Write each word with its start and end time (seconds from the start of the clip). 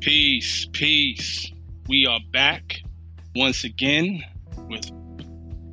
Peace, 0.00 0.64
peace. 0.72 1.50
We 1.88 2.06
are 2.06 2.20
back 2.32 2.82
once 3.34 3.64
again 3.64 4.22
with 4.68 4.88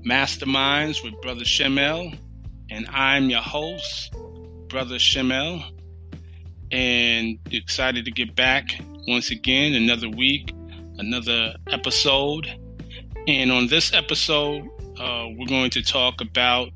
Masterminds 0.04 1.04
with 1.04 1.14
Brother 1.22 1.44
Shemel, 1.44 2.18
and 2.72 2.88
I'm 2.90 3.30
your 3.30 3.44
host, 3.44 4.16
Brother 4.68 4.96
Shemel, 4.96 5.64
and 6.72 7.38
excited 7.52 8.06
to 8.06 8.12
get 8.12 8.36
back 8.36 8.76
once 9.08 9.30
again, 9.30 9.74
another 9.74 10.10
week, 10.10 10.56
another 10.98 11.54
episode. 11.70 12.48
And 13.28 13.52
on 13.52 13.68
this 13.68 13.94
episode, 13.94 14.64
uh, 15.00 15.28
we're 15.38 15.48
going 15.48 15.70
to 15.70 15.84
talk 15.84 16.20
about, 16.20 16.70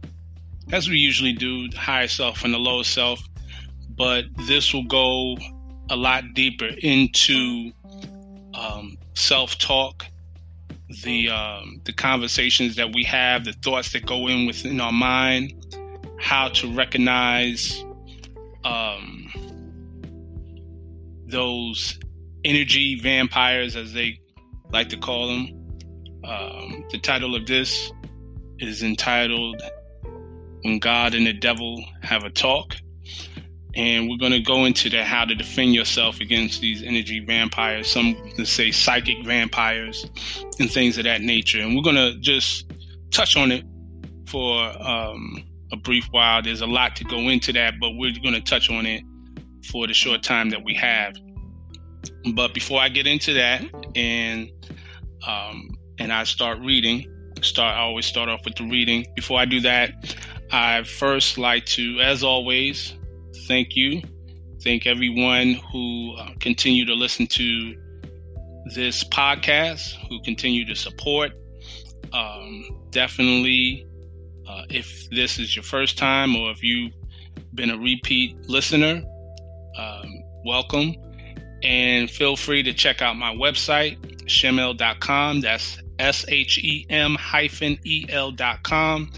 as 0.72 0.88
we 0.88 0.98
usually 0.98 1.34
do, 1.34 1.68
higher 1.76 2.08
self 2.08 2.44
and 2.44 2.54
the 2.54 2.60
lower 2.60 2.84
self, 2.84 3.20
but 3.98 4.26
this 4.46 4.72
will 4.72 4.86
go 4.86 5.36
a 5.90 5.96
lot 5.96 6.34
deeper 6.34 6.70
into 6.82 7.72
um, 8.54 8.98
self 9.16 9.58
talk, 9.58 10.06
the 11.04 11.30
um, 11.30 11.82
the 11.86 11.94
conversations 11.94 12.76
that 12.76 12.94
we 12.94 13.04
have, 13.04 13.46
the 13.46 13.54
thoughts 13.54 13.92
that 13.94 14.06
go 14.06 14.28
in 14.28 14.46
within 14.46 14.80
our 14.80 14.92
mind, 14.92 15.54
how 16.20 16.50
to 16.50 16.72
recognize 16.74 17.84
um, 18.64 19.32
those 21.28 22.00
energy 22.44 23.00
vampires, 23.02 23.76
as 23.76 23.94
they 23.94 24.20
like 24.72 24.90
to 24.90 24.98
call 24.98 25.28
them. 25.28 25.56
Um, 26.24 26.86
the 26.92 27.00
title 27.00 27.36
of 27.36 27.48
this 27.48 27.92
is 28.60 28.84
entitled 28.84 29.62
"When 30.62 30.80
God 30.80 31.16
and 31.16 31.26
the 31.26 31.34
Devil 31.34 31.84
Have 32.04 32.24
a 32.24 32.30
Talk." 32.30 32.76
And 33.76 34.10
we're 34.10 34.18
going 34.18 34.32
to 34.32 34.40
go 34.40 34.66
into 34.66 34.90
the 34.90 35.04
how 35.04 35.26
to 35.26 35.36
defend 35.36 35.76
yourself 35.76 36.20
against 36.20 36.62
these 36.62 36.82
energy 36.82 37.20
vampires 37.20 37.90
some 37.90 38.16
say 38.44 38.72
psychic 38.72 39.24
vampires 39.26 40.10
and 40.60 40.72
things 40.72 40.98
of 40.98 41.04
that 41.04 41.22
nature. 41.22 41.62
And 41.62 41.76
we're 41.76 41.84
going 41.84 41.96
to 41.96 42.18
just 42.20 42.72
touch 43.12 43.38
on 43.38 43.52
it 43.52 43.64
for 44.28 44.60
um, 44.82 45.44
a 45.72 45.78
brief 45.78 46.06
while. 46.12 46.42
There's 46.42 46.62
a 46.62 46.68
lot 46.68 46.96
to 46.98 47.04
go 47.04 47.18
into 47.18 47.54
that 47.54 47.76
but 47.80 47.92
we're 47.92 48.14
going 48.24 48.34
to 48.34 48.42
touch 48.42 48.72
on 48.72 48.86
it 48.86 49.04
for 49.72 49.86
the 49.86 49.94
short 49.94 50.24
time 50.24 50.50
that 50.50 50.64
we 50.64 50.74
have. 50.74 51.16
But 52.34 52.54
before 52.54 52.80
i 52.80 52.90
get 52.90 53.06
into 53.06 53.34
that 53.34 53.64
and 53.96 54.50
um, 55.28 55.70
and 56.00 56.12
i 56.12 56.24
start 56.24 56.60
reading 56.60 57.06
start 57.42 57.76
i 57.76 57.80
always 57.80 58.06
start 58.06 58.30
off 58.30 58.42
with 58.46 58.56
the 58.56 58.68
reading. 58.68 59.06
Before 59.16 59.40
i 59.40 59.46
do 59.46 59.60
that 59.62 60.16
i 60.52 60.82
first 60.84 61.38
like 61.38 61.66
to 61.66 62.00
as 62.00 62.24
always 62.24 62.99
thank 63.50 63.76
you. 63.76 64.02
Thank 64.62 64.86
everyone 64.86 65.56
who 65.72 66.16
uh, 66.18 66.30
continue 66.40 66.86
to 66.86 66.94
listen 66.94 67.28
to 67.28 67.76
this 68.76 69.04
podcast, 69.04 69.94
who 70.08 70.22
continue 70.22 70.66
to 70.66 70.76
support. 70.76 71.32
Um, 72.14 72.64
definitely, 72.92 73.88
uh, 74.48 74.64
if 74.70 75.10
this 75.10 75.40
is 75.40 75.56
your 75.56 75.64
first 75.64 75.98
time 75.98 76.36
or 76.36 76.52
if 76.52 76.64
you've 76.64 76.94
been 77.56 77.72
a 77.72 77.78
repeat 77.78 78.38
listener, 78.48 79.02
um, 79.78 80.24
welcome. 80.46 80.96
And 81.64 82.10
feel 82.10 82.38
free 82.38 82.64
to 82.64 82.74
check 82.74 83.02
out 83.02 83.16
my 83.16 83.34
website, 83.34 83.98
shem-el.com. 84.30 85.42
That's 85.42 85.82
S 85.98 86.24
H 86.30 86.60
E 86.60 86.86
M 86.90 87.16
hyphen 87.16 87.80
E 87.84 88.06
L.com, 88.10 89.12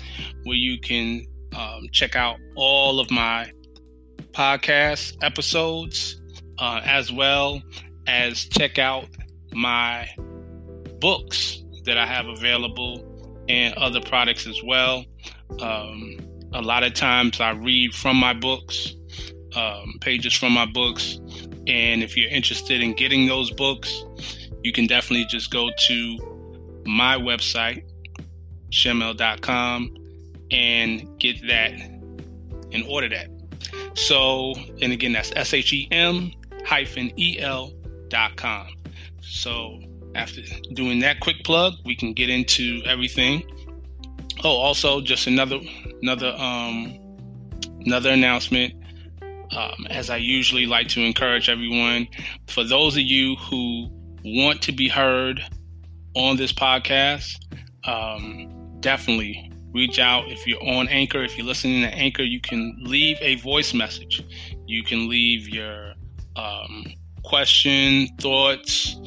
where 0.46 0.56
you 0.56 0.80
can 0.80 1.26
um, 1.56 1.88
check 1.92 2.16
out 2.16 2.38
all 2.56 3.00
of 3.00 3.12
my 3.12 3.52
podcast 4.34 5.18
episodes, 5.22 6.22
uh, 6.60 6.82
as 6.84 7.12
well 7.12 7.62
as 8.08 8.46
check 8.46 8.80
out 8.80 9.06
my 9.54 10.10
books 11.00 11.64
that 11.86 11.98
I 11.98 12.06
have 12.06 12.28
available 12.28 13.44
and 13.50 13.74
other 13.76 14.02
products 14.02 14.48
as 14.48 14.62
well. 14.64 15.06
Um, 15.60 16.18
a 16.54 16.62
lot 16.62 16.84
of 16.84 16.94
times 16.94 17.40
I 17.40 17.52
read 17.52 17.94
from 17.94 18.18
my 18.18 18.34
books, 18.34 18.96
um, 19.56 19.96
pages 20.02 20.34
from 20.34 20.54
my 20.54 20.66
books. 20.66 21.20
And 21.68 22.04
if 22.04 22.18
you're 22.18 22.30
interested 22.30 22.82
in 22.82 22.94
getting 22.94 23.28
those 23.28 23.52
books, 23.52 24.04
you 24.64 24.72
can 24.72 24.88
definitely 24.88 25.26
just 25.26 25.52
go 25.52 25.70
to 25.88 26.18
my 26.86 27.18
website, 27.18 27.84
shem-el.com, 28.70 29.96
and 30.52 31.20
get 31.20 31.48
that 31.48 31.72
and 31.72 32.86
order 32.88 33.10
that. 33.10 33.30
So, 33.94 34.54
and 34.82 34.92
again, 34.94 35.14
that's 35.14 35.32
S 35.36 35.54
H 35.54 35.74
E 35.74 35.88
M 35.92 36.32
hyphen 36.66 37.12
E 37.20 37.40
L 37.40 37.72
dot 38.10 38.36
com. 38.36 38.68
So, 39.22 39.80
after 40.16 40.42
doing 40.74 41.00
that 41.00 41.20
quick 41.20 41.44
plug, 41.44 41.74
we 41.86 41.96
can 41.96 42.14
get 42.14 42.30
into 42.30 42.82
everything. 42.86 43.44
Oh, 44.44 44.56
also, 44.56 45.02
just 45.02 45.28
another 45.28 45.60
another 46.02 46.34
um 46.38 46.98
another 47.86 48.12
announcement. 48.12 48.74
Um, 49.56 49.86
as 49.90 50.10
I 50.10 50.16
usually 50.16 50.66
like 50.66 50.88
to 50.90 51.02
encourage 51.02 51.50
everyone, 51.50 52.08
for 52.48 52.64
those 52.64 52.96
of 52.96 53.04
you 53.04 53.36
who 53.36 53.90
want 54.24 54.62
to 54.62 54.72
be 54.72 54.88
heard 54.88 55.44
on 56.16 56.38
this 56.38 56.54
podcast, 56.54 57.36
um, 57.84 58.78
definitely 58.80 59.51
reach 59.74 60.00
out 60.00 60.30
if 60.30 60.46
you're 60.48 60.64
on 60.64 60.88
Anchor. 60.90 61.24
If 61.24 61.38
you're 61.38 61.46
listening 61.46 61.82
to 61.84 61.94
Anchor, 61.94 62.24
you 62.24 62.42
can 62.42 62.78
leave 62.82 63.18
a 63.22 63.36
voice 63.36 63.74
message. 63.74 64.24
You 64.66 64.84
can 64.84 65.10
leave 65.10 65.50
your 65.50 65.94
um, 66.36 66.86
question, 67.24 68.08
thoughts, 68.20 68.98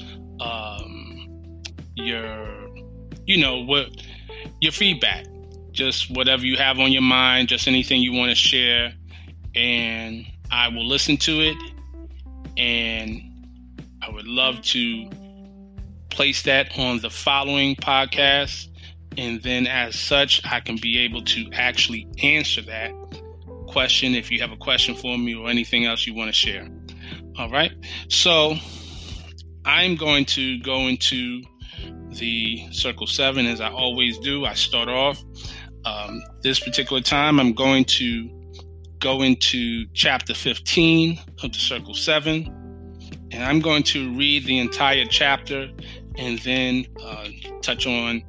um, 0.41 1.63
your, 1.95 2.69
you 3.27 3.39
know, 3.39 3.59
what 3.65 3.89
your 4.61 4.73
feedback, 4.73 5.27
just 5.73 6.11
whatever 6.11 6.45
you 6.45 6.57
have 6.57 6.79
on 6.79 6.93
your 6.93 7.03
mind, 7.03 7.49
just 7.49 7.69
anything 7.69 8.01
you 8.01 8.13
want 8.13 8.31
to 8.31 8.35
share, 8.35 8.93
and 9.55 10.27
I 10.51 10.69
will 10.69 10.87
listen 10.87 11.17
to 11.19 11.41
it. 11.41 11.57
And 12.57 13.21
I 14.03 14.11
would 14.11 14.27
love 14.27 14.63
to 14.63 15.11
place 16.11 16.43
that 16.43 16.79
on 16.79 17.01
the 17.01 17.11
following 17.11 17.75
podcast 17.75 18.69
and 19.19 19.43
then, 19.43 19.67
as 19.67 19.99
such, 19.99 20.41
I 20.45 20.61
can 20.61 20.77
be 20.77 20.99
able 20.99 21.23
to 21.23 21.49
actually 21.53 22.07
answer 22.23 22.63
that 22.63 22.93
question 23.67 24.15
if 24.15 24.31
you 24.31 24.41
have 24.41 24.53
a 24.53 24.57
question 24.57 24.95
for 24.95 25.17
me 25.19 25.35
or 25.35 25.49
anything 25.49 25.85
else 25.85 26.07
you 26.07 26.15
want 26.15 26.29
to 26.29 26.33
share. 26.33 26.69
All 27.39 27.51
right. 27.51 27.73
So, 28.09 28.55
I'm 29.65 29.97
going 29.97 30.25
to 30.27 30.61
go 30.61 30.89
into 30.89 31.43
the 32.11 32.67
circle 32.71 33.07
seven 33.07 33.47
as 33.47 33.61
I 33.61 33.71
always 33.71 34.19
do. 34.19 34.45
I 34.45 34.55
start 34.55 34.89
off. 34.89 35.23
Um, 35.85 36.23
this 36.43 36.61
particular 36.61 37.03
time, 37.03 37.41
I'm 37.41 37.53
going 37.53 37.85
to 37.85 38.31
go 39.01 39.23
into 39.23 39.87
chapter 39.93 40.35
15 40.35 41.19
of 41.43 41.53
the 41.53 41.59
circle 41.59 41.95
seven, 41.95 42.47
and 43.31 43.45
I'm 43.45 43.61
going 43.61 43.83
to 43.85 44.15
read 44.15 44.47
the 44.47 44.59
entire 44.59 45.05
chapter 45.05 45.69
and 46.17 46.39
then 46.41 46.87
uh, 47.03 47.29
touch 47.61 47.87
on 47.87 48.23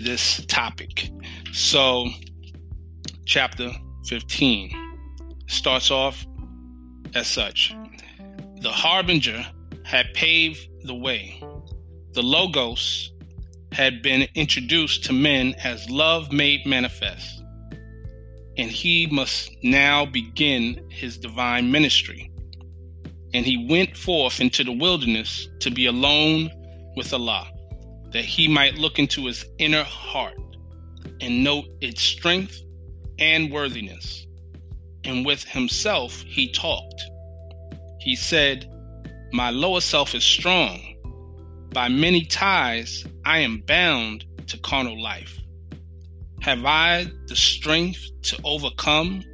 this 0.00 0.44
topic. 0.46 1.10
So, 1.52 2.08
chapter 3.26 3.70
15 4.06 4.70
starts 5.46 5.90
off 5.90 6.26
as 7.14 7.26
such 7.26 7.74
The 8.60 8.70
Harbinger 8.70 9.46
had 9.84 10.06
paved 10.14 10.68
the 10.84 10.94
way. 10.94 11.42
The 12.12 12.22
Logos 12.22 13.12
had 13.72 14.02
been 14.02 14.26
introduced 14.34 15.04
to 15.04 15.12
men 15.12 15.54
as 15.62 15.88
love 15.90 16.32
made 16.32 16.64
manifest, 16.64 17.42
and 18.56 18.70
he 18.70 19.06
must 19.06 19.50
now 19.62 20.06
begin 20.06 20.88
his 20.90 21.18
divine 21.18 21.70
ministry. 21.70 22.30
And 23.32 23.44
he 23.44 23.66
went 23.68 23.96
forth 23.96 24.40
into 24.40 24.62
the 24.62 24.72
wilderness 24.72 25.48
to 25.60 25.70
be 25.70 25.86
alone 25.86 26.50
with 26.96 27.12
Allah 27.12 27.53
that 28.14 28.24
he 28.24 28.46
might 28.46 28.76
look 28.76 29.00
into 29.00 29.26
his 29.26 29.44
inner 29.58 29.82
heart 29.82 30.38
and 31.20 31.42
note 31.42 31.64
its 31.80 32.00
strength 32.00 32.62
and 33.18 33.50
worthiness. 33.50 34.24
And 35.02 35.26
with 35.26 35.42
himself 35.42 36.22
he 36.22 36.50
talked. 36.52 37.02
He 37.98 38.14
said, 38.14 38.70
My 39.32 39.50
lower 39.50 39.80
self 39.80 40.14
is 40.14 40.22
strong. 40.22 40.80
By 41.72 41.88
many 41.88 42.24
ties 42.24 43.04
I 43.26 43.40
am 43.40 43.64
bound 43.66 44.24
to 44.46 44.58
carnal 44.58 45.02
life. 45.02 45.36
Have 46.40 46.64
I 46.64 47.06
the 47.26 47.34
strength 47.34 48.00
to 48.22 48.38
overcome 48.44 49.24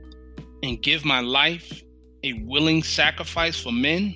and 0.62 0.82
give 0.82 1.04
my 1.04 1.20
life 1.20 1.82
a 2.24 2.32
willing 2.44 2.82
sacrifice 2.82 3.60
for 3.60 3.72
men? 3.72 4.14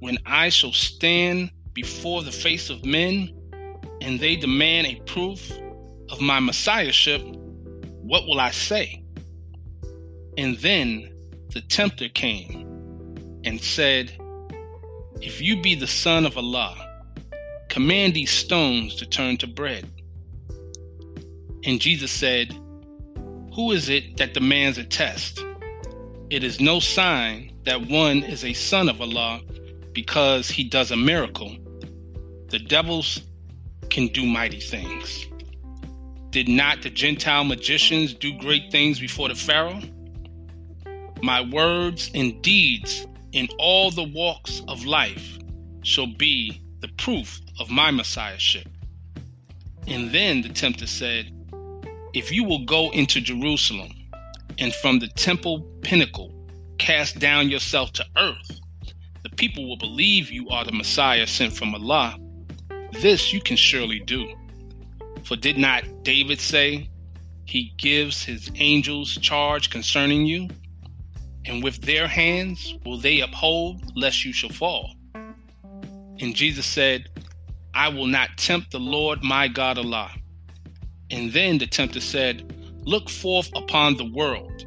When 0.00 0.18
I 0.26 0.50
shall 0.50 0.72
stand 0.72 1.52
before 1.74 2.22
the 2.22 2.32
face 2.32 2.70
of 2.70 2.84
men, 2.84 3.30
and 4.00 4.18
they 4.20 4.36
demand 4.36 4.86
a 4.86 5.00
proof 5.06 5.50
of 6.10 6.20
my 6.20 6.40
messiahship, 6.40 7.22
what 8.02 8.26
will 8.26 8.40
I 8.40 8.50
say? 8.50 9.02
And 10.36 10.56
then 10.58 11.12
the 11.50 11.60
tempter 11.60 12.08
came 12.08 13.40
and 13.44 13.60
said, 13.60 14.12
If 15.20 15.40
you 15.40 15.60
be 15.60 15.74
the 15.74 15.86
Son 15.86 16.26
of 16.26 16.36
Allah, 16.36 16.76
command 17.68 18.14
these 18.14 18.30
stones 18.30 18.94
to 18.96 19.06
turn 19.06 19.36
to 19.38 19.46
bread. 19.46 19.88
And 21.64 21.80
Jesus 21.80 22.10
said, 22.10 22.52
Who 23.54 23.70
is 23.72 23.88
it 23.88 24.16
that 24.16 24.34
demands 24.34 24.78
a 24.78 24.84
test? 24.84 25.44
It 26.28 26.44
is 26.44 26.60
no 26.60 26.80
sign 26.80 27.52
that 27.64 27.88
one 27.88 28.22
is 28.22 28.44
a 28.44 28.52
son 28.52 28.88
of 28.88 29.00
Allah 29.00 29.40
because 29.92 30.48
he 30.48 30.64
does 30.64 30.90
a 30.90 30.96
miracle. 30.96 31.56
The 32.52 32.58
devils 32.58 33.22
can 33.88 34.08
do 34.08 34.26
mighty 34.26 34.60
things. 34.60 35.26
Did 36.28 36.48
not 36.48 36.82
the 36.82 36.90
Gentile 36.90 37.44
magicians 37.44 38.12
do 38.12 38.36
great 38.38 38.70
things 38.70 39.00
before 39.00 39.30
the 39.30 39.34
Pharaoh? 39.34 39.80
My 41.22 41.40
words 41.40 42.10
and 42.14 42.42
deeds 42.42 43.06
in 43.32 43.48
all 43.58 43.90
the 43.90 44.04
walks 44.04 44.60
of 44.68 44.84
life 44.84 45.38
shall 45.82 46.06
be 46.06 46.60
the 46.80 46.88
proof 46.98 47.40
of 47.58 47.70
my 47.70 47.90
messiahship. 47.90 48.68
And 49.86 50.12
then 50.12 50.42
the 50.42 50.50
tempter 50.50 50.86
said, 50.86 51.32
If 52.12 52.30
you 52.30 52.44
will 52.44 52.66
go 52.66 52.90
into 52.90 53.22
Jerusalem 53.22 53.92
and 54.58 54.74
from 54.74 54.98
the 54.98 55.08
temple 55.08 55.62
pinnacle 55.80 56.34
cast 56.76 57.18
down 57.18 57.48
yourself 57.48 57.92
to 57.94 58.04
earth, 58.18 58.60
the 59.22 59.30
people 59.30 59.66
will 59.66 59.78
believe 59.78 60.30
you 60.30 60.50
are 60.50 60.66
the 60.66 60.72
Messiah 60.72 61.26
sent 61.26 61.54
from 61.54 61.74
Allah. 61.74 62.18
This 63.00 63.32
you 63.32 63.40
can 63.40 63.56
surely 63.56 64.00
do. 64.00 64.34
For 65.24 65.36
did 65.36 65.58
not 65.58 65.84
David 66.02 66.40
say, 66.40 66.90
He 67.44 67.72
gives 67.78 68.24
his 68.24 68.50
angels 68.56 69.16
charge 69.16 69.70
concerning 69.70 70.26
you? 70.26 70.48
and 71.44 71.62
with 71.62 71.82
their 71.82 72.06
hands 72.06 72.76
will 72.84 72.98
they 72.98 73.20
uphold, 73.20 73.96
lest 73.96 74.24
you 74.24 74.32
shall 74.32 74.50
fall. 74.50 74.94
And 75.14 76.34
Jesus 76.34 76.66
said, 76.66 77.08
I 77.74 77.88
will 77.88 78.06
not 78.06 78.36
tempt 78.36 78.70
the 78.70 78.78
Lord 78.78 79.22
my 79.22 79.48
God 79.48 79.78
Allah. 79.78 80.10
And 81.10 81.32
then 81.32 81.58
the 81.58 81.66
tempter 81.66 82.00
said, 82.00 82.54
Look 82.84 83.08
forth 83.08 83.50
upon 83.56 83.96
the 83.96 84.10
world. 84.10 84.64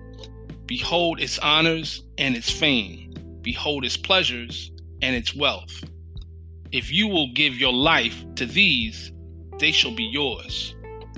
Behold 0.65 1.19
its 1.21 1.39
honors 1.39 2.03
and 2.17 2.35
its 2.35 2.49
fame. 2.49 3.13
Behold 3.41 3.85
its 3.85 3.97
pleasures 3.97 4.71
and 5.01 5.15
its 5.15 5.35
wealth. 5.35 5.83
If 6.71 6.91
you 6.91 7.07
will 7.07 7.31
give 7.33 7.55
your 7.55 7.73
life 7.73 8.23
to 8.35 8.45
these, 8.45 9.11
they 9.59 9.71
shall 9.71 9.95
be 9.95 10.03
yours. 10.03 10.75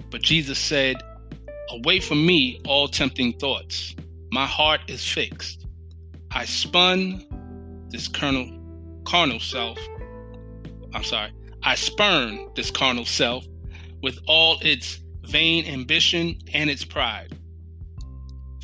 But 0.09 0.21
Jesus 0.21 0.59
said, 0.59 0.97
Away 1.69 1.99
from 1.99 2.25
me 2.25 2.61
all 2.65 2.87
tempting 2.87 3.33
thoughts 3.33 3.95
my 4.31 4.45
heart 4.45 4.81
is 4.87 5.07
fixed. 5.07 5.65
I 6.31 6.45
spun 6.45 7.25
this 7.89 8.07
carnal, 8.07 8.59
carnal 9.05 9.39
self. 9.39 9.79
I'm 10.93 11.03
sorry. 11.03 11.31
I 11.63 11.75
spurn 11.75 12.49
this 12.55 12.69
carnal 12.69 13.05
self 13.05 13.45
with 14.01 14.19
all 14.27 14.57
its 14.61 14.99
vain 15.23 15.65
ambition 15.65 16.37
and 16.53 16.69
its 16.69 16.83
pride. 16.83 17.37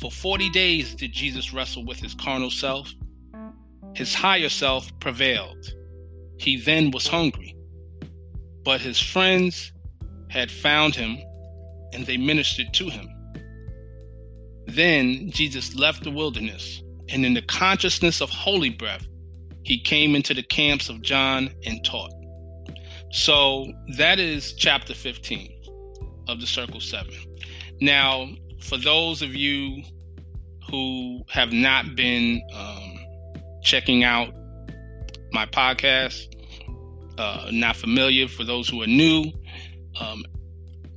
For 0.00 0.10
40 0.10 0.50
days 0.50 0.94
did 0.94 1.12
Jesus 1.12 1.54
wrestle 1.54 1.84
with 1.84 1.98
his 1.98 2.14
carnal 2.14 2.50
self. 2.50 2.92
His 3.94 4.14
higher 4.14 4.50
self 4.50 4.90
prevailed. 5.00 5.74
He 6.38 6.56
then 6.56 6.90
was 6.90 7.06
hungry. 7.06 7.56
But 8.64 8.80
his 8.80 9.00
friends 9.00 9.72
had 10.28 10.50
found 10.50 10.94
him 10.94 11.18
and 11.92 12.06
they 12.06 12.16
ministered 12.16 12.72
to 12.74 12.88
him. 12.88 13.08
Then 14.66 15.30
Jesus 15.30 15.74
left 15.76 16.02
the 16.02 16.10
wilderness, 16.10 16.82
and 17.10 17.24
in 17.24 17.34
the 17.34 17.42
consciousness 17.42 18.20
of 18.20 18.30
holy 18.30 18.70
breath, 18.70 19.06
he 19.62 19.80
came 19.80 20.14
into 20.14 20.34
the 20.34 20.42
camps 20.42 20.88
of 20.88 21.02
John 21.02 21.50
and 21.64 21.84
taught. 21.84 22.12
So 23.10 23.72
that 23.96 24.18
is 24.18 24.54
chapter 24.54 24.94
15 24.94 25.50
of 26.28 26.40
the 26.40 26.46
Circle 26.46 26.80
7. 26.80 27.12
Now, 27.80 28.28
for 28.60 28.76
those 28.78 29.22
of 29.22 29.34
you 29.34 29.82
who 30.70 31.22
have 31.28 31.52
not 31.52 31.94
been 31.94 32.42
um, 32.52 32.98
checking 33.62 34.02
out 34.02 34.34
my 35.34 35.46
podcast, 35.46 36.28
uh, 37.18 37.48
not 37.52 37.76
familiar, 37.76 38.28
for 38.28 38.44
those 38.44 38.68
who 38.68 38.80
are 38.82 38.86
new, 38.86 39.32
um, 40.00 40.24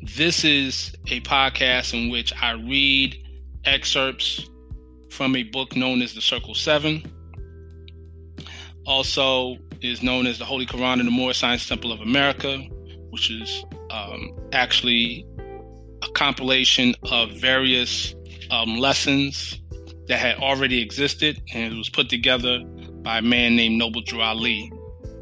this 0.02 0.46
is 0.46 0.94
a 1.08 1.20
podcast 1.22 1.94
in 1.94 2.10
which 2.10 2.32
I 2.42 2.52
read 2.52 3.18
excerpts 3.66 4.48
from 5.10 5.36
a 5.36 5.44
book 5.44 5.76
known 5.76 6.02
as 6.02 6.14
the 6.14 6.22
Circle 6.22 6.54
Seven. 6.54 7.04
Also, 8.86 9.58
is 9.82 10.02
known 10.02 10.26
as 10.26 10.40
the 10.40 10.46
Holy 10.46 10.66
Quran 10.66 10.94
and 10.94 11.08
the 11.08 11.12
Moorish 11.12 11.40
Science 11.40 11.68
Temple 11.68 11.92
of 11.92 12.00
America, 12.00 12.58
which 13.10 13.30
is 13.30 13.66
um, 13.92 14.32
actually 14.54 15.26
a 16.04 16.10
compilation 16.14 16.96
of 17.12 17.32
various 17.32 18.16
um, 18.50 18.78
lessons 18.78 19.60
that 20.08 20.20
had 20.20 20.38
already 20.38 20.82
existed, 20.82 21.42
and 21.54 21.74
it 21.74 21.78
was 21.78 21.90
put 21.90 22.10
together 22.10 22.64
by 23.08 23.20
a 23.20 23.22
man 23.22 23.56
named 23.56 23.78
Noble 23.78 24.02
Drew 24.02 24.20
Ali, 24.20 24.70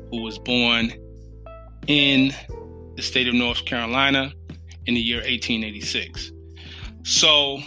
who 0.10 0.24
was 0.24 0.40
born 0.40 0.92
in 1.86 2.34
the 2.96 3.04
state 3.04 3.28
of 3.28 3.36
North 3.36 3.64
Carolina 3.66 4.34
in 4.88 4.96
the 4.96 5.00
year 5.00 5.18
1886. 5.18 6.32
So, 7.04 7.60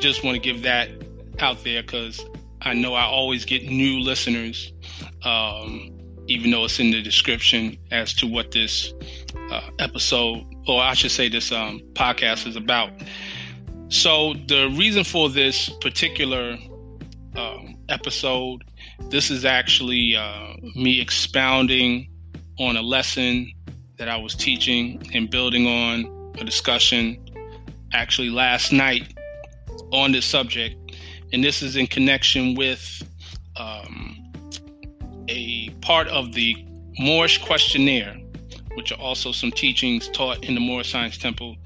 just 0.00 0.24
want 0.24 0.34
to 0.34 0.40
give 0.40 0.62
that 0.62 0.90
out 1.38 1.62
there 1.62 1.82
because 1.82 2.20
I 2.60 2.74
know 2.74 2.94
I 2.94 3.04
always 3.04 3.44
get 3.44 3.62
new 3.62 4.00
listeners, 4.00 4.72
um, 5.22 5.96
even 6.26 6.50
though 6.50 6.64
it's 6.64 6.80
in 6.80 6.90
the 6.90 7.00
description 7.00 7.78
as 7.92 8.12
to 8.14 8.26
what 8.26 8.50
this 8.50 8.92
uh, 9.52 9.70
episode, 9.78 10.44
or 10.66 10.82
I 10.82 10.94
should 10.94 11.12
say, 11.12 11.28
this 11.28 11.52
um, 11.52 11.82
podcast 11.92 12.48
is 12.48 12.56
about. 12.56 12.90
So, 13.90 14.34
the 14.48 14.74
reason 14.76 15.04
for 15.04 15.28
this 15.28 15.68
particular 15.80 16.58
um, 17.36 17.76
episode, 17.88 18.64
this 19.08 19.30
is 19.30 19.44
actually 19.44 20.16
uh, 20.16 20.54
me 20.74 21.00
expounding 21.00 22.08
on 22.58 22.76
a 22.76 22.82
lesson 22.82 23.52
that 23.98 24.08
I 24.08 24.16
was 24.16 24.34
teaching 24.34 25.02
and 25.14 25.30
building 25.30 25.66
on 25.66 26.32
a 26.38 26.44
discussion 26.44 27.22
actually 27.92 28.30
last 28.30 28.72
night 28.72 29.14
on 29.92 30.12
this 30.12 30.24
subject, 30.24 30.76
and 31.32 31.42
this 31.42 31.62
is 31.62 31.76
in 31.76 31.86
connection 31.86 32.54
with 32.54 33.02
um, 33.56 34.16
a 35.28 35.70
part 35.80 36.08
of 36.08 36.32
the 36.32 36.56
Moorish 36.98 37.38
questionnaire, 37.44 38.16
which 38.74 38.92
are 38.92 39.00
also 39.00 39.32
some 39.32 39.50
teachings 39.50 40.08
taught 40.08 40.44
in 40.44 40.54
the 40.54 40.60
Moorish 40.60 40.90
Science 40.90 41.18
Temple. 41.18 41.56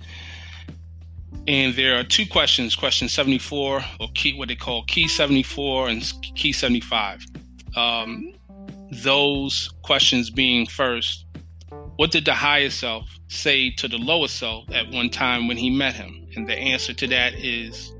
And 1.47 1.75
there 1.75 1.99
are 1.99 2.05
two 2.05 2.27
questions, 2.27 2.75
question 2.75 3.09
74, 3.09 3.85
or 4.01 4.09
key, 4.15 4.37
what 4.37 4.49
they 4.49 4.57
call 4.57 4.85
key 4.85 5.07
74 5.07 5.89
and 5.91 6.13
key 6.35 6.53
75. 6.53 7.27
Um, 7.77 8.33
those 8.91 9.71
questions 9.83 10.31
being 10.31 10.67
first, 10.67 11.27
what 11.97 12.11
did 12.11 12.25
the 12.25 12.35
higher 12.35 12.71
self 12.71 13.09
say 13.29 13.71
to 13.73 13.89
the 13.89 13.99
lower 13.99 14.29
self 14.29 14.71
at 14.73 14.91
one 14.91 15.11
time 15.11 15.47
when 15.47 15.59
he 15.59 15.69
met 15.69 15.95
him? 15.95 16.27
And 16.35 16.49
the 16.49 16.55
answer 16.55 16.95
to 16.95 17.07
that 17.09 17.35
is 17.35 17.93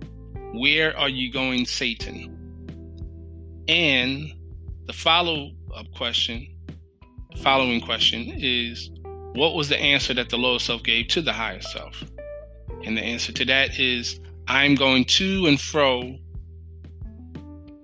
where 0.55 0.97
are 0.97 1.09
you 1.09 1.31
going, 1.31 1.67
Satan? 1.67 2.31
And 3.69 4.33
the 4.87 4.93
follow 4.93 5.51
up 5.77 5.87
question, 5.95 6.47
following 7.43 7.81
question 7.81 8.33
is 8.37 8.91
what 9.35 9.55
was 9.55 9.69
the 9.69 9.79
answer 9.79 10.15
that 10.15 10.31
the 10.31 10.39
lower 10.39 10.59
self 10.59 10.83
gave 10.83 11.09
to 11.09 11.21
the 11.21 11.33
higher 11.33 11.61
self? 11.61 12.05
And 12.85 12.97
the 12.97 13.03
answer 13.03 13.33
to 13.33 13.45
that 13.47 13.79
is 13.79 14.21
I'm 14.49 14.75
going 14.75 15.05
to 15.07 15.47
and 15.47 15.61
fro 15.61 16.17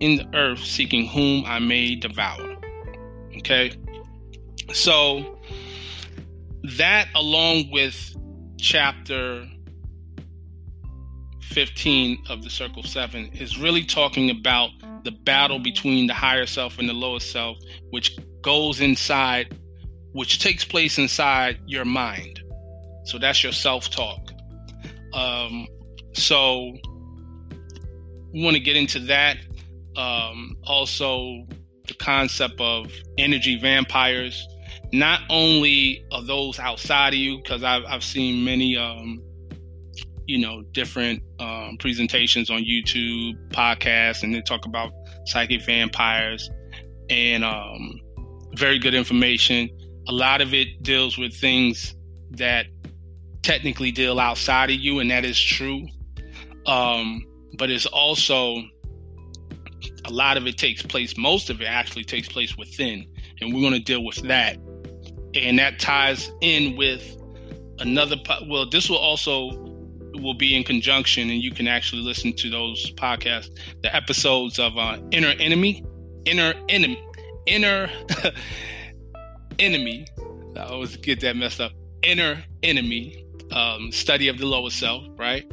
in 0.00 0.16
the 0.16 0.28
earth 0.34 0.64
seeking 0.64 1.06
whom 1.06 1.44
I 1.46 1.58
may 1.58 1.94
devour. 1.94 2.56
Okay? 3.38 3.72
So 4.72 5.38
that 6.62 7.08
along 7.14 7.70
with 7.70 8.16
chapter 8.58 9.46
15 11.42 12.24
of 12.28 12.42
the 12.42 12.50
Circle 12.50 12.82
7 12.82 13.26
is 13.32 13.58
really 13.58 13.84
talking 13.84 14.30
about 14.30 14.70
the 15.04 15.10
battle 15.10 15.58
between 15.58 16.06
the 16.06 16.14
higher 16.14 16.46
self 16.46 16.78
and 16.78 16.88
the 16.88 16.92
lower 16.92 17.20
self, 17.20 17.56
which 17.90 18.16
goes 18.42 18.80
inside, 18.80 19.58
which 20.12 20.40
takes 20.40 20.64
place 20.64 20.98
inside 20.98 21.58
your 21.66 21.84
mind. 21.84 22.40
So 23.04 23.18
that's 23.18 23.42
your 23.42 23.52
self 23.52 23.90
talk. 23.90 24.29
Um, 25.12 25.66
so 26.12 26.72
we 28.32 28.42
want 28.42 28.54
to 28.54 28.60
get 28.60 28.76
into 28.76 29.00
that. 29.00 29.36
Um, 29.96 30.56
also, 30.64 31.46
the 31.88 31.94
concept 31.94 32.60
of 32.60 32.92
energy 33.18 33.58
vampires, 33.58 34.46
not 34.92 35.20
only 35.28 36.04
of 36.12 36.26
those 36.26 36.58
outside 36.58 37.12
of 37.12 37.18
you, 37.18 37.38
because 37.38 37.62
I've, 37.64 37.84
I've 37.86 38.04
seen 38.04 38.44
many 38.44 38.76
um, 38.76 39.22
you 40.26 40.38
know 40.38 40.62
different 40.72 41.22
um, 41.40 41.76
presentations 41.78 42.50
on 42.50 42.62
YouTube, 42.62 43.34
podcasts, 43.48 44.22
and 44.22 44.32
they 44.34 44.40
talk 44.42 44.64
about 44.64 44.92
psychic 45.26 45.62
vampires. 45.64 46.48
and 47.08 47.44
um, 47.44 48.00
very 48.56 48.78
good 48.78 48.94
information. 48.94 49.68
A 50.08 50.12
lot 50.12 50.40
of 50.40 50.54
it 50.54 50.82
deals 50.82 51.18
with 51.18 51.34
things 51.34 51.94
that 52.32 52.66
technically 53.42 53.90
deal 53.90 54.18
outside 54.18 54.70
of 54.70 54.76
you, 54.76 54.98
and 54.98 55.10
that 55.10 55.24
is 55.24 55.40
true. 55.40 55.86
Um, 56.66 57.24
but 57.56 57.70
it's 57.70 57.86
also 57.86 58.62
a 60.04 60.10
lot 60.10 60.36
of 60.36 60.46
it 60.46 60.58
takes 60.58 60.82
place, 60.82 61.16
most 61.16 61.50
of 61.50 61.60
it 61.60 61.64
actually 61.64 62.04
takes 62.04 62.28
place 62.28 62.56
within, 62.56 63.06
and 63.40 63.54
we're 63.54 63.60
going 63.60 63.72
to 63.72 63.80
deal 63.80 64.04
with 64.04 64.16
that. 64.28 64.56
And 65.34 65.58
that 65.58 65.78
ties 65.78 66.30
in 66.40 66.76
with 66.76 67.16
another, 67.78 68.16
well, 68.46 68.68
this 68.68 68.88
will 68.88 68.98
also 68.98 69.50
will 70.14 70.34
be 70.34 70.56
in 70.56 70.64
conjunction, 70.64 71.30
and 71.30 71.42
you 71.42 71.52
can 71.52 71.68
actually 71.68 72.02
listen 72.02 72.32
to 72.34 72.50
those 72.50 72.90
podcasts, 72.92 73.50
the 73.82 73.94
episodes 73.94 74.58
of 74.58 74.76
uh, 74.76 74.98
Inner 75.12 75.34
Enemy, 75.38 75.84
Inner 76.24 76.54
Enemy, 76.68 77.02
Inner 77.46 77.90
Enemy. 79.58 80.06
I 80.56 80.62
always 80.64 80.96
get 80.96 81.20
that 81.20 81.36
messed 81.36 81.60
up. 81.60 81.72
Inner 82.02 82.42
Enemy, 82.62 83.24
um, 83.52 83.92
study 83.92 84.28
of 84.28 84.38
the 84.38 84.46
lower 84.46 84.70
self, 84.70 85.04
right? 85.16 85.50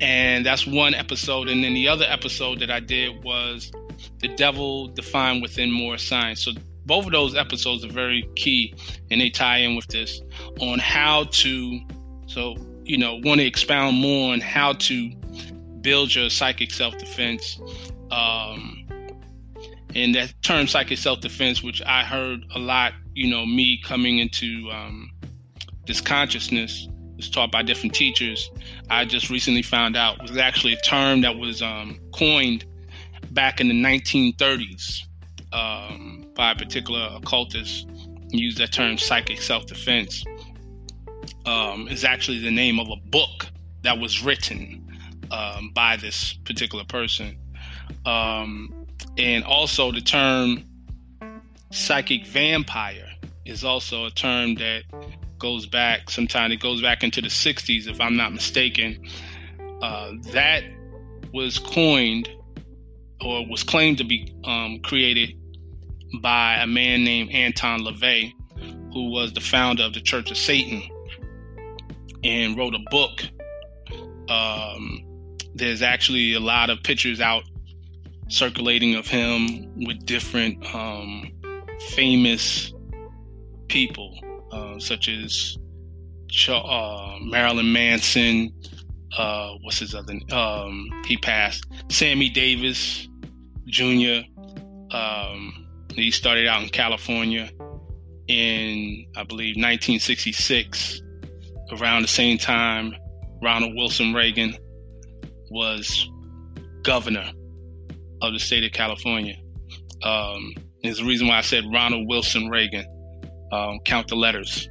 And 0.00 0.44
that's 0.44 0.66
one 0.66 0.94
episode. 0.94 1.48
And 1.48 1.62
then 1.62 1.74
the 1.74 1.88
other 1.88 2.04
episode 2.08 2.60
that 2.60 2.70
I 2.70 2.80
did 2.80 3.22
was 3.22 3.70
The 4.20 4.28
Devil 4.28 4.88
Defined 4.88 5.42
Within 5.42 5.70
Moorish 5.70 6.08
Science. 6.08 6.44
So 6.44 6.52
both 6.86 7.06
of 7.06 7.12
those 7.12 7.36
episodes 7.36 7.84
are 7.84 7.92
very 7.92 8.28
key 8.34 8.74
and 9.10 9.20
they 9.20 9.30
tie 9.30 9.58
in 9.58 9.76
with 9.76 9.86
this 9.86 10.20
on 10.60 10.78
how 10.78 11.24
to, 11.30 11.80
so, 12.26 12.56
you 12.82 12.98
know, 12.98 13.20
want 13.22 13.40
to 13.40 13.46
expound 13.46 13.96
more 13.98 14.32
on 14.32 14.40
how 14.40 14.72
to 14.72 15.10
build 15.80 16.14
your 16.14 16.30
psychic 16.30 16.72
self 16.72 16.96
defense. 16.98 17.60
Um, 18.10 18.84
and 19.94 20.14
that 20.14 20.34
term 20.42 20.66
psychic 20.66 20.98
self 20.98 21.20
defense, 21.20 21.62
which 21.62 21.82
I 21.82 22.02
heard 22.02 22.44
a 22.54 22.58
lot, 22.58 22.92
you 23.14 23.30
know, 23.30 23.46
me 23.46 23.80
coming 23.84 24.18
into 24.18 24.68
um, 24.72 25.10
this 25.86 26.00
consciousness 26.00 26.88
was 27.22 27.30
taught 27.30 27.52
by 27.52 27.62
different 27.62 27.94
teachers. 27.94 28.50
I 28.90 29.04
just 29.04 29.30
recently 29.30 29.62
found 29.62 29.96
out 29.96 30.20
was 30.22 30.36
actually 30.36 30.72
a 30.72 30.80
term 30.80 31.20
that 31.20 31.36
was 31.36 31.62
um, 31.62 32.00
coined 32.12 32.64
back 33.30 33.60
in 33.60 33.68
the 33.68 33.74
1930s 33.74 35.02
um, 35.52 36.26
by 36.34 36.50
a 36.50 36.54
particular 36.56 37.10
occultist. 37.14 37.88
Used 38.30 38.58
that 38.58 38.72
term 38.72 38.98
psychic 38.98 39.40
self 39.40 39.66
defense. 39.66 40.24
Um, 41.46 41.86
is 41.88 42.04
actually 42.04 42.40
the 42.40 42.50
name 42.50 42.80
of 42.80 42.88
a 42.88 42.96
book 43.10 43.46
that 43.82 43.98
was 43.98 44.24
written 44.24 44.84
um, 45.30 45.70
by 45.74 45.96
this 45.96 46.34
particular 46.44 46.84
person. 46.84 47.36
Um, 48.04 48.86
and 49.18 49.44
also 49.44 49.92
the 49.92 50.00
term 50.00 50.64
psychic 51.70 52.26
vampire 52.26 53.08
is 53.44 53.64
also 53.64 54.06
a 54.06 54.10
term 54.10 54.54
that 54.56 54.84
goes 55.42 55.66
back 55.66 56.08
sometime 56.08 56.52
it 56.52 56.60
goes 56.60 56.80
back 56.80 57.02
into 57.02 57.20
the 57.20 57.26
60s 57.26 57.88
if 57.88 58.00
i'm 58.00 58.16
not 58.16 58.32
mistaken. 58.32 59.04
Uh, 59.82 60.12
that 60.32 60.62
was 61.34 61.58
coined 61.58 62.28
or 63.20 63.44
was 63.48 63.64
claimed 63.64 63.98
to 63.98 64.04
be 64.04 64.32
um, 64.44 64.78
created 64.84 65.36
by 66.20 66.54
a 66.58 66.66
man 66.66 67.02
named 67.02 67.28
anton 67.32 67.80
lavey 67.80 68.32
who 68.92 69.10
was 69.10 69.32
the 69.32 69.40
founder 69.40 69.82
of 69.82 69.92
the 69.94 70.00
church 70.00 70.30
of 70.30 70.36
satan 70.36 70.80
and 72.22 72.56
wrote 72.56 72.74
a 72.74 72.90
book. 72.90 73.22
Um, 74.28 75.02
there's 75.56 75.82
actually 75.82 76.34
a 76.34 76.40
lot 76.40 76.70
of 76.70 76.80
pictures 76.84 77.20
out 77.20 77.42
circulating 78.28 78.94
of 78.94 79.08
him 79.08 79.68
with 79.84 80.06
different 80.06 80.64
um, 80.72 81.32
famous 81.90 82.72
people 83.66 84.21
uh, 84.72 84.78
such 84.78 85.08
as 85.08 85.56
uh, 86.48 87.16
Marilyn 87.22 87.72
Manson. 87.72 88.52
Uh, 89.16 89.52
what's 89.62 89.78
his 89.78 89.94
other? 89.94 90.14
Um, 90.32 90.88
he 91.06 91.16
passed. 91.16 91.64
Sammy 91.90 92.30
Davis 92.30 93.08
Jr. 93.66 94.20
Um, 94.90 95.66
he 95.94 96.10
started 96.10 96.46
out 96.46 96.62
in 96.62 96.68
California 96.70 97.50
in, 98.28 99.06
I 99.16 99.24
believe, 99.24 99.56
1966. 99.56 101.02
Around 101.72 102.02
the 102.02 102.08
same 102.08 102.38
time, 102.38 102.94
Ronald 103.42 103.74
Wilson 103.74 104.12
Reagan 104.12 104.56
was 105.50 106.10
governor 106.82 107.30
of 108.20 108.32
the 108.32 108.38
state 108.38 108.64
of 108.64 108.72
California. 108.72 109.36
Um, 110.02 110.54
there's 110.82 111.00
a 111.00 111.04
reason 111.04 111.28
why 111.28 111.38
I 111.38 111.42
said 111.42 111.64
Ronald 111.72 112.08
Wilson 112.08 112.48
Reagan 112.48 112.84
um, 113.52 113.78
count 113.84 114.08
the 114.08 114.16
letters. 114.16 114.68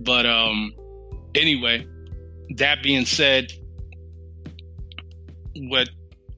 But 0.00 0.26
um, 0.26 0.72
anyway, 1.34 1.86
that 2.56 2.82
being 2.82 3.04
said, 3.04 3.52
what 5.56 5.90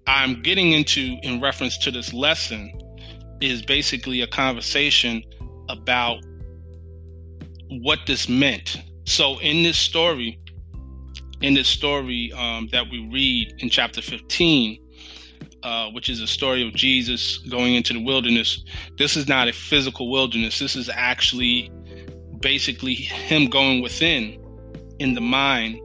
I'm 0.07 0.43
getting 0.43 0.73
into 0.73 1.17
in 1.23 1.41
reference 1.41 1.79
to 1.79 1.91
this 1.91 2.13
lesson 2.13 2.73
is 3.41 3.63
basically 3.63 4.23
a 4.23 4.27
conversation 4.27 5.23
about 5.69 6.19
what 7.69 8.01
this 8.07 8.29
meant. 8.29 8.77
So, 9.05 9.39
in 9.41 9.63
this 9.63 9.79
story, 9.79 10.39
in 11.41 11.55
this 11.55 11.69
story 11.69 12.33
um, 12.37 12.69
that 12.73 12.91
we 12.91 13.09
read 13.13 13.55
in 13.59 13.71
chapter 13.71 14.03
15, 14.03 14.79
uh, 15.63 15.91
which 15.91 16.09
is 16.09 16.21
a 16.21 16.27
story 16.27 16.67
of 16.67 16.75
Jesus 16.75 17.39
going 17.39 17.75
into 17.75 17.93
the 17.93 18.03
wilderness. 18.03 18.65
This 18.99 19.17
is 19.17 19.29
not 19.29 19.49
a 19.49 19.53
physical 19.53 20.11
wilderness. 20.11 20.59
This 20.59 20.77
is 20.77 20.89
actually 20.89 21.71
basically 22.41 22.95
him 22.95 23.47
going 23.51 23.83
within 23.83 24.41
in 24.99 25.15
the 25.15 25.21
mind. 25.21 25.81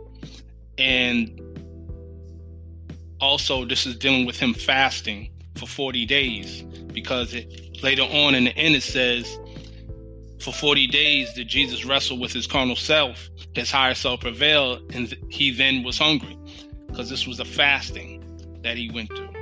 And 0.77 1.39
also, 3.19 3.65
this 3.65 3.85
is 3.85 3.95
dealing 3.95 4.25
with 4.25 4.37
him 4.37 4.53
fasting 4.53 5.31
for 5.55 5.67
40 5.67 6.05
days 6.05 6.63
because 6.93 7.33
it, 7.33 7.81
later 7.81 8.03
on 8.03 8.35
in 8.35 8.45
the 8.45 8.57
end 8.57 8.75
it 8.75 8.83
says, 8.83 9.39
for 10.39 10.53
40 10.53 10.87
days 10.87 11.33
did 11.33 11.47
Jesus 11.47 11.85
wrestle 11.85 12.19
with 12.19 12.31
his 12.31 12.45
carnal 12.45 12.75
self, 12.75 13.29
his 13.55 13.71
higher 13.71 13.95
self 13.95 14.21
prevailed, 14.21 14.93
and 14.93 15.17
he 15.29 15.51
then 15.51 15.83
was 15.83 15.97
hungry 15.97 16.37
because 16.87 17.09
this 17.09 17.25
was 17.25 17.39
a 17.39 17.45
fasting 17.45 18.21
that 18.61 18.77
he 18.77 18.91
went 18.91 19.09
through. 19.09 19.34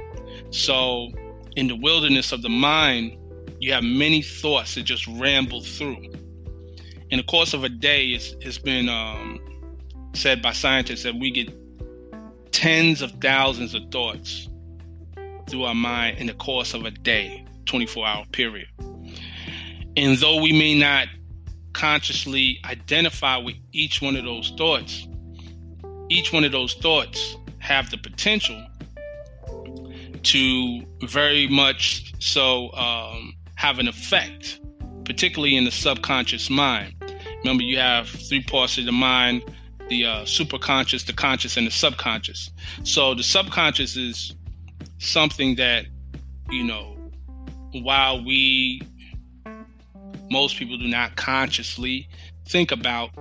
So, 0.53 1.11
in 1.55 1.67
the 1.67 1.75
wilderness 1.75 2.31
of 2.31 2.43
the 2.43 2.49
mind, 2.49 3.17
you 3.59 3.73
have 3.73 3.83
many 3.83 4.21
thoughts 4.21 4.75
that 4.75 4.83
just 4.83 5.07
ramble 5.07 5.61
through. 5.61 6.11
In 7.09 7.17
the 7.17 7.23
course 7.23 7.55
of 7.55 7.63
a 7.63 7.69
day, 7.69 8.09
it's, 8.09 8.35
it's 8.39 8.59
been 8.59 8.87
um, 8.87 9.39
said 10.13 10.43
by 10.43 10.53
scientists 10.53 11.01
that 11.03 11.15
we 11.15 11.31
get 11.31 11.51
tens 12.51 13.01
of 13.01 13.11
thousands 13.13 13.73
of 13.73 13.81
thoughts 13.91 14.47
through 15.49 15.63
our 15.63 15.73
mind 15.73 16.19
in 16.19 16.27
the 16.27 16.35
course 16.35 16.75
of 16.75 16.85
a 16.85 16.91
day, 16.91 17.43
24 17.65 18.05
hour 18.05 18.25
period. 18.31 18.67
And 19.97 20.17
though 20.19 20.39
we 20.39 20.51
may 20.51 20.77
not 20.77 21.07
consciously 21.73 22.59
identify 22.63 23.37
with 23.37 23.55
each 23.71 24.03
one 24.03 24.15
of 24.15 24.23
those 24.23 24.53
thoughts, 24.55 25.07
each 26.09 26.31
one 26.31 26.43
of 26.43 26.51
those 26.51 26.75
thoughts 26.75 27.37
have 27.57 27.89
the 27.89 27.97
potential 27.97 28.63
to 30.23 30.81
very 31.03 31.47
much 31.47 32.13
so 32.19 32.71
um, 32.73 33.33
have 33.55 33.79
an 33.79 33.87
effect, 33.87 34.59
particularly 35.05 35.55
in 35.55 35.65
the 35.65 35.71
subconscious 35.71 36.49
mind. 36.49 36.93
Remember, 37.39 37.63
you 37.63 37.77
have 37.77 38.07
three 38.07 38.41
parts 38.43 38.77
of 38.77 38.85
the 38.85 38.91
mind 38.91 39.43
the 39.89 40.05
uh, 40.05 40.21
superconscious, 40.23 41.05
the 41.05 41.13
conscious, 41.13 41.57
and 41.57 41.67
the 41.67 41.71
subconscious. 41.71 42.51
So 42.83 43.13
the 43.13 43.23
subconscious 43.23 43.95
is 43.95 44.33
something 44.97 45.55
that, 45.55 45.85
you 46.49 46.63
know, 46.63 46.95
while 47.73 48.23
we, 48.23 48.81
most 50.31 50.57
people 50.57 50.77
do 50.77 50.87
not 50.87 51.15
consciously 51.15 52.07
think 52.47 52.71
about, 52.71 53.11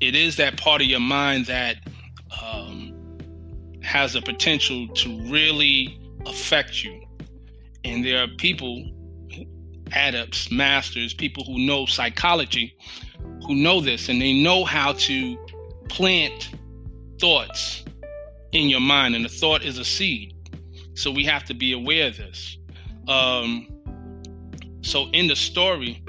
it 0.00 0.14
is 0.14 0.36
that 0.36 0.56
part 0.56 0.80
of 0.80 0.86
your 0.86 1.00
mind 1.00 1.46
that 1.46 1.76
um, 2.42 2.94
has 3.82 4.14
a 4.14 4.22
potential 4.22 4.88
to 4.88 5.20
really 5.30 5.98
affect 6.26 6.82
you. 6.84 7.02
And 7.84 8.04
there 8.04 8.22
are 8.22 8.28
people, 8.38 8.84
adepts, 9.92 10.50
masters, 10.50 11.14
people 11.14 11.44
who 11.44 11.58
know 11.58 11.86
psychology, 11.86 12.76
who 13.46 13.54
know 13.54 13.80
this, 13.80 14.08
and 14.08 14.20
they 14.20 14.40
know 14.42 14.64
how 14.64 14.92
to 14.92 15.36
plant 15.88 16.50
thoughts 17.18 17.84
in 18.52 18.68
your 18.68 18.80
mind. 18.80 19.14
And 19.14 19.26
a 19.26 19.28
thought 19.28 19.62
is 19.62 19.78
a 19.78 19.84
seed. 19.84 20.34
So 20.94 21.10
we 21.10 21.24
have 21.24 21.44
to 21.44 21.54
be 21.54 21.72
aware 21.72 22.08
of 22.08 22.16
this. 22.16 22.58
Um, 23.08 23.66
so 24.82 25.08
in 25.10 25.26
the 25.26 25.36
story, 25.36 26.02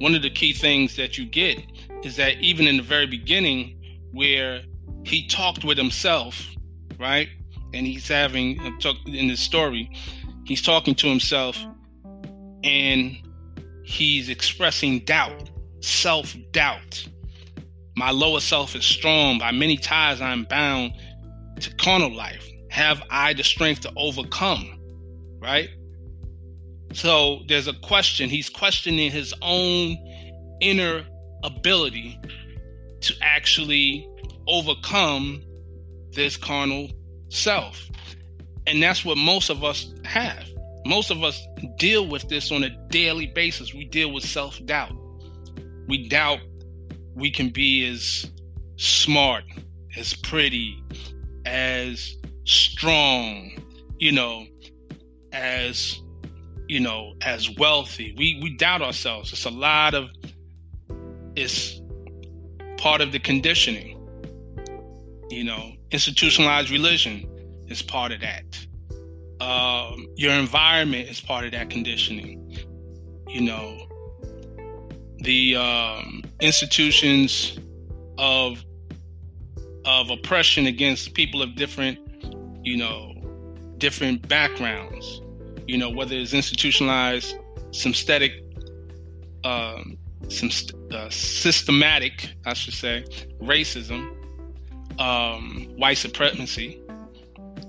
one 0.00 0.14
of 0.14 0.22
the 0.22 0.30
key 0.30 0.52
things 0.52 0.96
that 0.96 1.16
you 1.16 1.26
get 1.26 1.62
is 2.04 2.16
that 2.16 2.36
even 2.40 2.66
in 2.66 2.76
the 2.76 2.82
very 2.82 3.06
beginning, 3.06 3.72
where 4.12 4.62
he 5.04 5.26
talked 5.26 5.64
with 5.64 5.78
himself, 5.78 6.46
right? 6.98 7.28
And 7.74 7.86
he's 7.86 8.08
having 8.08 8.58
in 9.06 9.28
this 9.28 9.40
story, 9.40 9.90
he's 10.44 10.62
talking 10.62 10.94
to 10.96 11.08
himself, 11.08 11.58
and 12.64 13.16
he's 13.84 14.28
expressing 14.28 15.00
doubt, 15.00 15.50
self 15.80 16.34
doubt. 16.52 17.06
My 17.96 18.10
lower 18.10 18.40
self 18.40 18.74
is 18.76 18.84
strong. 18.84 19.38
By 19.38 19.52
many 19.52 19.76
ties 19.76 20.20
I'm 20.20 20.44
bound 20.44 20.92
to 21.60 21.74
carnal 21.76 22.14
life. 22.14 22.46
Have 22.70 23.02
I 23.10 23.32
the 23.32 23.44
strength 23.44 23.80
to 23.82 23.92
overcome? 23.96 24.78
Right? 25.40 25.70
So 26.92 27.40
there's 27.48 27.68
a 27.68 27.72
question. 27.72 28.28
He's 28.28 28.50
questioning 28.50 29.10
his 29.10 29.34
own 29.42 29.96
inner 30.60 31.06
ability 31.42 32.20
to 33.00 33.14
actually 33.22 34.08
overcome 34.48 35.42
this 36.12 36.36
carnal 36.36 36.88
self. 37.28 37.88
And 38.66 38.82
that's 38.82 39.04
what 39.04 39.16
most 39.16 39.50
of 39.50 39.62
us 39.62 39.92
have. 40.04 40.44
Most 40.84 41.10
of 41.10 41.22
us 41.22 41.46
deal 41.78 42.06
with 42.06 42.28
this 42.28 42.52
on 42.52 42.64
a 42.64 42.70
daily 42.88 43.26
basis. 43.26 43.74
We 43.74 43.84
deal 43.84 44.12
with 44.12 44.24
self 44.24 44.64
doubt. 44.64 44.92
We 45.88 46.08
doubt 46.08 46.40
we 47.14 47.30
can 47.30 47.50
be 47.50 47.86
as 47.88 48.30
smart, 48.76 49.44
as 49.96 50.14
pretty, 50.14 50.82
as 51.44 52.16
strong, 52.44 53.50
you 53.98 54.12
know, 54.12 54.46
as 55.32 56.00
you 56.68 56.80
know, 56.80 57.14
as 57.22 57.50
wealthy. 57.56 58.14
We 58.16 58.40
we 58.42 58.56
doubt 58.56 58.82
ourselves. 58.82 59.32
It's 59.32 59.44
a 59.44 59.50
lot 59.50 59.94
of 59.94 60.10
it's 61.36 61.80
part 62.76 63.00
of 63.00 63.12
the 63.12 63.18
conditioning. 63.18 63.92
You 65.30 65.44
know, 65.44 65.72
institutionalized 65.90 66.70
religion 66.70 67.26
is 67.68 67.82
part 67.82 68.12
of 68.12 68.20
that. 68.20 68.44
Um, 69.40 70.06
your 70.16 70.32
environment 70.32 71.08
is 71.08 71.20
part 71.20 71.44
of 71.44 71.52
that 71.52 71.70
conditioning. 71.70 72.56
You 73.28 73.42
know, 73.42 73.86
the 75.18 75.56
um, 75.56 76.22
institutions 76.40 77.58
of 78.18 78.64
of 79.84 80.10
oppression 80.10 80.66
against 80.66 81.14
people 81.14 81.42
of 81.42 81.54
different, 81.54 81.98
you 82.64 82.76
know, 82.76 83.14
different 83.78 84.26
backgrounds. 84.28 85.20
You 85.68 85.78
know, 85.78 85.90
whether 85.90 86.14
it's 86.16 86.32
institutionalized, 86.32 87.36
synthetic, 87.72 88.32
um, 89.44 89.96
some 90.28 90.50
uh, 90.92 91.08
systematic, 91.10 92.30
I 92.44 92.54
should 92.54 92.74
say, 92.74 93.04
racism, 93.40 94.15
um, 94.98 95.68
white 95.76 95.98
supremacy, 95.98 96.80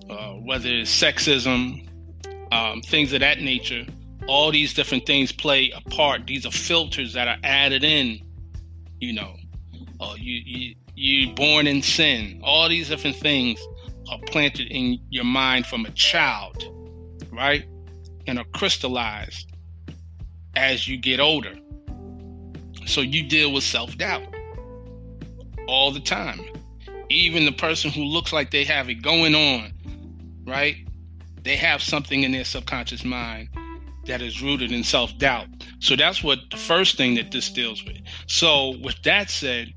uh, 0.10 0.34
whether 0.34 0.70
it's 0.70 0.92
sexism, 0.92 1.88
um, 2.52 2.82
things 2.82 3.14
of 3.14 3.20
that 3.22 3.40
nature. 3.40 3.86
All 4.28 4.52
these 4.52 4.74
different 4.74 5.06
things 5.06 5.32
play 5.32 5.72
a 5.72 5.82
part. 5.90 6.28
These 6.28 6.46
are 6.46 6.52
filters 6.52 7.14
that 7.14 7.28
are 7.28 7.38
added 7.44 7.84
in. 7.84 8.20
You 9.00 9.14
know, 9.14 9.36
uh, 10.00 10.16
you 10.18 10.42
you 10.46 10.76
you 10.96 11.34
born 11.34 11.68
in 11.68 11.82
sin. 11.82 12.42
All 12.44 12.68
these 12.68 12.90
different 12.90 13.16
things 13.18 13.60
are 14.10 14.20
planted 14.28 14.68
in 14.70 15.00
your 15.10 15.24
mind 15.24 15.66
from 15.66 15.86
a 15.86 15.92
child, 15.92 16.64
right, 17.32 17.66
and 18.26 18.40
are 18.40 18.46
crystallized 18.54 19.54
as 20.56 20.88
you 20.88 20.98
get 20.98 21.20
older. 21.20 21.54
So 22.86 23.02
you 23.02 23.24
deal 23.24 23.54
with 23.54 23.64
self 23.64 23.98
doubt 23.98 24.24
all 25.68 25.92
the 25.92 26.00
time. 26.00 26.42
Even 27.10 27.46
the 27.46 27.52
person 27.52 27.92
who 27.92 28.04
looks 28.04 28.34
like 28.34 28.52
they 28.52 28.64
have 28.64 28.90
it 28.90 29.02
going 29.02 29.34
on, 29.34 29.72
right? 30.46 30.76
They 31.44 31.56
have 31.56 31.82
something 31.82 32.24
in 32.24 32.32
their 32.32 32.44
subconscious 32.44 33.06
mind 33.06 33.50
that 34.06 34.22
is 34.22 34.42
rooted 34.42 34.72
in 34.72 34.84
self 34.84 35.18
doubt. 35.18 35.48
So 35.80 35.96
that's 35.96 36.24
what 36.24 36.40
the 36.52 36.58
first 36.58 36.98
thing 36.98 37.16
that 37.16 37.32
this 37.32 37.50
deals 37.50 37.84
with. 37.84 37.98
So, 38.28 38.78
with 38.84 39.02
that 39.04 39.30
said, 39.30 39.74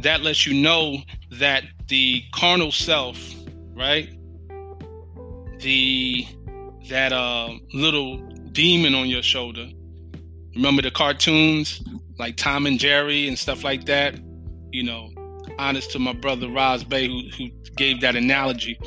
that 0.00 0.22
lets 0.22 0.46
you 0.46 0.54
know 0.60 0.98
that 1.32 1.64
the 1.88 2.22
carnal 2.34 2.72
self, 2.72 3.18
right? 3.74 4.08
The 5.60 6.26
that 6.88 7.12
uh, 7.12 7.50
little 7.72 8.18
demon 8.52 8.94
on 8.94 9.08
your 9.08 9.22
shoulder. 9.22 9.68
Remember 10.54 10.82
the 10.82 10.90
cartoons? 10.90 11.82
like 12.18 12.36
Tom 12.36 12.66
and 12.66 12.78
Jerry 12.78 13.28
and 13.28 13.38
stuff 13.38 13.64
like 13.64 13.84
that. 13.86 14.18
You 14.72 14.82
know, 14.82 15.10
honest 15.58 15.90
to 15.92 15.98
my 15.98 16.12
brother 16.12 16.48
Roz 16.48 16.84
Bay 16.84 17.08
who, 17.08 17.28
who 17.36 17.50
gave 17.76 18.00
that 18.00 18.16
analogy 18.16 18.78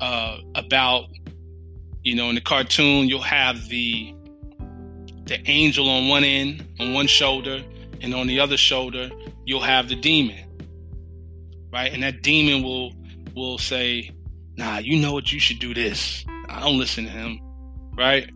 uh, 0.00 0.38
about 0.54 1.06
you 2.02 2.14
know 2.14 2.28
in 2.28 2.34
the 2.34 2.40
cartoon 2.40 3.08
you'll 3.08 3.20
have 3.20 3.68
the 3.68 4.14
the 5.24 5.40
angel 5.46 5.88
on 5.88 6.08
one 6.08 6.24
end 6.24 6.66
on 6.80 6.92
one 6.92 7.06
shoulder 7.06 7.62
and 8.00 8.14
on 8.14 8.26
the 8.26 8.40
other 8.40 8.56
shoulder 8.56 9.10
you'll 9.44 9.60
have 9.60 9.88
the 9.88 9.96
demon 9.96 10.44
right? 11.72 11.92
And 11.92 12.02
that 12.02 12.22
demon 12.22 12.62
will 12.62 12.92
will 13.34 13.58
say 13.58 14.10
nah 14.56 14.78
you 14.78 15.00
know 15.00 15.12
what? 15.12 15.32
You 15.32 15.40
should 15.40 15.58
do 15.58 15.74
this. 15.74 16.24
I 16.48 16.60
don't 16.60 16.78
listen 16.78 17.04
to 17.04 17.10
him 17.10 17.40
right? 17.96 18.30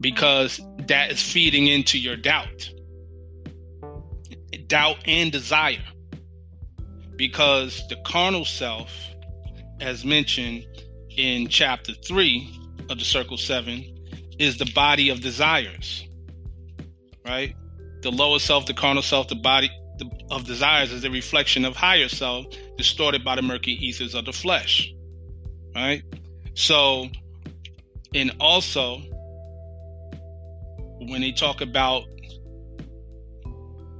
Because 0.00 0.60
that 0.86 1.10
is 1.10 1.20
feeding 1.20 1.66
into 1.66 1.98
your 1.98 2.16
doubt. 2.16 2.70
Doubt 4.66 4.98
and 5.06 5.32
desire. 5.32 5.82
Because 7.18 7.82
the 7.88 7.96
carnal 8.06 8.44
self, 8.44 8.90
as 9.80 10.04
mentioned 10.04 10.64
in 11.16 11.48
chapter 11.48 11.92
3 11.92 12.48
of 12.88 12.98
the 12.98 13.04
Circle 13.04 13.36
7, 13.36 13.84
is 14.38 14.56
the 14.56 14.70
body 14.72 15.10
of 15.10 15.20
desires. 15.20 16.06
Right? 17.26 17.56
The 18.02 18.12
lower 18.12 18.38
self, 18.38 18.66
the 18.66 18.72
carnal 18.72 19.02
self, 19.02 19.26
the 19.26 19.34
body 19.34 19.68
of 20.30 20.44
desires 20.44 20.92
is 20.92 21.04
a 21.04 21.10
reflection 21.10 21.64
of 21.64 21.74
higher 21.74 22.08
self 22.08 22.46
distorted 22.76 23.24
by 23.24 23.34
the 23.34 23.42
murky 23.42 23.72
ethers 23.84 24.14
of 24.14 24.24
the 24.24 24.32
flesh. 24.32 24.94
Right? 25.74 26.04
So, 26.54 27.08
and 28.14 28.30
also, 28.38 28.98
when 31.00 31.20
they 31.20 31.32
talk 31.32 31.60
about 31.60 32.04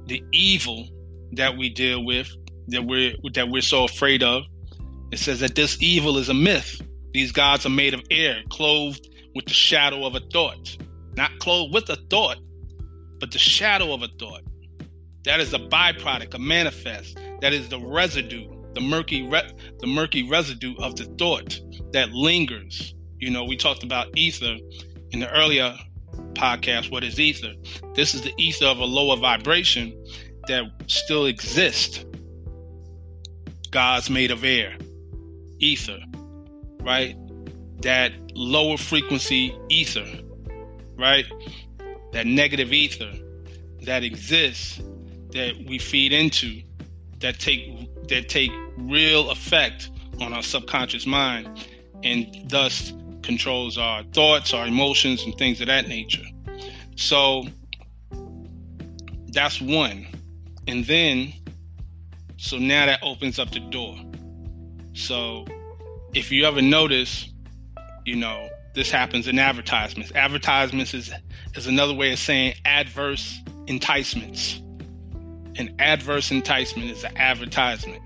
the 0.05 0.23
evil 0.31 0.87
that 1.33 1.57
we 1.57 1.69
deal 1.69 2.03
with, 2.03 2.29
that 2.69 2.85
we're 2.85 3.13
that 3.33 3.49
we're 3.49 3.61
so 3.61 3.83
afraid 3.85 4.23
of. 4.23 4.43
It 5.11 5.19
says 5.19 5.39
that 5.39 5.55
this 5.55 5.81
evil 5.81 6.17
is 6.17 6.29
a 6.29 6.33
myth. 6.33 6.81
These 7.13 7.31
gods 7.31 7.65
are 7.65 7.69
made 7.71 7.93
of 7.93 8.01
air, 8.11 8.41
clothed 8.49 9.07
with 9.35 9.45
the 9.45 9.53
shadow 9.53 10.05
of 10.05 10.15
a 10.15 10.19
thought. 10.31 10.77
Not 11.15 11.37
clothed 11.39 11.73
with 11.73 11.89
a 11.89 11.97
thought, 12.09 12.37
but 13.19 13.31
the 13.31 13.39
shadow 13.39 13.93
of 13.93 14.03
a 14.03 14.07
thought. 14.19 14.41
That 15.25 15.39
is 15.39 15.53
a 15.53 15.59
byproduct, 15.59 16.33
a 16.33 16.39
manifest. 16.39 17.19
That 17.41 17.53
is 17.53 17.69
the 17.69 17.79
residue, 17.79 18.47
the 18.73 18.81
murky, 18.81 19.27
re- 19.27 19.51
the 19.79 19.87
murky 19.87 20.27
residue 20.27 20.75
of 20.77 20.95
the 20.95 21.05
thought 21.17 21.59
that 21.93 22.11
lingers. 22.11 22.93
You 23.17 23.31
know, 23.31 23.43
we 23.43 23.57
talked 23.57 23.83
about 23.83 24.15
ether 24.17 24.57
in 25.11 25.19
the 25.19 25.29
earlier 25.31 25.75
podcast, 26.33 26.91
What 26.91 27.03
is 27.03 27.19
Ether? 27.19 27.53
This 27.95 28.13
is 28.13 28.21
the 28.21 28.33
ether 28.37 28.65
of 28.65 28.77
a 28.79 28.85
lower 28.85 29.17
vibration 29.17 29.93
that 30.47 30.65
still 30.87 31.25
exists. 31.25 32.05
God's 33.71 34.09
made 34.09 34.31
of 34.31 34.43
air, 34.43 34.75
ether, 35.59 35.99
right? 36.81 37.15
That 37.81 38.13
lower 38.35 38.77
frequency 38.77 39.55
ether, 39.69 40.05
right? 40.97 41.25
That 42.13 42.25
negative 42.25 42.73
ether 42.73 43.11
that 43.83 44.03
exists 44.03 44.81
that 45.31 45.53
we 45.67 45.77
feed 45.77 46.11
into 46.11 46.61
that 47.19 47.39
take 47.39 47.87
that 48.07 48.27
take 48.29 48.51
real 48.77 49.29
effect 49.29 49.91
on 50.19 50.33
our 50.33 50.41
subconscious 50.41 51.05
mind 51.05 51.47
and 52.03 52.27
thus 52.49 52.93
controls 53.21 53.77
our 53.77 54.03
thoughts, 54.13 54.53
our 54.53 54.67
emotions, 54.67 55.23
and 55.23 55.35
things 55.37 55.61
of 55.61 55.67
that 55.67 55.87
nature. 55.87 56.23
So 56.95 57.45
that's 59.27 59.61
one. 59.61 60.07
And 60.67 60.85
then, 60.85 61.33
so 62.39 62.57
now 62.57 62.85
that 62.85 62.99
opens 63.03 63.37
up 63.37 63.51
the 63.51 63.59
door. 63.59 63.97
So 64.93 65.45
if 66.13 66.31
you 66.31 66.45
ever 66.45 66.61
notice, 66.61 67.31
you 68.05 68.15
know, 68.15 68.49
this 68.73 68.89
happens 68.89 69.27
in 69.27 69.37
advertisements. 69.37 70.11
Advertisements 70.13 70.93
is, 70.93 71.11
is 71.55 71.67
another 71.67 71.93
way 71.93 72.13
of 72.13 72.19
saying 72.19 72.53
adverse 72.63 73.39
enticements. 73.67 74.61
An 75.57 75.75
adverse 75.79 76.31
enticement 76.31 76.89
is 76.89 77.03
an 77.03 77.17
advertisement. 77.17 78.01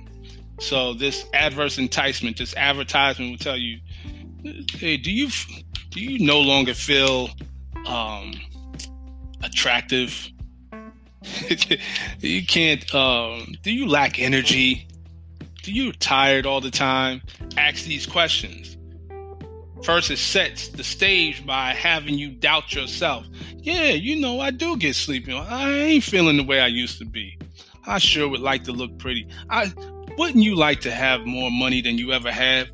So 0.60 0.96
this 0.96 1.26
adverse 1.34 1.78
enticement, 1.78 2.38
this 2.38 2.56
advertisement 2.56 3.32
will 3.32 3.38
tell 3.38 3.58
you 3.58 3.80
hey, 4.74 4.98
do 4.98 5.12
you 5.12 5.30
do 5.92 6.02
you 6.02 6.26
no 6.26 6.40
longer 6.40 6.74
feel 6.74 7.30
um, 7.86 8.34
attractive? 9.44 10.30
you 12.20 12.46
can't. 12.46 12.94
Um, 12.94 13.56
do 13.62 13.72
you 13.72 13.88
lack 13.88 14.20
energy? 14.20 14.88
Do 15.64 15.72
you 15.72 15.94
tired 15.94 16.46
all 16.46 16.62
the 16.62 16.72
time? 16.72 17.22
Ask 17.58 17.86
these 17.86 18.06
questions. 18.06 18.78
First, 19.84 20.12
it 20.12 20.18
sets 20.18 20.70
the 20.70 20.84
stage 20.84 21.46
by 21.46 21.74
having 21.74 22.18
you 22.18 22.32
doubt 22.32 22.74
yourself. 22.74 23.26
Yeah, 23.58 23.90
you 23.90 24.20
know, 24.20 24.40
I 24.40 24.52
do 24.52 24.78
get 24.78 24.96
sleepy. 24.96 25.34
I 25.34 25.70
ain't 25.70 26.04
feeling 26.04 26.38
the 26.38 26.44
way 26.44 26.62
I 26.62 26.68
used 26.68 27.00
to 27.00 27.06
be. 27.06 27.38
I 27.86 27.98
sure 27.98 28.30
would 28.30 28.40
like 28.40 28.64
to 28.66 28.72
look 28.72 28.98
pretty. 28.98 29.28
I 29.50 29.74
wouldn't 30.18 30.44
you 30.44 30.56
like 30.56 30.80
to 30.82 30.92
have 30.92 31.26
more 31.26 31.52
money 31.52 31.82
than 31.82 31.98
you 31.98 32.14
ever 32.14 32.32
have? 32.32 32.70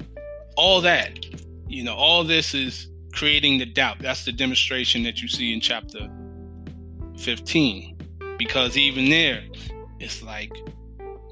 All 0.56 0.82
that, 0.82 1.26
you 1.68 1.84
know, 1.84 1.96
all 1.96 2.24
this 2.24 2.54
is 2.54 2.90
creating 3.14 3.58
the 3.58 3.66
doubt. 3.66 4.00
That's 4.00 4.26
the 4.26 4.32
demonstration 4.32 5.04
that 5.04 5.22
you 5.22 5.28
see 5.28 5.54
in 5.54 5.62
chapter 5.62 6.08
15. 7.18 7.99
Because 8.40 8.78
even 8.78 9.10
there, 9.10 9.44
it's 10.00 10.24
like 10.24 10.52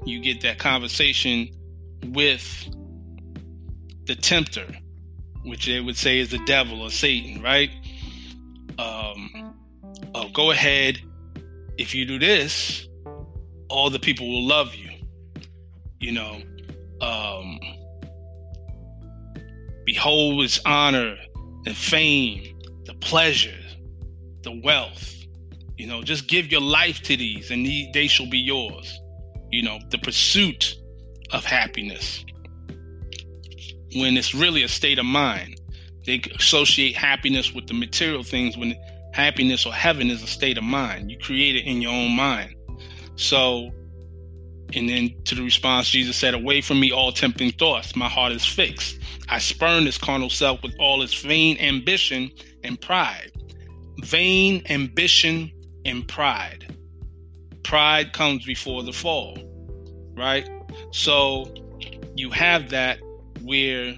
you 0.04 0.20
get 0.20 0.42
that 0.42 0.58
conversation 0.58 1.48
with 2.04 2.68
the 4.04 4.14
tempter, 4.14 4.66
which 5.42 5.66
they 5.66 5.80
would 5.80 5.96
say 5.96 6.20
is 6.20 6.30
the 6.30 6.38
devil 6.44 6.82
or 6.82 6.90
Satan, 6.90 7.42
right? 7.42 7.70
Um, 8.78 9.54
oh, 10.14 10.28
go 10.28 10.50
ahead. 10.50 11.00
If 11.78 11.94
you 11.94 12.04
do 12.04 12.18
this, 12.18 12.86
all 13.68 13.88
the 13.90 13.98
people 13.98 14.28
will 14.28 14.46
love 14.46 14.74
you. 14.74 14.90
You 16.00 16.12
know, 16.12 16.42
um, 17.00 17.58
behold 19.86 20.42
his 20.42 20.60
honor 20.66 21.16
and 21.66 21.76
fame, 21.76 22.58
the 22.84 22.94
pleasure, 22.94 23.58
the 24.42 24.60
wealth. 24.62 25.17
You 25.78 25.86
know, 25.86 26.02
just 26.02 26.26
give 26.26 26.50
your 26.50 26.60
life 26.60 27.00
to 27.02 27.16
these 27.16 27.50
and 27.52 27.64
they 27.94 28.08
shall 28.08 28.28
be 28.28 28.38
yours. 28.38 29.00
You 29.50 29.62
know, 29.62 29.78
the 29.90 29.98
pursuit 29.98 30.74
of 31.32 31.44
happiness. 31.44 32.24
When 33.94 34.16
it's 34.16 34.34
really 34.34 34.64
a 34.64 34.68
state 34.68 34.98
of 34.98 35.06
mind, 35.06 35.60
they 36.04 36.20
associate 36.36 36.96
happiness 36.96 37.54
with 37.54 37.68
the 37.68 37.74
material 37.74 38.24
things 38.24 38.56
when 38.56 38.74
happiness 39.12 39.64
or 39.64 39.72
heaven 39.72 40.10
is 40.10 40.22
a 40.22 40.26
state 40.26 40.58
of 40.58 40.64
mind. 40.64 41.10
You 41.10 41.18
create 41.18 41.54
it 41.54 41.64
in 41.64 41.80
your 41.80 41.92
own 41.92 42.10
mind. 42.10 42.56
So, 43.14 43.70
and 44.74 44.88
then 44.88 45.14
to 45.24 45.34
the 45.36 45.42
response, 45.42 45.88
Jesus 45.88 46.16
said, 46.16 46.34
Away 46.34 46.60
from 46.60 46.80
me, 46.80 46.90
all 46.92 47.12
tempting 47.12 47.52
thoughts. 47.52 47.94
My 47.94 48.08
heart 48.08 48.32
is 48.32 48.44
fixed. 48.44 48.98
I 49.28 49.38
spurn 49.38 49.84
this 49.84 49.96
carnal 49.96 50.30
self 50.30 50.62
with 50.62 50.74
all 50.80 51.02
its 51.02 51.14
vain 51.14 51.56
ambition 51.58 52.30
and 52.64 52.80
pride. 52.80 53.30
Vain 54.02 54.62
ambition 54.68 55.52
and 55.88 56.06
pride. 56.06 56.74
Pride 57.62 58.12
comes 58.12 58.44
before 58.44 58.82
the 58.82 58.92
fall, 58.92 59.38
right? 60.14 60.48
So 60.92 61.52
you 62.14 62.30
have 62.30 62.70
that 62.70 62.98
where, 63.42 63.94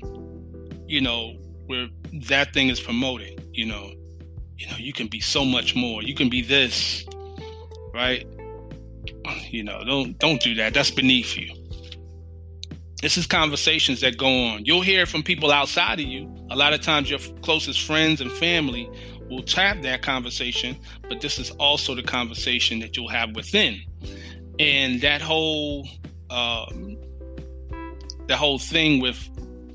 you 0.86 1.00
know, 1.00 1.36
where 1.66 1.88
that 2.28 2.52
thing 2.52 2.68
is 2.68 2.80
promoted, 2.80 3.48
you 3.52 3.66
know, 3.66 3.92
you 4.56 4.66
know, 4.68 4.76
you 4.76 4.92
can 4.92 5.06
be 5.06 5.20
so 5.20 5.44
much 5.44 5.74
more. 5.74 6.02
You 6.02 6.14
can 6.14 6.28
be 6.28 6.42
this, 6.42 7.06
right? 7.94 8.26
You 9.48 9.64
know, 9.64 9.82
don't 9.84 10.18
don't 10.18 10.40
do 10.40 10.54
that. 10.56 10.74
That's 10.74 10.90
beneath 10.90 11.36
you. 11.36 11.54
This 13.00 13.16
is 13.16 13.26
conversations 13.26 14.02
that 14.02 14.18
go 14.18 14.26
on. 14.26 14.66
You'll 14.66 14.82
hear 14.82 15.06
from 15.06 15.22
people 15.22 15.50
outside 15.50 15.98
of 15.98 16.06
you. 16.06 16.30
A 16.50 16.56
lot 16.56 16.74
of 16.74 16.82
times, 16.82 17.08
your 17.08 17.20
closest 17.40 17.86
friends 17.86 18.20
and 18.20 18.30
family 18.30 18.90
will 19.30 19.42
tap 19.42 19.80
that 19.82 20.02
conversation, 20.02 20.76
but 21.08 21.20
this 21.20 21.38
is 21.38 21.50
also 21.52 21.94
the 21.94 22.02
conversation 22.02 22.80
that 22.80 22.96
you'll 22.96 23.08
have 23.08 23.34
within. 23.34 23.80
And 24.58 25.00
that 25.00 25.22
whole 25.22 25.88
um, 26.28 26.98
that 28.26 28.36
whole 28.36 28.58
thing 28.58 29.00
with 29.00 29.28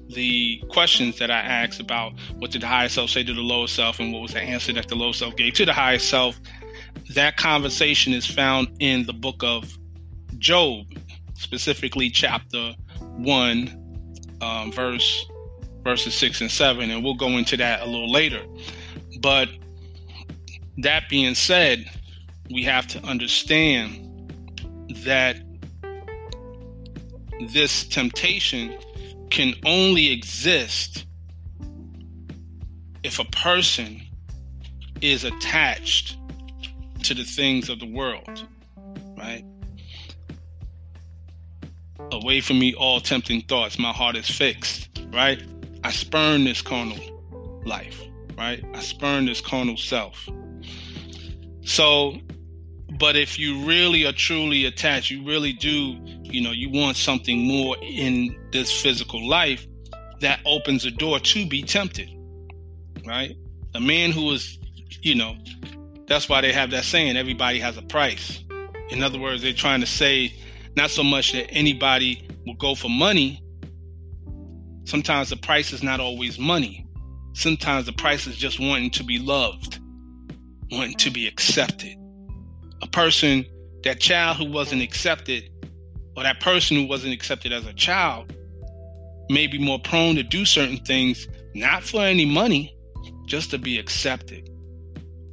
the 0.10 0.64
questions 0.70 1.18
that 1.20 1.32
I 1.32 1.40
asked 1.40 1.80
about 1.80 2.14
what 2.36 2.52
did 2.52 2.62
the 2.62 2.68
higher 2.68 2.90
self 2.90 3.10
say 3.10 3.24
to 3.24 3.34
the 3.34 3.42
lower 3.42 3.68
self 3.68 4.00
and 4.00 4.14
what 4.14 4.22
was 4.22 4.34
the 4.34 4.42
answer 4.42 4.72
that 4.74 4.88
the 4.88 4.96
lower 4.96 5.14
self 5.14 5.36
gave 5.36 5.54
to 5.56 5.66
the 5.66 5.74
higher 5.74 6.00
self, 6.00 6.40
that 7.14 7.38
conversation 7.38 8.14
is 8.14 8.26
found 8.26 8.70
in 8.80 9.06
the 9.06 9.14
book 9.14 9.44
of 9.44 9.78
Job, 10.38 10.86
specifically 11.34 12.10
chapter 12.10 12.74
one, 13.00 14.06
um, 14.42 14.72
verse 14.72 15.26
verses 15.84 16.16
six 16.16 16.42
and 16.42 16.52
seven, 16.52 16.92
and 16.92 17.04
we'll 17.04 17.16
go 17.16 17.30
into 17.38 17.58
that 17.58 17.82
a 17.82 17.86
little 17.86 18.12
later. 18.12 18.42
But 19.26 19.50
that 20.78 21.10
being 21.10 21.34
said, 21.34 21.90
we 22.52 22.62
have 22.62 22.86
to 22.90 23.04
understand 23.04 24.32
that 24.98 25.38
this 27.50 27.86
temptation 27.86 28.78
can 29.32 29.56
only 29.66 30.12
exist 30.12 31.08
if 33.02 33.18
a 33.18 33.26
person 33.26 34.00
is 35.02 35.24
attached 35.24 36.18
to 37.02 37.16
the 37.16 37.24
things 37.24 37.68
of 37.68 37.80
the 37.80 37.92
world, 37.92 38.48
right? 39.18 39.44
Away 42.12 42.42
from 42.42 42.60
me, 42.60 42.76
all 42.76 43.02
tempting 43.02 43.42
thoughts. 43.42 43.80
My 43.80 43.92
heart 43.92 44.18
is 44.18 44.30
fixed, 44.30 44.88
right? 45.12 45.42
I 45.84 45.90
spurn 45.90 46.44
this 46.44 46.62
carnal 46.62 47.00
life, 47.66 48.00
right? 48.38 48.64
I 48.74 48.82
spurn 48.82 49.26
this 49.26 49.42
carnal 49.42 49.78
self. 49.78 50.28
So, 51.62 52.16
but 53.00 53.16
if 53.16 53.40
you 53.40 53.66
really 53.66 54.06
are 54.06 54.14
truly 54.14 54.66
attached, 54.66 55.10
you 55.10 55.26
really 55.26 55.54
do, 55.54 55.98
you 56.24 56.42
know, 56.42 56.52
you 56.52 56.70
want 56.70 56.98
something 56.98 57.40
more 57.40 57.76
in 57.82 58.36
this 58.52 58.72
physical 58.82 59.28
life, 59.28 59.66
that 60.22 60.40
opens 60.46 60.84
the 60.84 60.92
door 60.92 61.20
to 61.20 61.46
be 61.46 61.62
tempted, 61.62 62.10
right? 63.06 63.36
A 63.74 63.80
man 63.80 64.12
who 64.12 64.32
is, 64.32 64.58
you 65.02 65.16
know, 65.16 65.36
that's 66.08 66.30
why 66.30 66.42
they 66.42 66.54
have 66.54 66.72
that 66.72 66.86
saying, 66.86 67.18
everybody 67.18 67.60
has 67.60 67.78
a 67.78 67.82
price. 67.82 68.44
In 68.90 69.04
other 69.04 69.20
words, 69.20 69.42
they're 69.42 69.54
trying 69.54 69.82
to 69.82 69.88
say 69.88 70.34
not 70.76 70.90
so 70.90 71.04
much 71.04 71.34
that 71.34 71.50
anybody 71.52 72.28
will 72.46 72.56
go 72.56 72.76
for 72.76 72.90
money. 72.90 73.42
Sometimes 74.86 75.30
the 75.30 75.38
price 75.38 75.74
is 75.74 75.82
not 75.82 76.00
always 76.00 76.38
money. 76.38 76.85
Sometimes 77.36 77.86
the 77.86 77.92
price 77.92 78.28
is 78.28 78.38
just 78.38 78.62
wanting 78.62 78.90
to 78.92 79.04
be 79.04 79.20
loved, 79.20 79.80
wanting 80.72 80.96
to 80.96 81.12
be 81.12 81.28
accepted. 81.28 81.96
A 82.82 82.88
person, 82.88 83.46
that 83.84 84.00
child 84.00 84.38
who 84.38 84.50
wasn't 84.50 84.82
accepted, 84.82 85.50
or 86.16 86.24
that 86.24 86.40
person 86.40 86.78
who 86.78 86.88
wasn't 86.88 87.14
accepted 87.14 87.52
as 87.52 87.68
a 87.68 87.74
child, 87.74 88.34
may 89.30 89.48
be 89.48 89.60
more 89.60 89.80
prone 89.80 90.16
to 90.16 90.24
do 90.24 90.46
certain 90.46 90.78
things, 90.78 91.28
not 91.54 91.84
for 91.84 92.02
any 92.02 92.26
money, 92.26 92.74
just 93.28 93.52
to 93.52 93.58
be 93.58 93.78
accepted. 93.78 94.50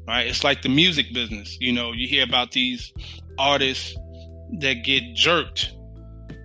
Right? 0.09 0.27
It's 0.27 0.43
like 0.43 0.63
the 0.63 0.69
music 0.69 1.15
business. 1.15 1.57
You 1.61 1.73
know, 1.73 1.93
you 1.93 2.09
hear 2.09 2.25
about 2.25 2.51
these 2.51 2.93
artists 3.39 3.97
that 4.59 4.83
get 4.83 5.15
jerked 5.15 5.73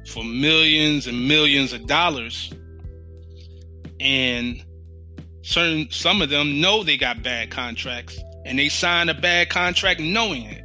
for 0.10 0.24
millions 0.24 1.08
and 1.08 1.28
millions 1.28 1.74
of 1.74 1.88
dollars 1.88 2.54
and 4.00 4.64
certain 5.48 5.88
some 5.92 6.22
of 6.22 6.30
them 6.30 6.60
know 6.62 6.84
they 6.84 6.98
got 6.98 7.24
bad 7.24 7.50
contracts 7.50 8.20
and 8.46 8.60
they 8.60 8.70
sign 8.70 9.10
a 9.10 9.14
bad 9.14 9.50
contract 9.50 10.00
knowing 10.00 10.44
it 10.44 10.64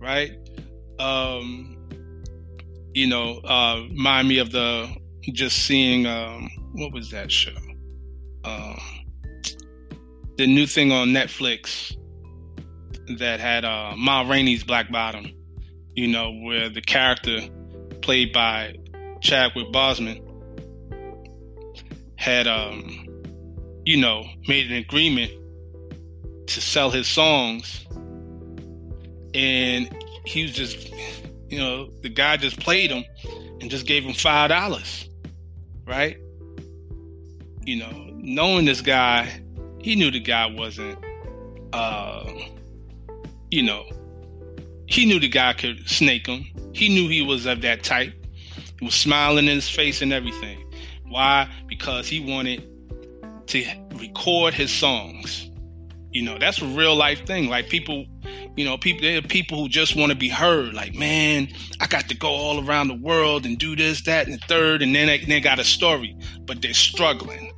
right? 0.00 0.32
Um 0.98 1.76
you 2.94 3.06
know 3.06 3.38
uh 3.38 3.82
remind 3.88 4.28
me 4.28 4.38
of 4.38 4.52
the 4.52 4.94
just 5.32 5.64
seeing 5.66 6.06
um 6.06 6.50
what 6.72 6.92
was 6.92 7.10
that 7.10 7.30
show? 7.30 7.56
Um 8.44 8.80
the 10.36 10.46
new 10.46 10.66
thing 10.66 10.90
on 10.92 11.08
netflix 11.08 11.96
that 13.18 13.40
had 13.40 13.64
uh 13.64 13.94
ma 13.96 14.22
rainey's 14.22 14.64
black 14.64 14.90
bottom 14.90 15.32
you 15.94 16.08
know, 16.08 16.32
where 16.32 16.68
the 16.68 16.80
character 16.80 17.40
played 18.00 18.32
by 18.32 18.74
Chadwick 19.20 19.66
Boseman 19.68 20.22
had, 22.16 22.46
um, 22.46 22.99
you 23.84 23.96
know, 23.96 24.24
made 24.48 24.70
an 24.70 24.76
agreement 24.76 25.32
to 26.46 26.60
sell 26.60 26.90
his 26.90 27.06
songs, 27.06 27.86
and 29.34 29.94
he 30.24 30.42
was 30.42 30.52
just, 30.52 30.90
you 31.48 31.58
know, 31.58 31.90
the 32.02 32.08
guy 32.08 32.36
just 32.36 32.58
played 32.60 32.90
him 32.90 33.04
and 33.60 33.70
just 33.70 33.86
gave 33.86 34.04
him 34.04 34.14
five 34.14 34.50
dollars, 34.50 35.08
right? 35.86 36.16
You 37.64 37.76
know, 37.76 38.10
knowing 38.14 38.64
this 38.64 38.80
guy, 38.80 39.42
he 39.80 39.94
knew 39.96 40.10
the 40.10 40.20
guy 40.20 40.46
wasn't, 40.46 40.98
uh, 41.72 42.30
you 43.50 43.62
know, 43.62 43.84
he 44.86 45.06
knew 45.06 45.20
the 45.20 45.28
guy 45.28 45.52
could 45.52 45.88
snake 45.88 46.26
him. 46.26 46.44
He 46.72 46.88
knew 46.88 47.08
he 47.08 47.22
was 47.22 47.46
of 47.46 47.62
that 47.62 47.84
type. 47.84 48.12
He 48.78 48.84
was 48.84 48.94
smiling 48.94 49.46
in 49.46 49.54
his 49.54 49.68
face 49.68 50.02
and 50.02 50.12
everything. 50.12 50.64
Why? 51.08 51.48
Because 51.68 52.08
he 52.08 52.20
wanted 52.20 52.66
to 53.50 53.64
record 53.96 54.54
his 54.54 54.70
songs. 54.70 55.50
You 56.12 56.22
know, 56.22 56.38
that's 56.38 56.60
a 56.60 56.66
real 56.66 56.96
life 56.96 57.26
thing. 57.26 57.48
Like 57.48 57.68
people, 57.68 58.06
you 58.56 58.64
know, 58.64 58.76
people 58.76 59.02
there 59.02 59.18
are 59.18 59.22
people 59.22 59.62
who 59.62 59.68
just 59.68 59.96
want 59.96 60.10
to 60.10 60.16
be 60.16 60.28
heard. 60.28 60.74
Like, 60.74 60.94
man, 60.94 61.48
I 61.80 61.86
got 61.86 62.08
to 62.08 62.16
go 62.16 62.28
all 62.28 62.66
around 62.66 62.88
the 62.88 62.94
world 62.94 63.46
and 63.46 63.58
do 63.58 63.76
this, 63.76 64.02
that, 64.02 64.26
and 64.26 64.40
the 64.40 64.46
third, 64.46 64.82
and 64.82 64.94
then 64.94 65.06
they, 65.06 65.18
they 65.18 65.40
got 65.40 65.58
a 65.58 65.64
story, 65.64 66.16
but 66.46 66.62
they're 66.62 66.74
struggling. 66.74 67.52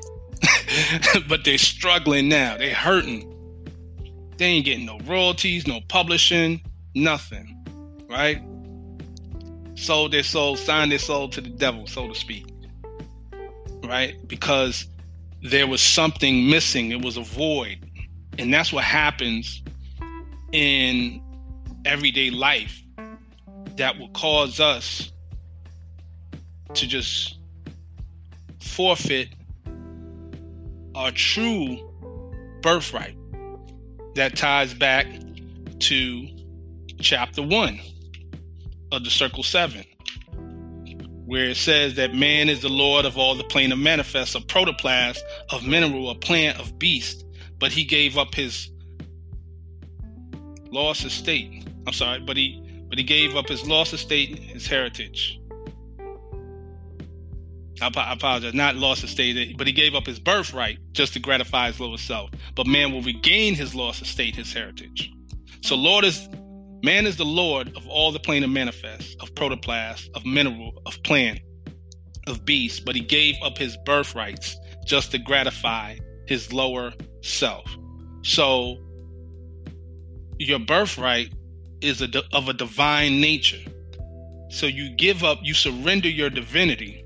but 1.28 1.44
they're 1.44 1.58
struggling 1.58 2.28
now. 2.28 2.56
They're 2.56 2.74
hurting. 2.74 3.28
They 4.38 4.46
ain't 4.46 4.64
getting 4.64 4.86
no 4.86 4.98
royalties, 5.00 5.66
no 5.66 5.80
publishing, 5.88 6.62
nothing. 6.94 7.58
Right? 8.08 8.42
Sold 9.74 10.12
their 10.12 10.22
soul, 10.22 10.56
signed 10.56 10.90
their 10.92 10.98
soul 10.98 11.28
to 11.30 11.40
the 11.40 11.48
devil, 11.48 11.86
so 11.86 12.08
to 12.08 12.14
speak. 12.14 12.46
Right? 13.82 14.16
Because 14.26 14.86
there 15.42 15.66
was 15.66 15.82
something 15.82 16.48
missing. 16.48 16.92
It 16.92 17.02
was 17.02 17.16
a 17.16 17.22
void. 17.22 17.78
And 18.38 18.52
that's 18.52 18.72
what 18.72 18.84
happens 18.84 19.62
in 20.52 21.20
everyday 21.84 22.30
life 22.30 22.80
that 23.76 23.98
will 23.98 24.10
cause 24.10 24.60
us 24.60 25.12
to 26.74 26.86
just 26.86 27.38
forfeit 28.60 29.28
our 30.94 31.10
true 31.10 31.90
birthright 32.62 33.16
that 34.14 34.36
ties 34.36 34.72
back 34.72 35.06
to 35.80 36.28
chapter 37.00 37.42
1 37.42 37.80
of 38.92 39.04
the 39.04 39.10
circle 39.10 39.42
7 39.42 39.84
where 41.24 41.48
it 41.48 41.56
says 41.56 41.94
that 41.94 42.14
man 42.14 42.48
is 42.48 42.62
the 42.62 42.68
lord 42.68 43.04
of 43.04 43.16
all 43.16 43.34
the 43.34 43.44
plane 43.44 43.72
of 43.72 43.78
manifest 43.78 44.34
of 44.34 44.46
protoplasm 44.48 45.22
of 45.50 45.66
mineral 45.66 46.10
a 46.10 46.14
plant 46.14 46.58
of 46.58 46.78
beast 46.78 47.24
but 47.58 47.72
he 47.72 47.84
gave 47.84 48.18
up 48.18 48.34
his 48.34 48.70
lost 50.70 51.04
estate 51.04 51.66
i'm 51.86 51.92
sorry 51.92 52.20
but 52.20 52.36
he 52.36 52.58
but 52.88 52.98
he 52.98 53.04
gave 53.04 53.36
up 53.36 53.48
his 53.48 53.66
lost 53.66 53.92
estate 53.92 54.38
his 54.38 54.66
heritage 54.66 55.38
I, 57.82 58.12
apologize, 58.12 58.54
not 58.54 58.76
lost 58.76 59.02
estate, 59.02 59.56
but 59.58 59.66
he 59.66 59.72
gave 59.72 59.94
up 59.94 60.06
his 60.06 60.20
birthright 60.20 60.78
just 60.92 61.14
to 61.14 61.18
gratify 61.18 61.68
his 61.68 61.80
lower 61.80 61.96
self. 61.96 62.30
But 62.54 62.66
man 62.66 62.92
will 62.92 63.02
regain 63.02 63.54
his 63.54 63.74
lost 63.74 64.02
estate, 64.02 64.36
his 64.36 64.52
heritage. 64.52 65.12
So 65.62 65.74
Lord 65.74 66.04
is 66.04 66.28
man 66.82 67.06
is 67.06 67.16
the 67.16 67.24
Lord 67.24 67.68
of 67.76 67.86
all 67.88 68.12
the 68.12 68.18
plane 68.18 68.44
of 68.44 68.50
manifest, 68.50 69.16
of 69.20 69.34
protoplasm, 69.34 70.10
of 70.14 70.24
mineral, 70.24 70.82
of 70.86 71.02
plant, 71.02 71.40
of 72.26 72.44
beast, 72.44 72.84
but 72.84 72.94
he 72.94 73.00
gave 73.00 73.36
up 73.42 73.58
his 73.58 73.76
birthrights 73.84 74.56
just 74.84 75.10
to 75.12 75.18
gratify 75.18 75.96
his 76.26 76.52
lower 76.52 76.92
self. 77.22 77.64
So 78.22 78.78
your 80.38 80.58
birthright 80.58 81.32
is 81.80 82.02
a, 82.02 82.08
of 82.32 82.48
a 82.48 82.52
divine 82.52 83.20
nature. 83.20 83.70
So 84.50 84.66
you 84.66 84.94
give 84.96 85.24
up, 85.24 85.38
you 85.42 85.54
surrender 85.54 86.08
your 86.08 86.30
divinity 86.30 87.04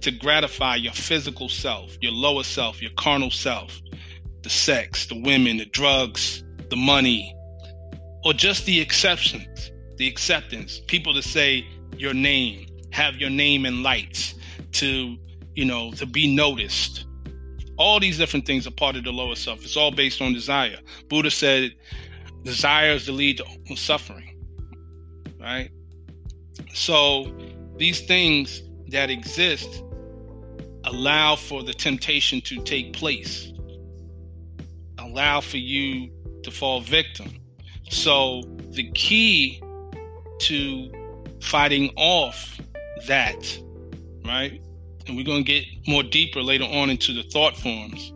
to 0.00 0.10
gratify 0.10 0.76
your 0.76 0.92
physical 0.92 1.48
self, 1.48 1.96
your 2.00 2.12
lower 2.12 2.44
self, 2.44 2.80
your 2.80 2.92
carnal 2.96 3.30
self, 3.30 3.80
the 4.42 4.50
sex, 4.50 5.06
the 5.06 5.20
women, 5.20 5.56
the 5.56 5.66
drugs, 5.66 6.44
the 6.70 6.76
money, 6.76 7.34
or 8.28 8.34
just 8.34 8.66
the 8.66 8.78
exceptions, 8.78 9.72
the 9.96 10.06
acceptance. 10.06 10.82
People 10.86 11.14
to 11.14 11.22
say 11.22 11.66
your 11.96 12.12
name, 12.12 12.66
have 12.92 13.16
your 13.16 13.30
name 13.30 13.64
in 13.64 13.82
lights, 13.82 14.34
to, 14.72 15.16
you 15.54 15.64
know, 15.64 15.92
to 15.92 16.04
be 16.04 16.36
noticed. 16.36 17.06
All 17.78 17.98
these 17.98 18.18
different 18.18 18.44
things 18.44 18.66
are 18.66 18.70
part 18.70 18.96
of 18.96 19.04
the 19.04 19.12
lower 19.12 19.34
self. 19.34 19.64
It's 19.64 19.78
all 19.78 19.92
based 19.92 20.20
on 20.20 20.34
desire. 20.34 20.76
Buddha 21.08 21.30
said 21.30 21.74
desire 22.42 22.90
is 22.90 23.06
the 23.06 23.12
lead 23.12 23.38
to 23.38 23.76
suffering. 23.76 24.36
Right? 25.40 25.70
So 26.74 27.34
these 27.78 28.02
things 28.02 28.60
that 28.88 29.08
exist 29.08 29.82
allow 30.84 31.34
for 31.34 31.62
the 31.62 31.72
temptation 31.72 32.42
to 32.42 32.62
take 32.64 32.92
place, 32.92 33.50
allow 34.98 35.40
for 35.40 35.56
you 35.56 36.10
to 36.42 36.50
fall 36.50 36.82
victim. 36.82 37.37
So, 37.90 38.42
the 38.70 38.90
key 38.92 39.62
to 40.40 40.90
fighting 41.40 41.90
off 41.96 42.60
that, 43.06 43.58
right? 44.24 44.60
And 45.06 45.16
we're 45.16 45.24
going 45.24 45.44
to 45.44 45.52
get 45.52 45.64
more 45.86 46.02
deeper 46.02 46.42
later 46.42 46.64
on 46.64 46.90
into 46.90 47.12
the 47.12 47.22
thought 47.22 47.56
forms, 47.56 48.12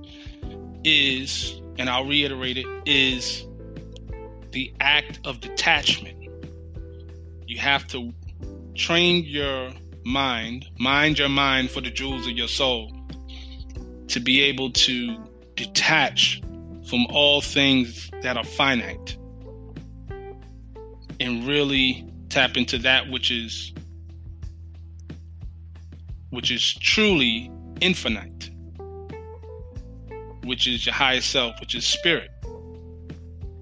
is, 0.84 1.60
and 1.78 1.88
I'll 1.88 2.06
reiterate 2.06 2.58
it, 2.58 2.66
is 2.84 3.46
the 4.50 4.74
act 4.80 5.20
of 5.24 5.40
detachment. 5.40 6.18
You 7.46 7.58
have 7.58 7.86
to 7.88 8.12
train 8.74 9.24
your 9.24 9.70
mind, 10.04 10.66
mind 10.78 11.18
your 11.18 11.28
mind 11.28 11.70
for 11.70 11.80
the 11.80 11.90
jewels 11.90 12.26
of 12.26 12.32
your 12.32 12.48
soul, 12.48 12.92
to 14.08 14.20
be 14.20 14.42
able 14.42 14.70
to 14.72 15.16
detach 15.56 16.42
from 16.88 17.06
all 17.06 17.40
things 17.40 18.10
that 18.22 18.36
are 18.36 18.44
finite 18.44 19.16
and 21.20 21.46
really 21.46 22.06
tap 22.28 22.56
into 22.56 22.78
that 22.78 23.08
which 23.10 23.30
is 23.30 23.72
which 26.30 26.50
is 26.50 26.74
truly 26.74 27.50
infinite 27.80 28.50
which 30.44 30.66
is 30.66 30.86
your 30.86 30.94
highest 30.94 31.30
self 31.30 31.58
which 31.60 31.74
is 31.74 31.84
spirit 31.84 32.30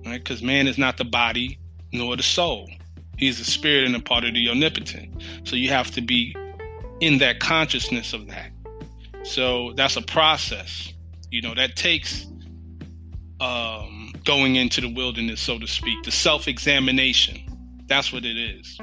right 0.06 0.22
because 0.22 0.42
man 0.42 0.66
is 0.66 0.78
not 0.78 0.96
the 0.96 1.04
body 1.04 1.58
nor 1.92 2.16
the 2.16 2.22
soul 2.22 2.68
He's 3.20 3.38
the 3.38 3.44
spirit 3.44 3.84
and 3.84 3.94
a 3.94 4.00
part 4.00 4.24
of 4.24 4.32
the 4.32 4.48
omnipotent. 4.48 5.22
So 5.44 5.54
you 5.54 5.68
have 5.68 5.90
to 5.90 6.00
be 6.00 6.34
in 7.00 7.18
that 7.18 7.38
consciousness 7.38 8.14
of 8.14 8.28
that. 8.28 8.50
So 9.24 9.74
that's 9.76 9.96
a 9.96 10.02
process. 10.02 10.94
You 11.30 11.42
know, 11.42 11.54
that 11.54 11.76
takes 11.76 12.24
um, 13.38 13.99
going 14.24 14.56
into 14.56 14.80
the 14.80 14.92
wilderness, 14.92 15.40
so 15.40 15.58
to 15.58 15.66
speak, 15.66 16.02
the 16.04 16.10
self 16.10 16.48
examination. 16.48 17.38
That's 17.86 18.12
what 18.12 18.24
it 18.24 18.36
is. 18.36 18.78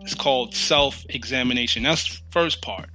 It's 0.00 0.14
called 0.14 0.54
self 0.54 1.04
examination. 1.08 1.82
That's 1.82 2.18
the 2.18 2.24
first 2.30 2.62
part. 2.62 2.90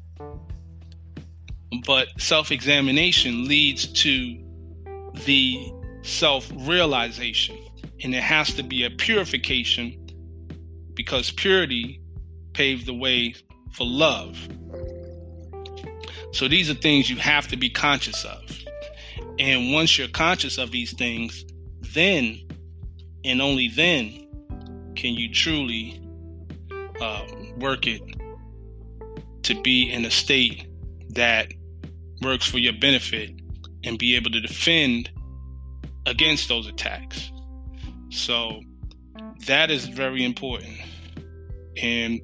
But 1.86 2.08
self 2.18 2.52
examination 2.52 3.48
leads 3.48 3.88
to 4.04 4.38
the 5.26 5.72
self 6.04 6.50
realization, 6.56 7.58
and 8.04 8.14
it 8.14 8.24
has 8.24 8.54
to 8.56 8.64
be 8.64 8.84
a 8.84 8.90
purification 8.90 9.96
because 10.94 11.32
purity 11.32 12.02
paved 12.54 12.86
the 12.86 12.94
way 12.94 13.36
for 13.72 13.86
love. 13.86 14.38
So 16.32 16.48
these 16.48 16.70
are 16.70 16.76
things 16.76 17.10
you 17.10 17.18
have 17.18 17.48
to 17.48 17.58
be 17.58 17.70
conscious 17.70 18.24
of. 18.24 18.42
And 19.40 19.72
once 19.72 19.98
you're 19.98 20.10
conscious 20.10 20.58
of 20.58 20.72
these 20.72 20.94
things, 20.94 21.46
then 21.94 22.40
and 23.24 23.42
only 23.42 23.68
then 23.68 24.28
can 24.96 25.14
you 25.14 25.34
truly 25.34 26.02
uh, 27.02 27.26
work 27.58 27.88
it 27.88 28.02
to 29.44 29.62
be 29.62 29.92
in 29.92 30.06
a 30.06 30.12
state 30.12 30.68
that 31.10 31.52
works 32.22 32.46
for 32.46 32.58
your 32.58 32.74
benefit 32.74 33.32
and 33.84 33.98
be 33.98 34.16
able 34.16 34.32
to 34.32 34.42
defend 34.42 35.10
against 36.06 36.50
those 36.50 36.68
attacks. 36.68 37.32
So 38.10 38.62
that 39.48 39.72
is 39.72 39.86
very 39.86 40.24
important. 40.26 40.78
And 41.82 42.22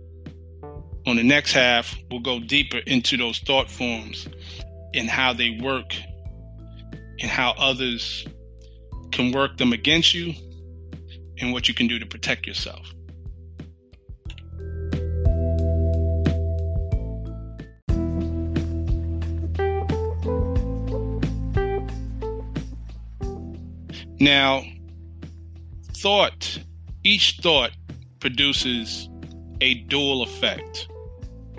on 1.08 1.16
the 1.16 1.24
next 1.24 1.54
half, 1.54 1.96
we'll 2.10 2.20
go 2.20 2.40
deeper 2.40 2.78
into 2.80 3.16
those 3.16 3.40
thought 3.40 3.70
forms 3.70 4.28
and 4.94 5.10
how 5.10 5.34
they 5.34 5.60
work 5.62 5.94
and 7.20 7.30
how 7.30 7.54
others 7.58 8.26
can 9.16 9.32
work 9.32 9.58
them 9.58 9.72
against 9.72 10.14
you 10.14 10.34
and 11.40 11.54
what 11.54 11.68
you 11.68 11.74
can 11.74 11.88
do 11.88 11.98
to 11.98 12.06
protect 12.06 12.46
yourself. 12.46 12.94
Now, 24.20 24.64
thought, 25.94 26.60
each 27.04 27.40
thought 27.42 27.72
produces 28.20 29.10
a 29.62 29.76
dual 29.76 30.24
effect, 30.24 30.90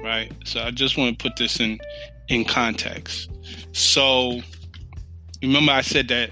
right? 0.02 0.32
So 0.44 0.60
I 0.60 0.70
just 0.72 0.98
want 0.98 1.18
to 1.18 1.22
put 1.22 1.36
this 1.36 1.60
in 1.60 1.78
in 2.28 2.44
context. 2.44 3.30
So 3.72 4.40
remember 5.42 5.72
I 5.72 5.82
said 5.82 6.08
that 6.08 6.30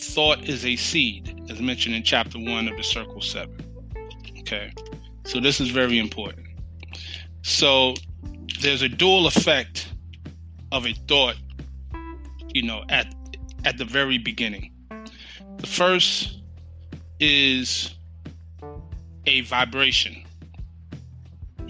thought 0.00 0.48
is 0.48 0.64
a 0.64 0.76
seed, 0.76 1.46
as 1.50 1.60
mentioned 1.60 1.94
in 1.94 2.02
chapter 2.02 2.38
one 2.38 2.68
of 2.68 2.76
the 2.76 2.82
Circle 2.82 3.20
Seven. 3.20 3.56
Okay, 4.40 4.72
so 5.24 5.40
this 5.40 5.60
is 5.60 5.68
very 5.68 5.98
important. 5.98 6.46
So 7.42 7.94
there's 8.60 8.82
a 8.82 8.88
dual 8.88 9.26
effect 9.26 9.92
of 10.72 10.86
a 10.86 10.92
thought, 11.06 11.36
you 12.54 12.62
know, 12.62 12.84
at 12.88 13.14
at 13.64 13.78
the 13.78 13.84
very 13.84 14.18
beginning. 14.18 14.72
The 15.58 15.66
first 15.66 16.40
is 17.20 17.94
a 19.26 19.42
vibration. 19.42 20.24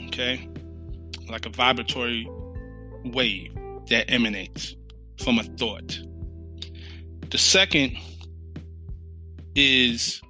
Okay? 0.06 0.48
Like 1.28 1.46
a 1.46 1.50
vibratory 1.50 2.28
wave 3.04 3.54
that 3.88 4.10
emanates. 4.10 4.74
from 5.24 5.38
a 5.40 5.42
thought. 5.42 5.98
The 7.30 7.38
second 7.38 7.96
is 9.54 10.20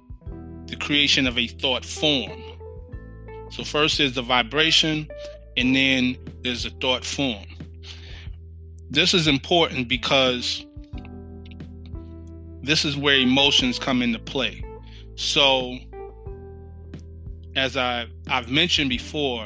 the 0.67 0.75
creation 0.75 1.27
of 1.27 1.37
a 1.37 1.47
thought 1.47 1.85
form. 1.85 2.41
So, 3.51 3.63
first 3.63 3.99
is 3.99 4.13
the 4.13 4.21
vibration, 4.21 5.07
and 5.57 5.75
then 5.75 6.17
there's 6.43 6.65
a 6.65 6.69
thought 6.69 7.03
form. 7.03 7.45
This 8.89 9.13
is 9.13 9.27
important 9.27 9.87
because 9.87 10.65
this 12.61 12.85
is 12.85 12.97
where 12.97 13.17
emotions 13.17 13.79
come 13.79 14.01
into 14.01 14.19
play. 14.19 14.63
So, 15.15 15.77
as 17.55 17.75
I, 17.75 18.07
I've 18.27 18.49
mentioned 18.49 18.89
before, 18.89 19.45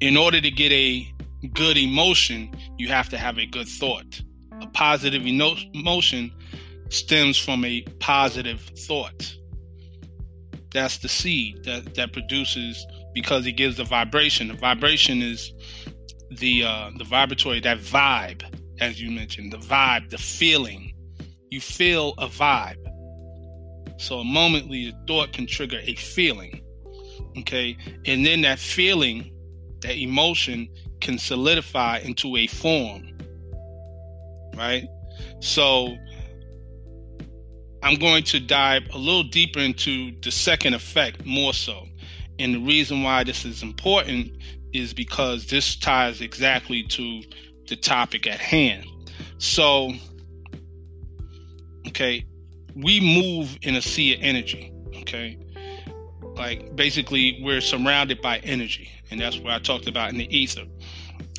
in 0.00 0.16
order 0.16 0.40
to 0.40 0.50
get 0.50 0.72
a 0.72 1.12
good 1.54 1.76
emotion, 1.76 2.52
you 2.78 2.88
have 2.88 3.08
to 3.10 3.18
have 3.18 3.38
a 3.38 3.46
good 3.46 3.68
thought. 3.68 4.20
A 4.60 4.66
positive 4.68 5.24
emotion 5.26 6.32
stems 6.92 7.38
from 7.38 7.64
a 7.64 7.82
positive 8.00 8.60
thought. 8.86 9.34
That's 10.72 10.98
the 10.98 11.08
seed 11.08 11.64
that, 11.64 11.94
that 11.94 12.12
produces 12.12 12.86
because 13.14 13.46
it 13.46 13.52
gives 13.52 13.76
the 13.76 13.84
vibration. 13.84 14.48
The 14.48 14.54
vibration 14.54 15.22
is 15.22 15.52
the 16.30 16.64
uh, 16.64 16.90
the 16.96 17.04
vibratory, 17.04 17.60
that 17.60 17.78
vibe, 17.78 18.42
as 18.80 19.00
you 19.00 19.10
mentioned, 19.10 19.52
the 19.52 19.58
vibe, 19.58 20.10
the 20.10 20.18
feeling. 20.18 20.94
You 21.50 21.60
feel 21.60 22.14
a 22.18 22.26
vibe. 22.26 22.76
So 23.98 24.18
a 24.18 24.24
momently 24.24 24.90
the 24.90 24.96
thought 25.06 25.32
can 25.32 25.46
trigger 25.46 25.78
a 25.82 25.94
feeling. 25.94 26.62
Okay. 27.38 27.76
And 28.06 28.24
then 28.24 28.42
that 28.42 28.58
feeling, 28.58 29.30
that 29.80 29.96
emotion 29.96 30.68
can 31.00 31.18
solidify 31.18 31.98
into 31.98 32.36
a 32.36 32.46
form. 32.46 33.18
Right? 34.56 34.84
So 35.40 35.96
I'm 37.82 37.98
going 37.98 38.22
to 38.24 38.40
dive 38.40 38.84
a 38.92 38.98
little 38.98 39.24
deeper 39.24 39.58
into 39.58 40.12
the 40.20 40.30
second 40.30 40.74
effect 40.74 41.26
more 41.26 41.52
so. 41.52 41.88
And 42.38 42.54
the 42.54 42.60
reason 42.60 43.02
why 43.02 43.24
this 43.24 43.44
is 43.44 43.62
important 43.62 44.32
is 44.72 44.94
because 44.94 45.46
this 45.46 45.76
ties 45.76 46.20
exactly 46.20 46.84
to 46.84 47.22
the 47.68 47.76
topic 47.76 48.26
at 48.26 48.38
hand. 48.38 48.86
So, 49.38 49.92
okay, 51.88 52.24
we 52.76 53.00
move 53.00 53.58
in 53.62 53.74
a 53.74 53.82
sea 53.82 54.14
of 54.14 54.20
energy, 54.22 54.72
okay? 54.96 55.38
Like 56.22 56.74
basically, 56.76 57.40
we're 57.42 57.60
surrounded 57.60 58.22
by 58.22 58.38
energy, 58.38 58.90
and 59.10 59.20
that's 59.20 59.38
what 59.38 59.52
I 59.52 59.58
talked 59.58 59.88
about 59.88 60.10
in 60.10 60.18
the 60.18 60.36
ether. 60.36 60.64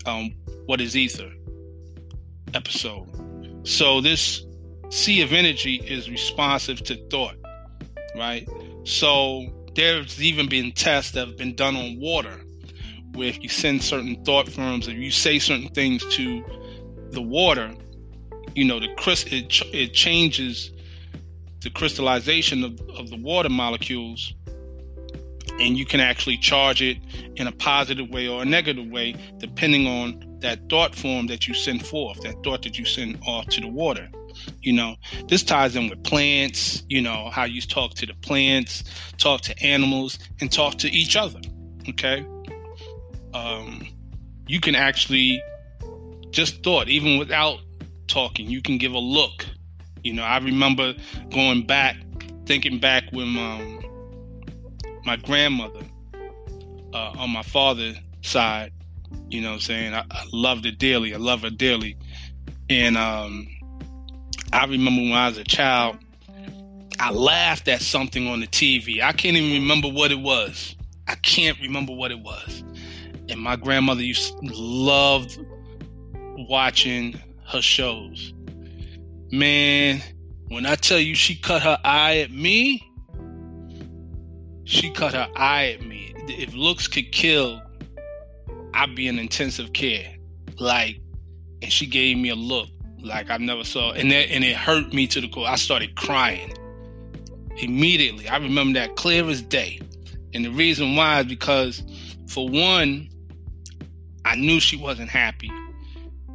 Um, 0.06 0.36
what 0.66 0.82
is 0.82 0.96
ether 0.96 1.32
episode? 2.54 3.08
So, 3.66 4.02
this 4.02 4.46
sea 4.94 5.24
of 5.24 5.34
energy 5.34 5.76
is 5.88 6.08
responsive 6.08 6.84
to 6.84 6.96
thought, 7.10 7.36
right? 8.16 8.48
So 8.84 9.48
there's 9.74 10.22
even 10.22 10.48
been 10.48 10.72
tests 10.72 11.14
that 11.14 11.28
have 11.28 11.38
been 11.38 11.56
done 11.56 11.76
on 11.76 12.00
water 12.00 12.40
where 13.14 13.28
if 13.28 13.42
you 13.42 13.50
send 13.50 13.82
certain 13.82 14.24
thought 14.24 14.48
forms, 14.48 14.88
if 14.88 14.96
you 14.96 15.10
say 15.10 15.40
certain 15.40 15.70
things 15.70 16.06
to 16.16 16.46
the 17.10 17.22
water, 17.22 17.74
you 18.54 18.66
know, 18.66 18.80
the 18.80 18.94
crystal 18.96 19.34
it, 19.34 19.50
ch- 19.50 19.66
it 19.74 19.94
changes 19.94 20.72
the 21.62 21.72
crystallization 21.72 22.64
of, 22.64 22.80
of 22.96 23.10
the 23.10 23.18
water 23.18 23.50
molecules 23.50 24.36
and 25.60 25.76
you 25.76 25.86
can 25.86 26.02
actually 26.02 26.38
charge 26.38 26.84
it 26.84 26.98
in 27.36 27.48
a 27.48 27.52
positive 27.54 28.10
way 28.10 28.28
or 28.28 28.44
a 28.44 28.46
negative 28.46 28.88
way 28.88 29.16
depending 29.40 29.88
on 29.88 30.38
that 30.40 30.70
thought 30.70 30.94
form 30.94 31.26
that 31.28 31.48
you 31.48 31.54
send 31.54 31.86
forth 31.86 32.20
that 32.22 32.36
thought 32.44 32.62
that 32.64 32.78
you 32.78 32.86
send 32.86 33.18
off 33.26 33.46
to 33.48 33.62
the 33.62 33.68
water 33.68 34.10
you 34.62 34.74
know, 34.74 34.96
this 35.28 35.44
ties 35.44 35.76
in 35.76 35.90
with 35.90 36.04
plants, 36.04 36.84
you 36.90 37.02
know, 37.02 37.30
how 37.32 37.44
you 37.44 37.62
talk 37.62 37.94
to 37.96 38.06
the 38.06 38.14
plants, 38.16 38.84
talk 39.18 39.42
to 39.42 39.64
animals, 39.64 40.20
and 40.40 40.52
talk 40.52 40.76
to 40.76 40.90
each 40.90 41.16
other. 41.16 41.40
Okay. 41.90 42.26
Um, 43.34 43.88
you 44.48 44.60
can 44.60 44.76
actually 44.76 45.42
just 46.32 46.64
thought, 46.64 46.90
even 46.90 47.18
without 47.18 47.60
talking, 48.08 48.50
you 48.50 48.62
can 48.62 48.78
give 48.78 48.94
a 48.94 49.00
look. 49.00 49.46
You 50.04 50.14
know, 50.14 50.24
I 50.24 50.38
remember 50.38 50.94
going 51.32 51.66
back, 51.66 51.96
thinking 52.46 52.80
back 52.80 53.04
when 53.12 53.38
um, 53.38 53.80
my 55.06 55.16
grandmother 55.16 55.82
uh, 56.94 57.14
on 57.18 57.30
my 57.30 57.44
father's 57.44 57.98
side, 58.22 58.72
you 59.30 59.42
know 59.42 59.54
I'm 59.54 59.60
saying? 59.60 59.94
I, 59.94 60.04
I 60.12 60.26
loved 60.32 60.66
her 60.66 60.72
dearly. 60.72 61.14
I 61.14 61.18
love 61.18 61.42
her 61.42 61.50
dearly. 61.50 61.98
And 62.70 62.98
um, 62.98 63.48
I 64.54 64.66
remember 64.66 65.02
when 65.02 65.14
I 65.14 65.30
was 65.30 65.40
a 65.40 65.44
child, 65.44 65.98
I 67.00 67.12
laughed 67.12 67.68
at 67.68 67.82
something 67.82 68.28
on 68.28 68.40
the 68.40 68.46
TV. 68.46 69.02
I 69.02 69.12
can't 69.12 69.36
even 69.36 69.64
remember 69.64 69.88
what 69.90 70.12
it 70.12 70.20
was. 70.20 70.76
I 71.08 71.16
can't 71.16 71.60
remember 71.60 71.92
what 71.92 72.12
it 72.12 72.20
was. 72.20 72.64
And 73.30 73.40
my 73.40 73.56
grandmother 73.56 74.04
used 74.04 74.36
loved 74.44 75.44
watching 76.48 77.20
her 77.48 77.64
shows. 77.64 78.32
Man, 79.32 80.04
when 80.50 80.68
I 80.68 80.76
tell 80.76 81.00
you 81.00 81.16
she 81.16 81.34
cut 81.34 81.64
her 81.64 81.80
eye 81.84 82.20
at 82.20 82.30
me, 82.30 82.88
she 84.66 84.92
cut 84.92 85.16
her 85.16 85.30
eye 85.36 85.72
at 85.72 85.82
me. 85.82 86.14
If 86.28 86.54
looks 86.54 86.88
could 86.88 87.12
kill, 87.12 87.60
I'd 88.76 88.94
be 88.94 89.08
in 89.08 89.18
intensive 89.18 89.74
care. 89.74 90.16
Like, 90.60 91.02
and 91.64 91.74
she 91.74 91.88
gave 91.88 92.18
me 92.18 92.30
a 92.30 92.36
look 92.36 92.70
like 93.04 93.30
I 93.30 93.38
never 93.38 93.64
saw, 93.64 93.92
and 93.92 94.12
that 94.12 94.32
and 94.32 94.44
it 94.44 94.56
hurt 94.56 94.94
me 94.94 95.08
to 95.08 95.22
the 95.22 95.28
core. 95.28 95.48
I 95.48 95.56
started 95.56 95.96
crying 95.96 96.54
immediately. 97.58 98.28
I 98.28 98.38
remember 98.38 98.80
that 98.80 98.96
clear 98.96 99.30
as 99.30 99.42
day, 99.42 99.80
and 100.34 100.46
the 100.46 100.52
reason 100.52 100.96
why 100.96 101.20
is 101.20 101.26
because, 101.26 101.84
for 102.28 102.48
one, 102.48 103.10
I 104.26 104.36
knew 104.36 104.60
she 104.60 104.78
wasn't 104.78 105.10
happy. 105.10 105.52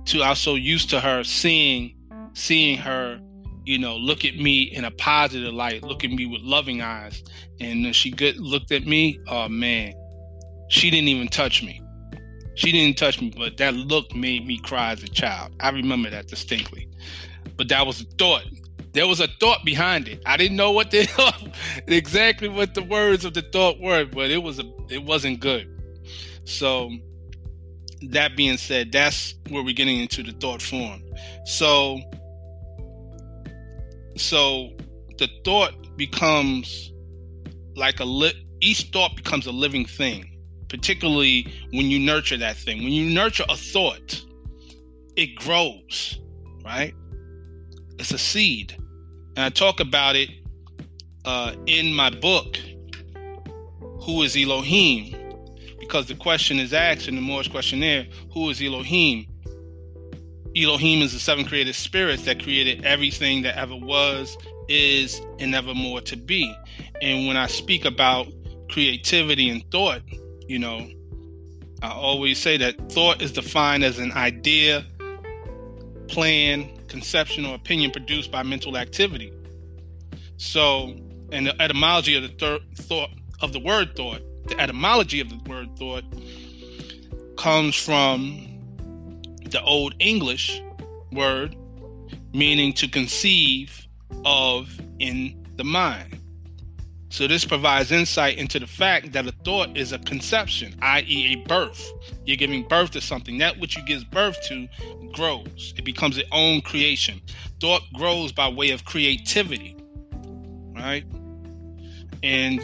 Two, 0.04 0.22
I 0.22 0.31
was 0.31 0.38
so 0.38 0.54
used 0.54 0.90
to 0.90 1.00
her 1.00 1.24
seeing 1.24 1.94
seeing 2.35 2.78
her, 2.78 3.20
you 3.64 3.78
know, 3.78 3.96
look 3.96 4.24
at 4.24 4.37
me 4.37 4.62
in 4.62 4.85
a 4.85 4.90
positive 4.92 5.52
light, 5.52 5.83
look 5.83 6.04
at 6.04 6.11
me 6.11 6.26
with 6.26 6.40
loving 6.42 6.81
eyes, 6.81 7.22
and 7.61 7.94
she 7.94 8.11
good 8.11 8.37
looked 8.38 8.70
at 8.70 8.87
me, 8.87 9.18
oh 9.28 9.48
man, 9.48 9.92
she 10.68 10.90
didn't 10.90 11.09
even 11.09 11.28
touch 11.28 11.62
me. 11.62 11.83
She 12.59 12.73
didn't 12.73 12.99
touch 12.99 13.21
me, 13.21 13.33
but 13.37 13.57
that 13.59 13.75
look 13.75 14.12
made 14.16 14.44
me 14.44 14.59
cry 14.59 14.90
as 14.90 15.05
a 15.05 15.09
child. 15.09 15.53
I 15.61 15.71
remember 15.71 16.11
that 16.11 16.27
distinctly. 16.27 16.88
But 17.57 17.68
that 17.68 17.87
was 17.87 18.01
a 18.01 18.05
thought. 18.18 18.42
There 18.94 19.07
was 19.07 19.21
a 19.21 19.29
thought 19.38 19.64
behind 19.64 20.09
it. 20.09 20.21
I 20.27 20.37
didn't 20.37 20.57
know 20.57 20.73
what 20.73 20.90
the 20.90 21.07
exactly 21.87 22.49
what 22.49 22.75
the 22.75 22.83
words 22.83 23.25
of 23.25 23.35
the 23.35 23.42
thought 23.42 23.79
were, 23.79 24.07
but 24.07 24.33
it 24.33 24.42
was 24.42 24.59
a 24.59 24.64
it 24.90 25.05
wasn't 25.05 25.38
good. 25.38 25.68
So 26.47 26.90
that 28.03 28.37
being 28.37 28.57
said, 28.57 28.90
that's 28.90 29.37
where 29.51 29.62
we're 29.62 29.73
getting 29.73 30.01
into 30.01 30.25
the 30.25 30.33
thought 30.33 30.61
form. 30.61 31.01
So 31.44 32.01
so 34.16 34.71
the 35.16 35.29
thought 35.44 35.97
becomes 35.97 36.92
like 37.77 38.01
a 38.01 38.05
li- 38.05 38.49
each 38.61 38.90
thought 38.92 39.14
becomes 39.14 39.47
a 39.47 39.53
living 39.53 39.85
thing 39.85 40.38
particularly 40.68 41.52
when 41.72 41.87
you 41.87 41.98
nurture 41.98 42.37
that 42.37 42.57
thing. 42.57 42.78
When 42.78 42.92
you 42.92 43.11
nurture 43.11 43.44
a 43.48 43.57
thought, 43.57 44.24
it 45.16 45.35
grows, 45.37 46.20
right? 46.64 46.94
It's 47.98 48.12
a 48.12 48.18
seed. 48.18 48.76
And 49.37 49.44
I 49.44 49.50
talk 49.50 49.81
about 49.81 50.16
it 50.16 50.31
uh, 51.24 51.54
in 51.66 51.92
my 51.94 52.11
book, 52.11 52.59
Who 54.02 54.23
is 54.23 54.37
Elohim? 54.37 55.16
Because 55.81 56.06
the 56.06 56.14
question 56.14 56.58
is 56.58 56.73
asked 56.73 57.08
in 57.08 57.14
the 57.14 57.21
Moorish 57.21 57.48
questionnaire 57.48 58.06
Who 58.33 58.50
is 58.50 58.62
Elohim? 58.62 59.27
Elohim 60.56 61.02
is 61.02 61.12
the 61.12 61.19
seven 61.19 61.44
created 61.44 61.75
spirits 61.75 62.25
that 62.25 62.42
created 62.42 62.85
everything 62.85 63.42
that 63.42 63.56
ever 63.56 63.77
was, 63.77 64.37
is, 64.69 65.21
and 65.38 65.54
ever 65.54 65.75
more 65.75 66.00
to 66.00 66.16
be. 66.16 66.54
And 67.00 67.27
when 67.27 67.37
I 67.37 67.46
speak 67.46 67.85
about 67.85 68.27
creativity 68.71 69.48
and 69.50 69.62
thought, 69.71 70.02
you 70.49 70.59
know, 70.59 70.88
I 71.83 71.90
always 71.90 72.38
say 72.38 72.57
that 72.57 72.90
thought 72.90 73.23
is 73.23 73.33
defined 73.33 73.85
as 73.85 73.99
an 73.99 74.13
idea, 74.13 74.85
plan, 76.09 76.71
conception, 76.88 77.44
or 77.44 77.55
opinion 77.55 77.90
produced 77.90 78.33
by 78.33 78.42
mental 78.42 78.77
activity. 78.77 79.33
So, 80.38 80.96
and 81.31 81.46
the 81.46 81.63
etymology 81.63 82.17
of 82.17 82.23
the 82.23 82.29
thir- 82.29 82.65
thought 82.75 83.11
of 83.40 83.53
the 83.53 83.61
word 83.61 83.94
thought, 83.94 84.23
the 84.49 84.59
etymology 84.59 85.21
of 85.21 85.29
the 85.29 85.38
word 85.49 85.77
thought 85.79 86.05
comes 87.37 87.77
from 87.77 88.44
the 89.44 89.63
Old 89.63 89.94
English 90.01 90.61
word 91.13 91.55
meaning 92.33 92.73
to 92.75 92.88
conceive 92.88 93.87
of 94.25 94.81
in 94.99 95.46
the 95.57 95.65
mind. 95.65 96.19
So 97.11 97.27
this 97.27 97.44
provides 97.44 97.90
insight 97.90 98.37
into 98.37 98.59
the 98.59 98.67
fact 98.67 99.13
that 99.13 99.27
a 99.27 99.33
thought 99.44 99.77
is 99.77 99.92
a 99.92 99.98
conception, 99.98 100.75
i.e., 100.83 101.33
a 101.33 101.48
birth. 101.48 101.90
You're 102.27 102.37
giving 102.37 102.65
birth 102.69 102.90
to 102.92 103.00
something. 103.00 103.38
That 103.38 103.59
which 103.59 103.77
you 103.77 103.85
give 103.85 104.11
birth 104.11 104.40
to 104.48 104.69
grows. 105.15 105.75
It 105.77 105.85
becomes 105.85 106.19
its 106.19 106.29
own 106.33 106.61
creation. 106.61 107.21
Thought 107.61 107.83
grows 107.94 108.33
by 108.33 108.48
way 108.48 108.71
of 108.71 108.85
creativity. 108.85 109.77
Right? 110.75 111.04
And 112.23 112.61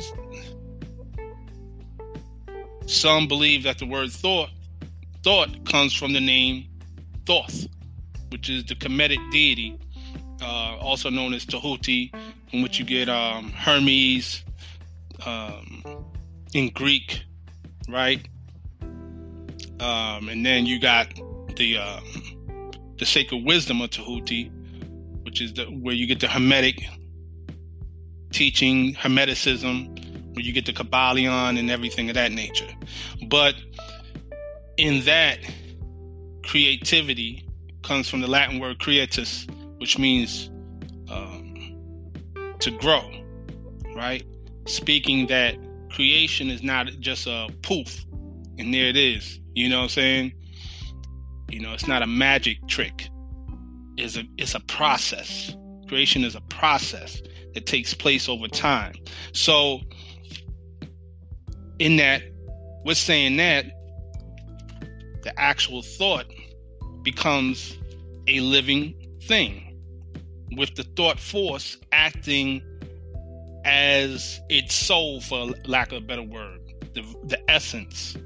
some 2.86 3.28
believe 3.28 3.62
that 3.62 3.78
the 3.78 3.86
word 3.86 4.12
thought 4.12 4.50
thought 5.22 5.64
comes 5.64 5.94
from 5.94 6.12
the 6.12 6.20
name 6.20 6.68
Thoth, 7.24 7.66
which 8.28 8.50
is 8.50 8.64
the 8.64 8.74
Kemetic 8.74 9.18
deity, 9.32 9.78
uh, 10.42 10.76
also 10.78 11.08
known 11.08 11.32
as 11.32 11.46
Tahuti, 11.46 12.12
in 12.54 12.62
which 12.62 12.78
you 12.78 12.84
get 12.84 13.08
um, 13.08 13.50
Hermes 13.50 14.44
um, 15.26 15.82
in 16.52 16.70
Greek, 16.70 17.24
right? 17.88 18.24
Um, 19.80 20.28
and 20.28 20.46
then 20.46 20.64
you 20.64 20.78
got 20.78 21.12
the 21.56 21.78
um, 21.78 22.70
the 22.96 23.04
sacred 23.04 23.44
wisdom 23.44 23.80
of 23.80 23.90
Tahuti, 23.90 24.52
which 25.24 25.40
is 25.40 25.54
the, 25.54 25.64
where 25.64 25.94
you 25.94 26.06
get 26.06 26.20
the 26.20 26.28
Hermetic 26.28 26.86
teaching, 28.30 28.94
Hermeticism, 28.94 30.34
where 30.34 30.44
you 30.44 30.52
get 30.52 30.64
the 30.64 30.72
Kybalion 30.72 31.58
and 31.58 31.70
everything 31.72 32.08
of 32.08 32.14
that 32.14 32.30
nature. 32.30 32.68
But 33.26 33.56
in 34.76 35.04
that, 35.06 35.38
creativity 36.44 37.48
comes 37.82 38.08
from 38.08 38.20
the 38.20 38.28
Latin 38.28 38.60
word 38.60 38.78
creatus, 38.78 39.50
which 39.80 39.98
means 39.98 40.50
to 42.60 42.70
grow, 42.70 43.10
right? 43.94 44.24
Speaking 44.66 45.26
that 45.28 45.56
creation 45.90 46.50
is 46.50 46.62
not 46.62 46.86
just 47.00 47.26
a 47.26 47.48
poof 47.62 48.04
and 48.58 48.72
there 48.72 48.86
it 48.86 48.96
is. 48.96 49.40
You 49.54 49.68
know 49.68 49.78
what 49.78 49.82
I'm 49.84 49.88
saying? 49.90 50.32
You 51.50 51.60
know, 51.60 51.72
it's 51.72 51.86
not 51.86 52.02
a 52.02 52.06
magic 52.06 52.58
trick. 52.66 53.08
It's 53.96 54.16
a 54.16 54.24
it's 54.36 54.54
a 54.54 54.60
process. 54.60 55.54
Creation 55.88 56.24
is 56.24 56.34
a 56.34 56.40
process 56.42 57.22
that 57.54 57.66
takes 57.66 57.94
place 57.94 58.28
over 58.28 58.48
time. 58.48 58.94
So 59.32 59.80
in 61.78 61.96
that, 61.96 62.22
we're 62.84 62.94
saying 62.94 63.36
that 63.36 63.66
the 65.22 65.32
actual 65.38 65.82
thought 65.82 66.26
becomes 67.02 67.78
a 68.26 68.40
living 68.40 68.94
thing 69.22 69.63
with 70.56 70.74
the 70.74 70.84
thought 70.96 71.18
force 71.18 71.76
acting 71.92 72.62
as 73.64 74.40
its 74.48 74.74
soul 74.74 75.20
for 75.20 75.52
lack 75.66 75.92
of 75.92 75.98
a 75.98 76.06
better 76.06 76.22
word 76.22 76.60
the, 76.92 77.02
the 77.24 77.50
essence 77.50 78.16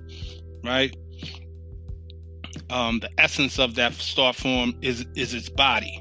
right? 0.65 0.95
Um, 2.71 3.01
the 3.01 3.11
essence 3.19 3.59
of 3.59 3.75
that 3.77 3.95
star 3.95 4.33
form 4.33 4.75
is 4.83 5.05
is 5.17 5.35
its 5.35 5.49
body. 5.49 6.01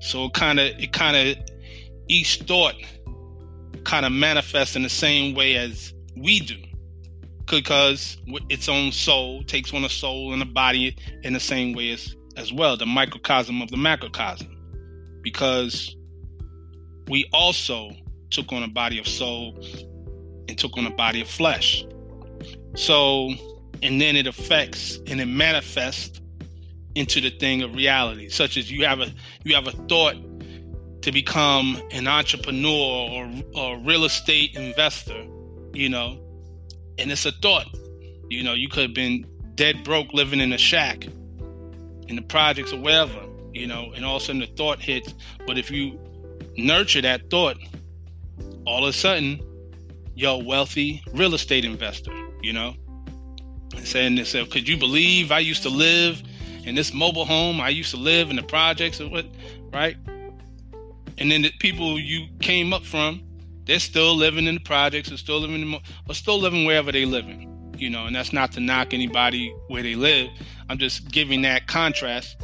So 0.00 0.30
kind 0.30 0.58
of 0.58 0.66
it 0.78 0.92
kind 0.92 1.16
of 1.16 1.44
each 2.08 2.42
thought 2.42 2.74
kind 3.84 4.04
of 4.04 4.12
manifests 4.12 4.76
in 4.76 4.82
the 4.82 4.88
same 4.88 5.34
way 5.34 5.56
as 5.56 5.94
we 6.16 6.40
do. 6.40 6.56
Because 7.46 8.16
its 8.48 8.68
own 8.68 8.90
soul 8.90 9.44
takes 9.44 9.72
on 9.72 9.84
a 9.84 9.88
soul 9.88 10.32
and 10.32 10.42
a 10.42 10.46
body 10.46 10.96
in 11.22 11.32
the 11.32 11.40
same 11.40 11.74
way 11.74 11.92
as 11.92 12.16
as 12.36 12.52
well, 12.52 12.76
the 12.76 12.86
microcosm 12.86 13.62
of 13.62 13.70
the 13.70 13.76
macrocosm, 13.76 14.48
because 15.26 15.96
we 17.08 17.28
also 17.32 17.90
took 18.30 18.52
on 18.52 18.62
a 18.62 18.68
body 18.68 19.00
of 19.00 19.08
soul 19.08 19.60
and 20.48 20.56
took 20.56 20.78
on 20.78 20.86
a 20.86 20.90
body 20.90 21.20
of 21.20 21.26
flesh. 21.26 21.84
So, 22.76 23.32
and 23.82 24.00
then 24.00 24.14
it 24.14 24.28
affects 24.28 25.00
and 25.08 25.20
it 25.20 25.26
manifests 25.26 26.20
into 26.94 27.20
the 27.20 27.30
thing 27.30 27.62
of 27.62 27.74
reality, 27.74 28.28
such 28.28 28.56
as 28.56 28.70
you 28.70 28.86
have 28.86 29.00
a 29.00 29.12
you 29.42 29.56
have 29.56 29.66
a 29.66 29.72
thought 29.72 30.14
to 31.02 31.10
become 31.10 31.82
an 31.90 32.06
entrepreneur 32.06 33.10
or, 33.10 33.28
or 33.56 33.78
real 33.78 34.04
estate 34.04 34.54
investor, 34.54 35.26
you 35.72 35.88
know, 35.88 36.20
and 37.00 37.10
it's 37.10 37.26
a 37.26 37.32
thought. 37.32 37.66
You 38.30 38.44
know, 38.44 38.54
you 38.54 38.68
could 38.68 38.84
have 38.84 38.94
been 38.94 39.26
dead 39.56 39.82
broke 39.82 40.12
living 40.12 40.38
in 40.38 40.52
a 40.52 40.58
shack 40.58 41.04
in 42.06 42.14
the 42.14 42.22
projects 42.22 42.72
or 42.72 42.78
wherever, 42.78 43.26
you 43.56 43.66
know, 43.66 43.92
and 43.94 44.04
all 44.04 44.16
of 44.16 44.22
a 44.22 44.24
sudden 44.26 44.40
the 44.40 44.46
thought 44.46 44.80
hits. 44.80 45.14
But 45.46 45.58
if 45.58 45.70
you 45.70 45.98
nurture 46.56 47.02
that 47.02 47.30
thought, 47.30 47.56
all 48.66 48.84
of 48.84 48.90
a 48.90 48.92
sudden 48.92 49.40
you're 50.14 50.40
a 50.40 50.44
wealthy 50.44 51.02
real 51.12 51.34
estate 51.34 51.64
investor, 51.64 52.12
you 52.42 52.52
know. 52.52 52.74
saying 53.84 54.16
this, 54.16 54.34
uh, 54.34 54.44
could 54.50 54.68
you 54.68 54.76
believe 54.76 55.32
I 55.32 55.38
used 55.40 55.62
to 55.62 55.68
live 55.68 56.22
in 56.64 56.74
this 56.74 56.92
mobile 56.92 57.24
home? 57.24 57.60
I 57.60 57.68
used 57.68 57.90
to 57.92 57.96
live 57.96 58.30
in 58.30 58.36
the 58.36 58.42
projects 58.42 59.00
or 59.00 59.08
what, 59.08 59.26
right? 59.72 59.96
And 61.18 61.30
then 61.30 61.42
the 61.42 61.52
people 61.60 61.98
you 61.98 62.26
came 62.40 62.72
up 62.72 62.84
from, 62.84 63.22
they're 63.64 63.80
still 63.80 64.14
living 64.14 64.46
in 64.46 64.54
the 64.54 64.60
projects, 64.60 65.10
or 65.10 65.16
still 65.16 65.40
living 65.40 65.62
in, 65.62 65.74
or 66.08 66.14
still 66.14 66.38
living 66.38 66.64
wherever 66.64 66.92
they 66.92 67.04
living. 67.04 67.52
You 67.76 67.90
know, 67.90 68.06
and 68.06 68.16
that's 68.16 68.32
not 68.32 68.52
to 68.52 68.60
knock 68.60 68.94
anybody 68.94 69.54
where 69.68 69.82
they 69.82 69.96
live. 69.96 70.28
I'm 70.68 70.78
just 70.78 71.10
giving 71.10 71.42
that 71.42 71.66
contrast, 71.66 72.36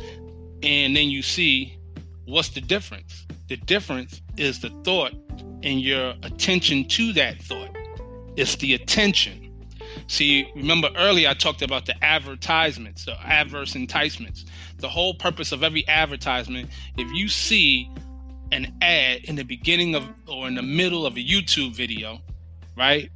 and 0.63 0.97
then 0.97 1.11
you 1.11 1.23
see 1.23 1.79
what's 2.27 2.51
the 2.51 2.61
difference. 2.61 3.27
The 3.49 3.57
difference 3.57 4.23
is 4.37 4.61
the 4.61 4.71
thought 4.85 5.13
and 5.63 5.81
your 5.81 6.15
attention 6.23 6.87
to 6.89 7.13
that 7.15 7.43
thought. 7.43 7.77
It's 8.37 8.57
the 8.57 8.75
attention. 8.75 9.53
See, 10.07 10.49
remember 10.55 10.91
earlier 10.97 11.29
I 11.29 11.35
talked 11.35 11.63
about 11.63 11.87
the 11.87 12.03
advertisements, 12.03 13.05
the 13.05 13.21
adverse 13.23 13.75
enticements. 13.75 14.45
The 14.79 14.89
whole 14.89 15.15
purpose 15.15 15.53
of 15.53 15.63
every 15.63 15.87
advertisement, 15.89 16.71
if 16.97 17.11
you 17.13 17.29
see 17.29 17.91
an 18.53 18.73
ad 18.83 19.25
in 19.25 19.37
the 19.37 19.45
beginning 19.45 19.95
of 19.95 20.07
or 20.29 20.47
in 20.47 20.55
the 20.55 20.63
middle 20.63 21.07
of 21.07 21.17
a 21.17 21.25
YouTube 21.25 21.75
video, 21.75 22.21
right? 22.77 23.11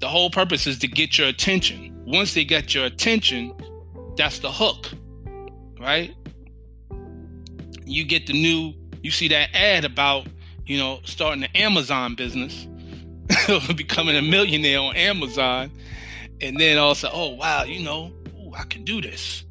The 0.00 0.08
whole 0.08 0.30
purpose 0.30 0.66
is 0.66 0.78
to 0.80 0.88
get 0.88 1.18
your 1.18 1.28
attention. 1.28 2.02
Once 2.06 2.34
they 2.34 2.44
get 2.44 2.74
your 2.74 2.84
attention, 2.84 3.52
that's 4.16 4.38
the 4.38 4.50
hook, 4.50 4.88
right? 5.80 6.14
You 7.84 8.04
get 8.04 8.26
the 8.26 8.32
new, 8.32 8.74
you 9.02 9.10
see 9.10 9.28
that 9.28 9.50
ad 9.54 9.84
about, 9.84 10.26
you 10.66 10.78
know, 10.78 11.00
starting 11.04 11.40
the 11.40 11.56
Amazon 11.56 12.14
business, 12.14 12.66
becoming 13.76 14.16
a 14.16 14.22
millionaire 14.22 14.80
on 14.80 14.96
Amazon, 14.96 15.72
and 16.40 16.58
then 16.60 16.78
also, 16.78 17.08
oh 17.12 17.34
wow, 17.34 17.64
you 17.64 17.82
know, 17.82 18.12
ooh, 18.38 18.52
I 18.54 18.64
can 18.64 18.84
do 18.84 19.00
this 19.00 19.44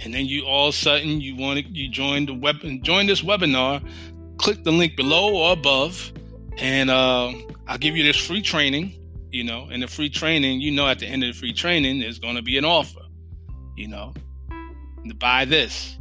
and 0.00 0.14
then 0.14 0.26
you 0.26 0.44
all 0.44 0.68
of 0.68 0.74
a 0.74 0.76
sudden 0.76 1.20
you 1.20 1.36
want 1.36 1.58
to 1.58 1.64
you 1.70 1.88
join 1.88 2.26
the 2.26 2.34
web 2.34 2.56
join 2.82 3.06
this 3.06 3.22
webinar 3.22 3.82
click 4.38 4.62
the 4.64 4.70
link 4.70 4.96
below 4.96 5.34
or 5.34 5.52
above 5.52 6.12
and 6.58 6.90
uh, 6.90 7.32
i'll 7.66 7.78
give 7.78 7.96
you 7.96 8.04
this 8.04 8.16
free 8.16 8.42
training 8.42 8.94
you 9.30 9.44
know 9.44 9.68
and 9.70 9.82
the 9.82 9.86
free 9.86 10.08
training 10.08 10.60
you 10.60 10.70
know 10.70 10.86
at 10.86 10.98
the 10.98 11.06
end 11.06 11.22
of 11.22 11.32
the 11.32 11.38
free 11.38 11.52
training 11.52 11.98
there's 11.98 12.18
going 12.18 12.36
to 12.36 12.42
be 12.42 12.56
an 12.56 12.64
offer 12.64 13.00
you 13.76 13.88
know 13.88 14.12
to 15.06 15.14
buy 15.14 15.44
this 15.44 15.98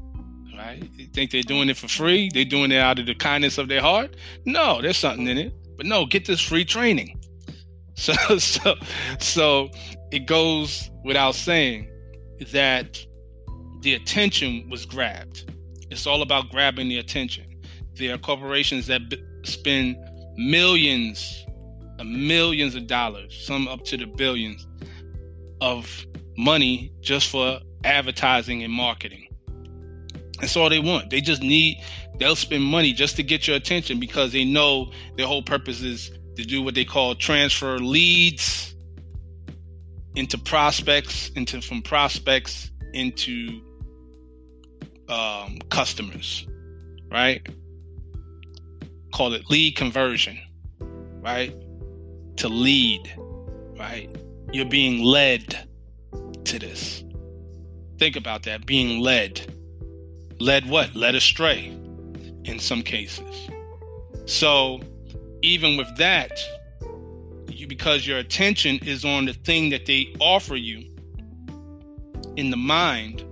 right? 0.58 0.84
You 0.96 1.08
think 1.08 1.32
they're 1.32 1.44
doing 1.44 1.70
it 1.70 1.78
for 1.78 1.88
free? 1.88 2.30
They're 2.34 2.46
doing 2.46 2.72
it 2.72 2.80
out 2.80 3.00
of 3.00 3.06
the 3.06 3.16
kindness 3.16 3.58
of 3.58 3.68
their 3.68 3.82
heart? 3.82 4.16
No 4.46 4.82
there's 4.82 4.98
something 4.98 5.28
in 5.28 5.38
it. 5.38 5.54
But 5.78 5.86
no 5.86 6.06
get 6.06 6.26
this 6.26 6.42
free 6.42 6.66
training. 6.66 7.20
So 8.00 8.14
so 8.38 8.76
so 9.20 9.70
it 10.12 10.28
goes 10.28 10.92
without 11.04 11.34
saying 11.34 11.90
that 12.52 13.04
the 13.82 13.96
attention 13.96 14.70
was 14.70 14.86
grabbed. 14.86 15.52
It's 15.90 16.06
all 16.06 16.22
about 16.22 16.52
grabbing 16.52 16.90
the 16.90 17.00
attention. 17.00 17.60
There 17.96 18.14
are 18.14 18.20
corporations 18.20 18.86
that 18.86 19.10
b- 19.10 19.18
spend 19.46 19.98
millions, 20.36 21.44
uh, 21.98 22.04
millions 22.04 22.76
of 22.76 22.86
dollars, 22.86 23.36
some 23.36 23.68
up 23.68 23.84
to 23.86 23.98
the 23.98 24.06
billions 24.06 24.68
of 25.60 26.06
money 26.38 26.92
just 27.02 27.32
for 27.32 27.60
advertising 27.88 28.64
and 28.64 28.72
marketing. 28.72 29.28
That's 30.40 30.56
all 30.56 30.70
they 30.70 30.80
want. 30.80 31.10
They 31.10 31.22
just 31.22 31.42
need, 31.42 31.82
they'll 32.20 32.36
spend 32.36 32.64
money 32.64 32.94
just 32.94 33.16
to 33.16 33.24
get 33.24 33.48
your 33.48 33.56
attention 33.56 34.00
because 34.00 34.32
they 34.32 34.46
know 34.46 34.92
their 35.16 35.26
whole 35.26 35.42
purpose 35.42 35.82
is 35.82 36.12
to 36.36 36.44
do 36.44 36.62
what 36.62 36.76
they 36.76 36.86
call 36.86 37.16
transfer 37.16 37.80
leads 37.80 38.76
into 40.16 40.38
prospects, 40.38 41.30
into 41.30 41.62
from 41.62 41.82
prospects 41.82 42.72
into 42.94 43.62
um, 45.10 45.60
customers, 45.70 46.48
right? 47.12 47.48
Call 49.14 49.34
it 49.34 49.50
lead 49.50 49.76
conversion, 49.76 50.38
right? 51.22 51.56
To 52.38 52.50
lead, 52.50 53.12
right? 53.80 54.10
You're 54.52 54.66
being 54.66 55.04
led 55.04 55.68
to 56.46 56.60
this. 56.60 57.04
Think 57.98 58.16
about 58.16 58.44
that 58.44 58.66
being 58.66 59.00
led. 59.00 59.42
Led 60.40 60.70
what? 60.70 60.96
Led 60.96 61.16
astray 61.16 61.76
in 62.44 62.60
some 62.60 62.82
cases. 62.84 63.50
So, 64.26 64.82
even 65.42 65.78
with 65.78 65.96
that, 65.98 66.40
you, 67.50 67.68
because 67.68 68.06
your 68.06 68.20
attention 68.20 68.78
is 68.86 69.04
on 69.04 69.26
the 69.26 69.34
thing 69.34 69.70
that 69.70 69.86
they 69.86 70.14
offer 70.20 70.56
you 70.56 70.84
in 72.36 72.52
the 72.52 72.58
mind, 72.58 73.24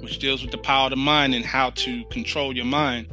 which 0.00 0.18
deals 0.18 0.42
with 0.42 0.50
the 0.50 0.58
power 0.58 0.86
of 0.86 0.90
the 0.90 0.96
mind 0.96 1.34
and 1.34 1.44
how 1.44 1.70
to 1.70 2.04
control 2.06 2.54
your 2.54 2.66
mind, 2.66 3.06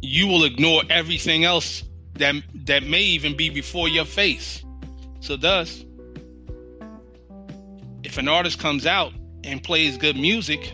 you 0.00 0.26
will 0.26 0.44
ignore 0.44 0.82
everything 0.90 1.44
else 1.44 1.82
that 2.14 2.34
that 2.54 2.84
may 2.84 3.02
even 3.02 3.36
be 3.36 3.50
before 3.50 3.88
your 3.88 4.04
face. 4.04 4.64
So 5.20 5.36
thus, 5.36 5.84
if 8.08 8.16
an 8.16 8.26
artist 8.26 8.58
comes 8.58 8.86
out 8.86 9.12
and 9.44 9.62
plays 9.62 9.98
good 9.98 10.16
music, 10.16 10.72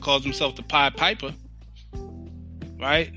calls 0.00 0.22
himself 0.22 0.54
the 0.54 0.62
Pied 0.62 0.96
Piper, 0.96 1.34
right? 2.78 3.12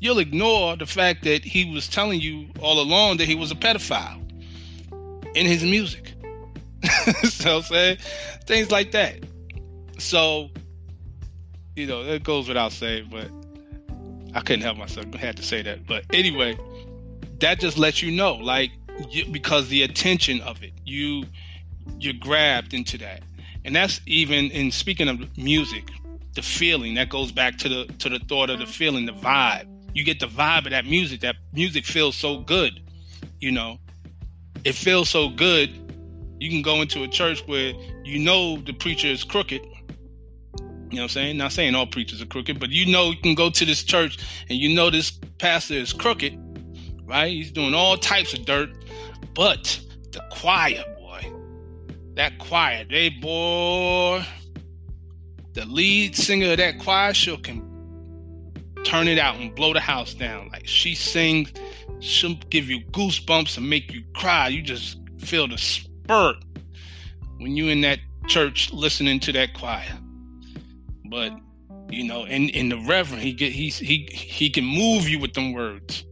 You'll 0.00 0.18
ignore 0.18 0.74
the 0.74 0.86
fact 0.86 1.24
that 1.24 1.44
he 1.44 1.70
was 1.70 1.88
telling 1.88 2.22
you 2.22 2.48
all 2.60 2.80
along 2.80 3.18
that 3.18 3.26
he 3.26 3.34
was 3.34 3.50
a 3.50 3.54
pedophile 3.54 4.24
in 5.36 5.44
his 5.44 5.62
music. 5.62 6.14
so 7.24 7.60
say 7.60 7.98
things 8.46 8.70
like 8.70 8.92
that. 8.92 9.18
So, 9.98 10.48
you 11.76 11.86
know, 11.86 12.00
it 12.02 12.24
goes 12.24 12.48
without 12.48 12.72
saying, 12.72 13.08
but 13.10 13.30
I 14.34 14.40
couldn't 14.40 14.62
help 14.62 14.78
myself. 14.78 15.04
I 15.12 15.18
had 15.18 15.36
to 15.36 15.42
say 15.42 15.60
that. 15.62 15.86
But 15.86 16.06
anyway, 16.14 16.56
that 17.40 17.60
just 17.60 17.76
lets 17.76 18.02
you 18.02 18.10
know, 18.10 18.36
like, 18.36 18.70
you, 19.10 19.26
because 19.26 19.68
the 19.68 19.82
attention 19.82 20.40
of 20.40 20.62
it, 20.62 20.72
you 20.86 21.24
you're 21.98 22.14
grabbed 22.14 22.74
into 22.74 22.98
that, 22.98 23.22
and 23.64 23.74
that's 23.74 24.00
even 24.06 24.50
in 24.50 24.70
speaking 24.70 25.08
of 25.08 25.36
music, 25.36 25.88
the 26.34 26.42
feeling 26.42 26.94
that 26.94 27.08
goes 27.08 27.32
back 27.32 27.56
to 27.58 27.68
the 27.68 27.84
to 27.98 28.08
the 28.08 28.18
thought 28.20 28.50
of 28.50 28.58
the 28.58 28.66
feeling, 28.66 29.06
the 29.06 29.12
vibe. 29.12 29.66
You 29.94 30.04
get 30.04 30.20
the 30.20 30.26
vibe 30.26 30.66
of 30.66 30.70
that 30.70 30.84
music. 30.84 31.20
That 31.20 31.36
music 31.52 31.84
feels 31.84 32.16
so 32.16 32.40
good, 32.40 32.80
you 33.40 33.50
know. 33.50 33.78
It 34.64 34.74
feels 34.74 35.08
so 35.08 35.28
good. 35.28 35.70
You 36.38 36.50
can 36.50 36.62
go 36.62 36.82
into 36.82 37.02
a 37.02 37.08
church 37.08 37.42
where 37.46 37.72
you 38.04 38.18
know 38.18 38.58
the 38.58 38.72
preacher 38.72 39.08
is 39.08 39.24
crooked, 39.24 39.62
you 40.90 40.96
know 40.96 41.02
what 41.02 41.10
I'm 41.10 41.14
saying? 41.14 41.36
Not 41.36 41.52
saying 41.52 41.74
all 41.74 41.86
preachers 41.86 42.22
are 42.22 42.26
crooked, 42.26 42.58
but 42.58 42.70
you 42.70 42.86
know 42.86 43.10
you 43.10 43.18
can 43.18 43.34
go 43.34 43.50
to 43.50 43.64
this 43.66 43.82
church 43.82 44.18
and 44.48 44.58
you 44.58 44.74
know 44.74 44.88
this 44.88 45.10
pastor 45.38 45.74
is 45.74 45.92
crooked, 45.92 46.38
right? 47.04 47.30
He's 47.30 47.50
doing 47.50 47.74
all 47.74 47.98
types 47.98 48.32
of 48.32 48.46
dirt. 48.46 48.70
But 49.34 49.78
the 50.12 50.22
choir, 50.30 50.82
that 52.18 52.38
choir, 52.38 52.84
they 52.88 53.08
boy, 53.08 54.24
the 55.54 55.64
lead 55.64 56.14
singer 56.14 56.52
of 56.52 56.58
that 56.58 56.78
choir, 56.78 57.14
she 57.14 57.36
can 57.38 57.64
turn 58.84 59.08
it 59.08 59.18
out 59.18 59.36
and 59.36 59.54
blow 59.54 59.72
the 59.72 59.80
house 59.80 60.14
down. 60.14 60.50
Like 60.52 60.66
she 60.68 60.94
sings, 60.94 61.52
she'll 62.00 62.34
give 62.50 62.68
you 62.68 62.80
goosebumps 62.92 63.56
and 63.56 63.68
make 63.68 63.92
you 63.92 64.02
cry. 64.14 64.48
You 64.48 64.60
just 64.60 64.98
feel 65.18 65.48
the 65.48 65.58
spurt 65.58 66.36
when 67.38 67.56
you 67.56 67.68
in 67.68 67.80
that 67.80 67.98
church 68.26 68.72
listening 68.72 69.18
to 69.20 69.32
that 69.32 69.54
choir 69.54 69.98
but 71.10 71.32
you 71.90 72.04
know, 72.04 72.24
in 72.24 72.50
in 72.50 72.68
the 72.68 72.78
reverend, 72.86 73.22
he 73.22 73.32
get 73.32 73.52
he's 73.52 73.78
he 73.78 74.08
he 74.12 74.50
can 74.50 74.64
move 74.64 75.08
you 75.08 75.18
with 75.18 75.32
them 75.34 75.52
words. 75.52 76.04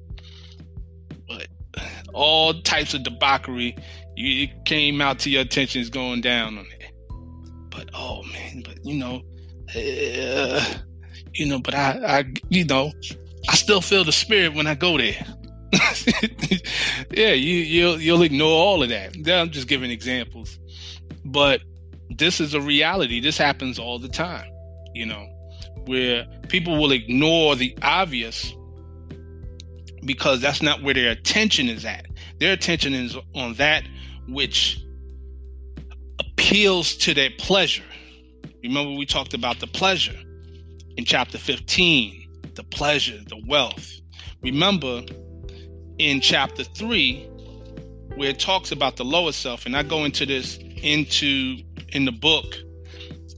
But 1.29 1.49
all 2.15 2.55
types 2.63 2.95
of 2.95 3.03
debauchery, 3.03 3.77
you 4.17 4.45
it 4.45 4.65
came 4.65 5.01
out 5.01 5.19
to 5.21 5.31
your 5.31 5.43
attention 5.43 5.81
is 5.81 5.91
going 5.91 6.21
down 6.21 6.59
on 6.59 6.67
it. 6.67 6.93
But 7.71 7.91
oh 7.95 8.23
man, 8.25 8.63
but 8.65 8.85
you 8.85 8.95
know, 8.95 9.23
uh, 9.75 10.75
you 11.35 11.47
know, 11.47 11.59
but 11.59 11.75
I 11.75 12.19
I 12.19 12.25
you 12.49 12.65
know, 12.65 12.93
I 13.49 13.55
still 13.55 13.81
feel 13.81 14.05
the 14.05 14.13
spirit 14.13 14.55
when 14.55 14.67
I 14.67 14.75
go 14.75 14.97
there. 14.99 15.25
yeah, 17.13 17.33
you 17.33 17.55
you'll 17.55 18.01
you'll 18.01 18.23
ignore 18.23 18.53
all 18.53 18.83
of 18.83 18.89
that. 18.89 19.17
I'm 19.29 19.51
just 19.51 19.69
giving 19.69 19.91
examples, 19.91 20.59
but 21.25 21.61
this 22.11 22.41
is 22.41 22.55
a 22.55 22.61
reality. 22.61 23.21
This 23.21 23.37
happens 23.37 23.79
all 23.79 23.99
the 23.99 24.09
time 24.09 24.51
you 24.97 25.05
know, 25.05 25.29
where 25.85 26.27
people 26.49 26.79
will 26.79 26.91
ignore 26.91 27.55
the 27.55 27.77
obvious 27.83 28.55
because 30.05 30.41
that's 30.41 30.63
not 30.63 30.83
where 30.83 30.95
their 30.95 31.11
attention 31.11 31.69
is 31.69 31.85
at. 31.85 32.06
Their 32.39 32.53
attention 32.53 32.95
is 32.95 33.17
on 33.35 33.55
that 33.55 33.85
which 34.29 34.83
appeals 36.19 36.97
to 36.97 37.15
their 37.15 37.31
pleasure. 37.39 37.85
Remember, 38.63 38.93
we 38.93 39.07
talked 39.07 39.35
about 39.35 39.61
the 39.61 39.67
pleasure 39.67 40.19
in 40.97 41.05
chapter 41.05 41.39
15 41.39 42.27
the 42.57 42.65
pleasure, 42.65 43.19
the 43.29 43.41
wealth. 43.47 44.01
Remember 44.43 45.03
in 45.99 46.21
chapter 46.21 46.65
3 46.65 47.29
where 48.17 48.31
it 48.31 48.41
talks 48.41 48.73
about 48.73 48.97
the 48.97 49.05
lower 49.05 49.33
self 49.33 49.67
and 49.67 49.77
I 49.77 49.83
go 49.83 50.05
into 50.05 50.27
this 50.27 50.59
into 50.83 51.59
in 51.91 52.05
the 52.07 52.13
book 52.13 52.47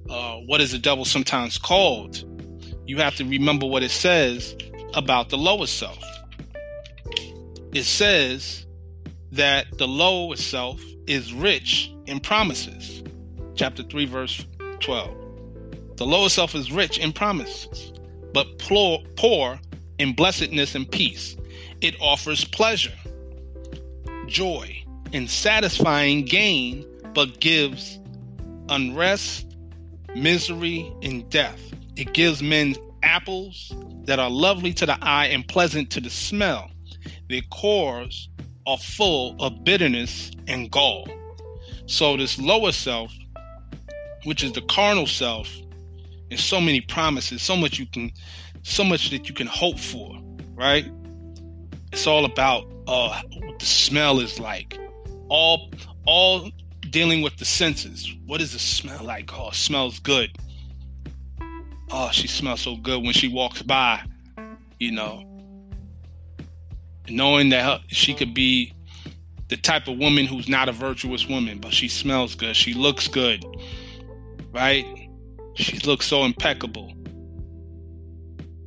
uh, 0.09 0.37
what 0.47 0.61
is 0.61 0.73
the 0.73 0.79
devil 0.79 1.05
sometimes 1.05 1.59
called, 1.59 2.25
you 2.87 2.97
have 2.99 3.15
to 3.17 3.25
remember 3.25 3.67
what 3.67 3.83
it 3.83 3.91
says 3.91 4.57
about 4.95 5.29
the 5.29 5.37
lower 5.37 5.67
self. 5.67 6.03
It 7.75 7.85
says 7.85 8.65
that 9.33 9.79
the 9.79 9.89
lower 9.89 10.37
self 10.37 10.83
is 11.07 11.33
rich 11.33 11.93
in 12.07 12.21
promises. 12.21 13.03
Chapter 13.55 13.83
3, 13.83 14.07
verse 14.07 14.47
12. 14.81 15.97
The 15.97 16.07
lower 16.07 16.29
self 16.29 16.55
is 16.55 16.71
rich 16.71 16.99
in 16.99 17.13
promises, 17.13 17.93
but 18.33 18.59
poor, 18.59 19.01
poor 19.17 19.59
in 19.99 20.15
blessedness 20.15 20.75
and 20.75 20.91
peace. 20.91 21.37
It 21.81 21.97
offers 22.01 22.45
pleasure, 22.45 22.95
joy, 24.27 24.85
and 25.13 25.29
satisfying 25.29 26.25
gain, 26.25 26.87
but 27.15 27.41
gives 27.41 27.99
unrest 28.69 29.49
misery, 30.15 30.93
and 31.03 31.29
death. 31.31 31.61
It 31.97 32.13
gives 32.13 32.43
men 32.43 32.77
apples 33.03 33.73
that 34.05 34.19
are 34.19 34.31
lovely 34.31 34.73
to 34.75 34.87
the 34.87 34.99
eye 35.03 35.27
and 35.27 35.47
pleasant 35.47 35.91
to 35.91 36.01
the 36.01 36.11
smell. 36.11 36.71
Their 37.29 37.43
cores 37.51 38.29
are 38.69 38.77
full 38.77 39.35
of 39.41 39.65
bitterness 39.65 40.31
and 40.47 40.71
gall. 40.71 41.09
So, 41.87 42.19
this 42.19 42.39
lower 42.39 42.71
self, 42.71 43.11
which 44.25 44.45
is 44.45 44.53
the 44.53 44.61
carnal 44.61 45.07
self, 45.07 45.51
there's 46.29 46.45
so 46.45 46.61
many 46.61 46.83
promises, 46.83 47.41
so 47.41 47.57
much 47.57 47.79
you 47.79 47.87
can, 47.87 48.13
so 48.63 48.85
much 48.85 49.09
that 49.09 49.27
you 49.27 49.35
can 49.35 49.47
hope 49.47 49.79
for, 49.79 50.21
right? 50.55 50.87
It's 51.93 52.07
all 52.07 52.27
about 52.27 52.65
uh, 52.87 53.23
what 53.39 53.59
the 53.59 53.65
smell 53.65 54.21
is 54.21 54.39
like. 54.39 54.79
All, 55.31 55.71
all 56.05 56.51
dealing 56.91 57.23
with 57.23 57.39
the 57.39 57.47
senses. 57.47 58.15
What 58.27 58.41
does 58.41 58.55
it 58.55 58.61
smell 58.61 59.03
like? 59.03 59.31
Oh, 59.33 59.51
smells 59.53 59.99
good. 59.99 60.31
Oh, 61.91 62.11
she 62.13 62.29
smells 62.29 62.61
so 62.61 62.77
good 62.77 63.03
when 63.03 63.15
she 63.15 63.29
walks 63.29 63.63
by, 63.63 64.03
you 64.79 64.93
know. 64.93 65.28
Knowing 67.11 67.49
that 67.51 67.81
she 67.89 68.15
could 68.15 68.35
be 68.35 68.73
the 69.49 69.57
type 69.57 69.89
of 69.89 69.99
woman 69.99 70.27
who's 70.27 70.49
not 70.49 70.69
a 70.69 70.73
virtuous 70.73 71.27
woman, 71.27 71.59
but 71.59 71.73
she 71.73 71.89
smells 71.89 72.35
good. 72.35 72.55
She 72.55 72.75
looks 72.75 73.09
good, 73.09 73.45
right? 74.53 74.85
She 75.55 75.79
looks 75.81 76.07
so 76.07 76.25
impeccable. 76.25 76.93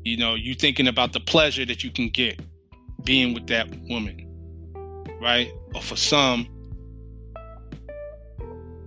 You 0.04 0.18
know, 0.18 0.34
you 0.34 0.56
thinking 0.56 0.88
about 0.88 1.14
the 1.14 1.20
pleasure 1.20 1.66
that 1.66 1.84
you 1.84 1.92
can 1.92 2.10
get 2.10 2.40
being 3.04 3.34
with 3.34 3.48
that 3.48 3.70
woman, 3.90 4.28
right? 5.22 5.52
Or 5.76 5.82
for 5.82 5.96
some, 5.96 6.48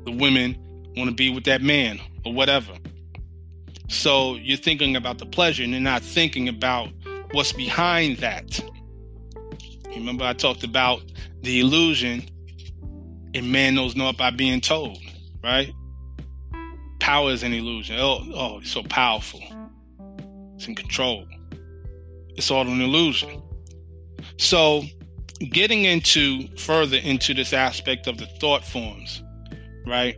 the 0.05 0.11
women 0.11 0.57
want 0.97 1.09
to 1.09 1.15
be 1.15 1.31
with 1.31 1.45
that 1.45 1.63
man 1.63 2.01
or 2.25 2.33
whatever. 2.33 2.73
So 3.89 4.35
you're 4.37 4.57
thinking 4.57 4.97
about 4.97 5.19
the 5.19 5.27
pleasure 5.27 5.63
and 5.63 5.73
you're 5.73 5.81
not 5.81 6.03
thinking 6.03 6.49
about 6.49 6.89
what's 7.33 7.53
behind 7.53 8.19
that. 8.19 8.61
Remember, 9.95 10.25
I 10.25 10.33
talked 10.33 10.65
about 10.65 11.03
the 11.43 11.61
illusion, 11.61 12.25
and 13.35 13.53
man 13.53 13.75
knows 13.75 13.95
not 13.97 14.17
by 14.17 14.31
being 14.31 14.61
told, 14.61 14.99
right? 15.43 15.73
Power 17.01 17.31
is 17.31 17.43
an 17.43 17.53
illusion. 17.53 17.99
Oh, 17.99 18.25
oh, 18.35 18.59
it's 18.59 18.71
so 18.71 18.83
powerful. 18.83 19.41
It's 20.57 20.67
in 20.67 20.75
control. 20.75 21.27
It's 22.37 22.51
all 22.51 22.67
an 22.67 22.81
illusion. 22.81 23.43
So, 24.39 24.83
getting 25.51 25.85
into 25.85 26.49
further 26.57 26.97
into 26.97 27.35
this 27.35 27.53
aspect 27.53 28.07
of 28.07 28.19
the 28.19 28.27
thought 28.41 28.65
forms, 28.65 29.23
right? 29.87 30.17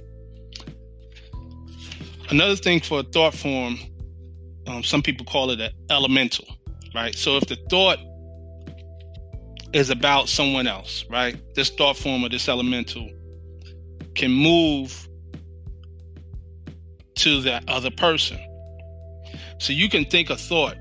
Another 2.31 2.57
thing 2.57 2.81
for 2.81 3.01
a 3.01 3.03
thought 3.03 3.35
form, 3.35 3.79
um, 4.67 4.83
some 4.83 5.03
people 5.03 5.25
call 5.27 5.51
it 5.51 5.61
an 5.61 5.71
elemental, 5.91 6.47
right? 6.95 7.15
So 7.15 7.37
if 7.37 7.47
the 7.47 7.57
thought 7.71 7.99
is 9.77 9.91
about 9.91 10.27
someone 10.27 10.67
else, 10.67 11.05
right? 11.11 11.37
This 11.55 11.69
thought 11.69 11.99
form 11.99 12.25
or 12.25 12.31
this 12.31 12.49
elemental 12.49 13.11
can 14.15 14.33
move 14.33 15.07
to 17.17 17.43
that 17.43 17.69
other 17.69 17.91
person. 17.91 18.39
So 19.59 19.75
you 19.75 19.91
can 19.91 20.07
think 20.07 20.31
a 20.31 20.37
thought. 20.37 20.77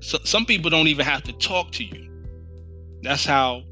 So, 0.00 0.18
some 0.24 0.44
people 0.46 0.68
don't 0.68 0.88
even 0.88 1.06
have 1.06 1.22
to 1.22 1.32
talk 1.34 1.70
to 1.72 1.84
you. 1.84 2.10
That's 3.02 3.24
how 3.24 3.62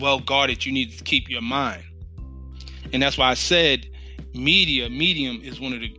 well 0.00 0.18
guarded 0.18 0.66
you 0.66 0.72
need 0.72 0.98
to 0.98 1.04
keep 1.04 1.30
your 1.30 1.40
mind. 1.40 1.84
And 2.92 3.00
that's 3.00 3.16
why 3.16 3.30
I 3.30 3.34
said 3.34 3.86
media, 4.34 4.90
medium 4.90 5.40
is 5.40 5.60
one 5.60 5.72
of 5.72 5.80
the 5.80 5.96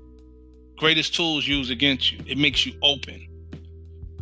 greatest 0.77 1.15
tools 1.15 1.47
used 1.47 1.71
against 1.71 2.11
you. 2.11 2.19
It 2.27 2.37
makes 2.37 2.65
you 2.65 2.73
open. 2.83 3.25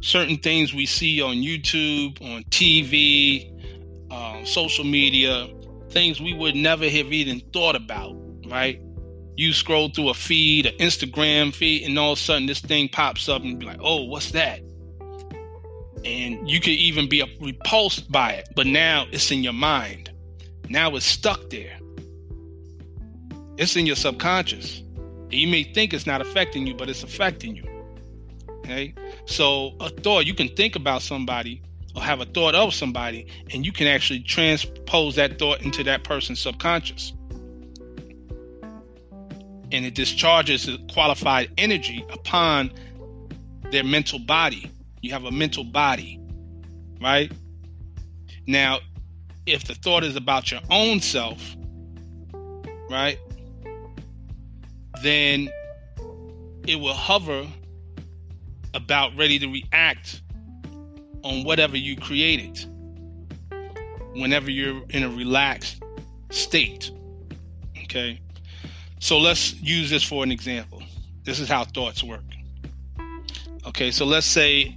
Certain 0.01 0.37
things 0.37 0.75
we 0.75 0.85
see 0.85 1.23
on 1.23 1.37
YouTube, 1.37 2.21
on 2.21 2.43
TV, 2.51 3.49
um, 4.13 4.45
social 4.45 4.85
media, 4.85 5.47
things 5.89 6.21
we 6.21 6.33
would 6.33 6.55
never 6.55 6.87
have 6.87 7.11
even 7.11 7.39
thought 7.51 7.75
about, 7.75 8.15
right? 8.47 8.79
You 9.35 9.53
scroll 9.53 9.89
through 9.89 10.09
a 10.09 10.13
feed, 10.13 10.67
an 10.67 10.77
Instagram 10.77 11.53
feed, 11.53 11.83
and 11.87 11.97
all 11.97 12.13
of 12.13 12.19
a 12.19 12.21
sudden 12.21 12.45
this 12.45 12.59
thing 12.59 12.89
pops 12.89 13.27
up 13.27 13.41
and 13.41 13.59
be 13.59 13.65
like, 13.65 13.79
oh, 13.81 14.03
what's 14.03 14.31
that? 14.31 14.59
And 16.05 16.49
you 16.49 16.59
could 16.59 16.73
even 16.73 17.09
be 17.09 17.23
repulsed 17.39 18.11
by 18.11 18.33
it, 18.33 18.49
but 18.55 18.67
now 18.67 19.07
it's 19.11 19.31
in 19.31 19.41
your 19.41 19.53
mind. 19.53 20.11
Now 20.69 20.95
it's 20.95 21.05
stuck 21.05 21.49
there. 21.49 21.77
It's 23.57 23.75
in 23.75 23.85
your 23.85 23.95
subconscious. 23.95 24.83
You 25.29 25.47
may 25.47 25.63
think 25.63 25.93
it's 25.93 26.05
not 26.05 26.21
affecting 26.21 26.67
you, 26.67 26.75
but 26.75 26.89
it's 26.89 27.03
affecting 27.03 27.55
you. 27.55 27.63
Okay? 28.59 28.93
So, 29.25 29.75
a 29.79 29.89
thought, 29.89 30.27
you 30.27 30.35
can 30.35 30.49
think 30.49 30.75
about 30.75 31.01
somebody 31.01 31.63
or 31.95 32.01
have 32.01 32.21
a 32.21 32.25
thought 32.25 32.55
of 32.55 32.73
somebody, 32.73 33.27
and 33.51 33.65
you 33.65 33.71
can 33.71 33.87
actually 33.87 34.21
transpose 34.21 35.15
that 35.15 35.37
thought 35.39 35.61
into 35.61 35.83
that 35.83 36.03
person's 36.03 36.39
subconscious. 36.39 37.13
And 39.71 39.85
it 39.85 39.95
discharges 39.95 40.69
qualified 40.91 41.51
energy 41.57 42.05
upon 42.11 42.71
their 43.71 43.83
mental 43.83 44.19
body. 44.19 44.71
You 45.01 45.11
have 45.11 45.25
a 45.25 45.31
mental 45.31 45.63
body, 45.63 46.19
right? 47.01 47.31
Now, 48.47 48.79
if 49.45 49.65
the 49.65 49.75
thought 49.75 50.03
is 50.03 50.15
about 50.15 50.51
your 50.51 50.61
own 50.69 50.99
self, 50.99 51.55
right, 52.89 53.17
then 55.01 55.49
it 56.65 56.79
will 56.79 56.93
hover 56.93 57.45
about 58.73 59.15
ready 59.17 59.37
to 59.39 59.47
react 59.47 60.22
on 61.23 61.43
whatever 61.43 61.77
you 61.77 61.95
created 61.95 62.65
whenever 64.15 64.51
you're 64.51 64.83
in 64.89 65.03
a 65.03 65.09
relaxed 65.09 65.81
state. 66.29 66.91
Okay. 67.83 68.19
So 68.99 69.19
let's 69.19 69.53
use 69.61 69.89
this 69.89 70.03
for 70.03 70.23
an 70.23 70.31
example. 70.31 70.81
This 71.23 71.39
is 71.39 71.47
how 71.47 71.63
thoughts 71.63 72.03
work. 72.03 72.23
Okay. 73.67 73.91
So 73.91 74.05
let's 74.05 74.27
say 74.27 74.75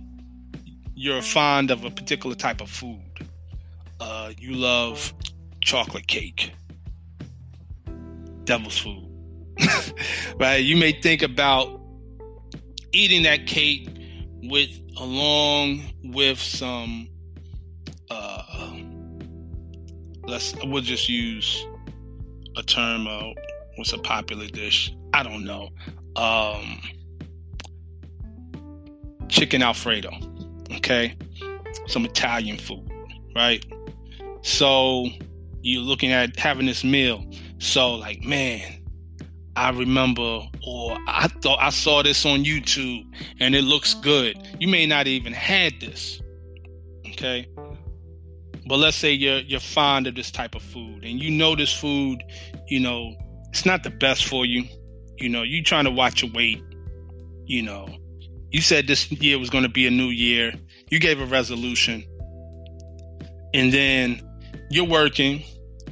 you're 0.95 1.23
fond 1.23 1.71
of 1.71 1.85
a 1.85 1.91
particular 1.91 2.35
type 2.35 2.61
of 2.61 2.71
food. 2.71 3.01
Uh, 4.01 4.33
you 4.39 4.55
love 4.55 5.13
chocolate 5.61 6.07
cake, 6.07 6.53
devil's 8.45 8.79
food. 8.79 9.07
right? 10.41 10.57
You 10.57 10.77
may 10.77 10.93
think 10.93 11.23
about 11.23 11.81
eating 12.93 13.23
that 13.23 13.47
cake 13.47 13.89
with 14.43 14.71
along 14.97 15.83
with 16.05 16.39
some 16.39 17.09
uh 18.11 18.73
let's 20.25 20.55
we'll 20.65 20.83
just 20.83 21.09
use 21.09 21.67
a 22.57 22.63
term 22.63 23.07
uh 23.07 23.33
what's 23.77 23.93
a 23.93 23.99
popular 23.99 24.47
dish. 24.47 24.95
I 25.13 25.23
don't 25.23 25.45
know. 25.45 25.69
Um 26.17 26.81
chicken 29.29 29.63
alfredo 29.63 30.11
okay? 30.73 31.17
Some 31.87 32.05
italian 32.05 32.59
food 32.59 32.91
right? 33.35 33.65
So 34.43 35.09
you're 35.63 35.83
looking 35.83 36.13
at 36.13 36.37
having 36.39 36.67
this 36.67 36.85
meal. 36.85 37.25
So 37.59 37.95
like 37.95 38.23
man 38.23 38.83
I 39.57 39.71
remember 39.71 40.43
or 40.67 40.99
I 41.09 41.29
thought 41.29 41.59
I 41.61 41.71
saw 41.71 42.03
this 42.03 42.27
on 42.27 42.45
YouTube 42.45 43.05
and 43.41 43.55
it 43.55 43.63
looks 43.63 43.95
good. 43.95 44.37
You 44.61 44.69
may 44.69 44.85
not 44.85 45.07
even 45.07 45.33
had 45.33 45.81
this. 45.81 46.21
Okay? 47.13 47.49
But 48.67 48.77
let's 48.77 48.97
say 48.97 49.13
you're 49.13 49.39
you're 49.39 49.61
fond 49.61 50.07
of 50.07 50.15
this 50.15 50.31
type 50.31 50.55
of 50.55 50.63
food 50.63 51.05
and 51.05 51.23
you 51.23 51.31
know 51.31 51.57
this 51.57 51.73
food, 51.73 52.23
you 52.69 52.81
know, 52.81 53.15
it's 53.49 53.65
not 53.65 53.83
the 53.83 53.91
best 53.91 54.27
for 54.27 54.45
you. 54.45 54.65
You 55.17 55.31
know, 55.31 55.43
you 55.43 55.63
trying 55.63 55.85
to 55.85 55.91
watch 55.91 56.23
your 56.23 56.31
weight, 56.33 56.63
you 57.47 57.63
know. 57.63 57.89
You 58.51 58.61
said 58.61 58.87
this 58.87 59.11
year 59.11 59.39
was 59.39 59.49
going 59.49 59.65
to 59.65 59.71
be 59.71 59.87
a 59.87 59.91
new 59.91 60.09
year. 60.09 60.53
You 60.91 61.01
gave 61.01 61.21
a 61.21 61.27
resolution. 61.27 62.05
And 63.55 63.73
then 63.73 64.21
you're 64.71 64.87
working, 64.87 65.43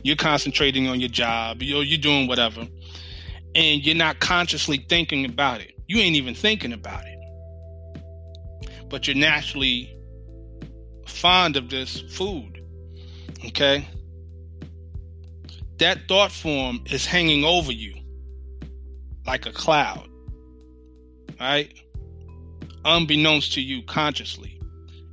you're 0.03 0.17
concentrating 0.17 0.87
on 0.87 1.01
your 1.01 1.09
job, 1.09 1.63
you're, 1.63 1.83
you're 1.83 1.99
doing 1.99 2.29
whatever 2.29 2.67
and 3.55 3.85
you're 3.85 3.95
not 3.95 4.21
consciously 4.21 4.85
thinking 4.89 5.25
about 5.25 5.61
it. 5.61 5.73
You 5.87 5.99
ain't 5.99 6.17
even 6.17 6.35
thinking 6.35 6.73
about 6.73 7.05
it. 7.07 7.19
But 8.89 9.07
you're 9.07 9.17
naturally 9.17 9.97
fond 11.07 11.57
of 11.57 11.71
this 11.71 12.01
food. 12.01 12.63
Okay? 13.47 13.89
That 15.79 16.09
thought 16.09 16.33
form 16.33 16.85
is 16.91 17.07
hanging 17.07 17.45
over 17.45 17.73
you 17.73 17.95
like 19.27 19.47
a 19.47 19.53
cloud. 19.53 20.09
Right? 21.41 21.73
Unbeknownst 22.85 23.55
to 23.55 23.61
you 23.61 23.83
consciously. 23.83 24.61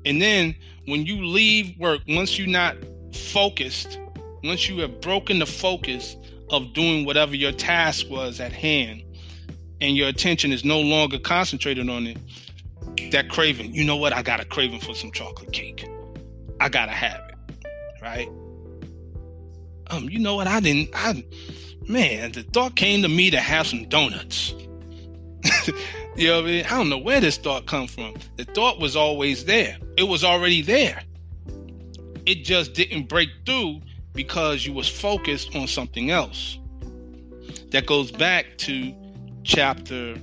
And 0.06 0.22
then 0.22 0.56
when 0.86 1.06
you 1.06 1.26
leave 1.26 1.78
work, 1.78 2.02
once 2.08 2.38
you're 2.38 2.48
not 2.48 2.76
focused, 3.14 4.00
once 4.44 4.68
you 4.68 4.80
have 4.80 5.02
broken 5.02 5.40
the 5.40 5.46
focus 5.46 6.16
of 6.52 6.74
doing 6.74 7.06
whatever 7.06 7.36
your 7.36 7.52
task 7.52 8.10
was 8.10 8.40
at 8.40 8.52
hand 8.52 9.04
and 9.80 9.98
your 9.98 10.10
attention 10.10 10.52
is 10.52 10.64
no 10.64 10.80
longer 10.80 11.18
concentrated 11.18 11.90
on 11.90 12.06
it, 12.06 12.18
that 13.12 13.30
craving, 13.30 13.74
you 13.74 13.84
know 13.84 13.96
what? 13.96 14.14
I 14.14 14.22
got 14.22 14.40
a 14.40 14.46
craving 14.46 14.82
for 14.82 14.94
some 14.94 15.12
chocolate 15.12 15.52
cake. 15.52 15.88
I 16.60 16.70
gotta 16.70 16.92
have 16.92 17.22
it. 17.30 17.68
Right? 18.02 18.28
Um, 19.90 20.10
you 20.10 20.20
know 20.20 20.36
what? 20.36 20.48
I 20.48 20.60
didn't 20.60 20.90
I 20.94 21.24
man, 21.88 22.32
the 22.34 22.44
thought 22.44 22.76
came 22.76 23.02
to 23.02 23.10
me 23.10 23.32
to 23.32 23.40
have 23.40 23.68
some 23.68 23.88
donuts. 23.90 24.52
you 26.16 26.28
know 26.28 26.36
what 26.38 26.44
I 26.44 26.48
mean? 26.48 26.66
I 26.66 26.70
don't 26.70 26.90
know 26.90 26.98
where 26.98 27.20
this 27.20 27.38
thought 27.38 27.66
come 27.66 27.88
from. 27.88 28.14
The 28.38 28.46
thought 28.46 28.80
was 28.80 28.96
always 28.96 29.46
there. 29.46 29.78
It 29.98 30.04
was 30.04 30.24
already 30.24 30.62
there. 30.62 31.02
It 32.26 32.44
just 32.44 32.74
didn't 32.74 33.10
break 33.10 33.30
through 33.46 33.82
because 34.14 34.66
you 34.66 34.74
was 34.74 34.88
focused 34.88 35.56
on 35.56 35.68
something 35.68 36.12
else. 36.12 36.58
That 37.72 37.86
goes 37.86 38.12
back 38.12 38.58
to 38.60 38.94
chapter 39.44 40.16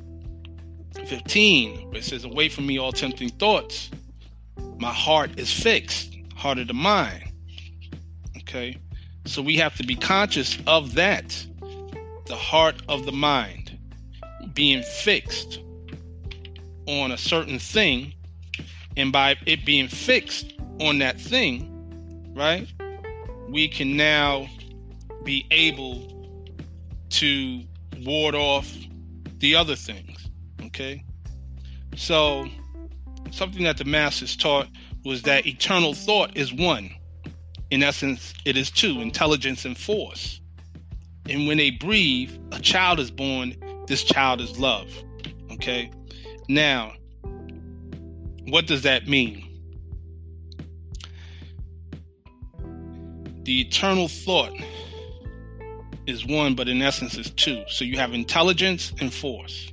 15, 1.06 1.88
where 1.88 1.98
it 1.98 2.04
says, 2.04 2.24
Away 2.24 2.48
from 2.48 2.66
me 2.66 2.78
all 2.78 2.92
tempting 2.92 3.30
thoughts. 3.30 3.90
My 4.78 4.92
heart 4.92 5.38
is 5.38 5.52
fixed, 5.52 6.16
heart 6.36 6.58
of 6.58 6.68
the 6.68 6.74
mind. 6.74 7.32
Okay. 8.38 8.78
So 9.24 9.42
we 9.42 9.56
have 9.56 9.76
to 9.76 9.84
be 9.84 9.94
conscious 9.94 10.58
of 10.66 10.94
that. 10.94 11.46
The 12.26 12.36
heart 12.36 12.76
of 12.88 13.04
the 13.04 13.12
mind 13.12 13.78
being 14.54 14.82
fixed 14.82 15.60
on 16.86 17.12
a 17.12 17.18
certain 17.18 17.58
thing. 17.58 18.14
And 18.96 19.12
by 19.12 19.36
it 19.46 19.64
being 19.64 19.88
fixed 19.88 20.54
on 20.80 20.98
that 20.98 21.20
thing, 21.20 22.32
right? 22.34 22.66
We 23.48 23.68
can 23.68 23.96
now 23.96 24.46
be 25.24 25.46
able 25.50 26.36
to 27.10 27.62
ward 28.04 28.34
off 28.34 28.72
the 29.38 29.54
other 29.54 29.76
things. 29.76 30.28
Okay? 30.62 31.04
So, 31.96 32.46
something 33.30 33.64
that 33.64 33.78
the 33.78 33.84
masters 33.84 34.36
taught 34.36 34.68
was 35.04 35.22
that 35.22 35.46
eternal 35.46 35.94
thought 35.94 36.36
is 36.36 36.52
one. 36.52 36.90
In 37.70 37.82
essence, 37.82 38.34
it 38.44 38.56
is 38.56 38.70
two 38.70 39.00
intelligence 39.00 39.64
and 39.64 39.76
force. 39.76 40.40
And 41.28 41.46
when 41.46 41.58
they 41.58 41.70
breathe, 41.70 42.36
a 42.52 42.60
child 42.60 42.98
is 43.00 43.10
born, 43.10 43.54
this 43.86 44.02
child 44.02 44.40
is 44.40 44.58
love. 44.58 44.90
Okay? 45.52 45.90
Now, 46.48 46.92
what 48.48 48.66
does 48.66 48.82
that 48.82 49.06
mean? 49.06 49.47
The 53.48 53.62
eternal 53.62 54.08
thought 54.08 54.52
is 56.06 56.26
one, 56.26 56.54
but 56.54 56.68
in 56.68 56.82
essence 56.82 57.16
is 57.16 57.30
two. 57.30 57.64
So 57.68 57.82
you 57.82 57.96
have 57.96 58.12
intelligence 58.12 58.92
and 59.00 59.10
force, 59.10 59.72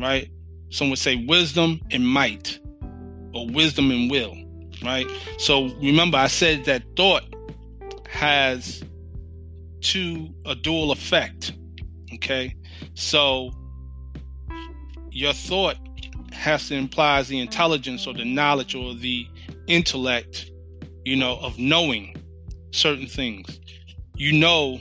right? 0.00 0.30
Some 0.70 0.88
would 0.88 0.98
say 0.98 1.22
wisdom 1.28 1.82
and 1.90 2.08
might, 2.08 2.58
or 3.34 3.46
wisdom 3.48 3.90
and 3.90 4.10
will, 4.10 4.34
right? 4.82 5.06
So 5.36 5.66
remember, 5.82 6.16
I 6.16 6.28
said 6.28 6.64
that 6.64 6.82
thought 6.96 7.24
has 8.08 8.82
two 9.82 10.30
a 10.46 10.54
dual 10.54 10.90
effect. 10.90 11.52
Okay, 12.14 12.56
so 12.94 13.50
your 15.10 15.34
thought 15.34 15.76
has 16.32 16.68
to 16.68 16.74
imply 16.74 17.22
the 17.24 17.38
intelligence 17.38 18.06
or 18.06 18.14
the 18.14 18.24
knowledge 18.24 18.74
or 18.74 18.94
the 18.94 19.26
intellect, 19.66 20.50
you 21.04 21.16
know, 21.16 21.36
of 21.42 21.58
knowing 21.58 22.16
certain 22.74 23.06
things. 23.06 23.60
You 24.16 24.32
know 24.32 24.80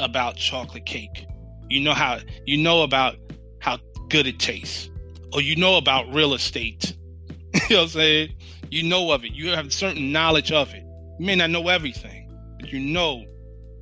about 0.00 0.36
chocolate 0.36 0.86
cake. 0.86 1.26
You 1.68 1.80
know 1.80 1.94
how 1.94 2.18
you 2.44 2.58
know 2.58 2.82
about 2.82 3.16
how 3.60 3.78
good 4.08 4.26
it 4.26 4.38
tastes. 4.38 4.90
Or 5.32 5.40
you 5.40 5.56
know 5.56 5.76
about 5.76 6.12
real 6.12 6.34
estate. 6.34 6.94
you 7.54 7.60
know 7.70 7.76
what 7.76 7.82
I'm 7.82 7.88
saying? 7.88 8.34
You 8.70 8.82
know 8.82 9.10
of 9.12 9.24
it. 9.24 9.32
You 9.32 9.50
have 9.50 9.72
certain 9.72 10.12
knowledge 10.12 10.52
of 10.52 10.74
it. 10.74 10.84
You 11.18 11.26
may 11.26 11.36
not 11.36 11.50
know 11.50 11.68
everything, 11.68 12.30
but 12.60 12.70
you 12.70 12.80
know, 12.80 13.24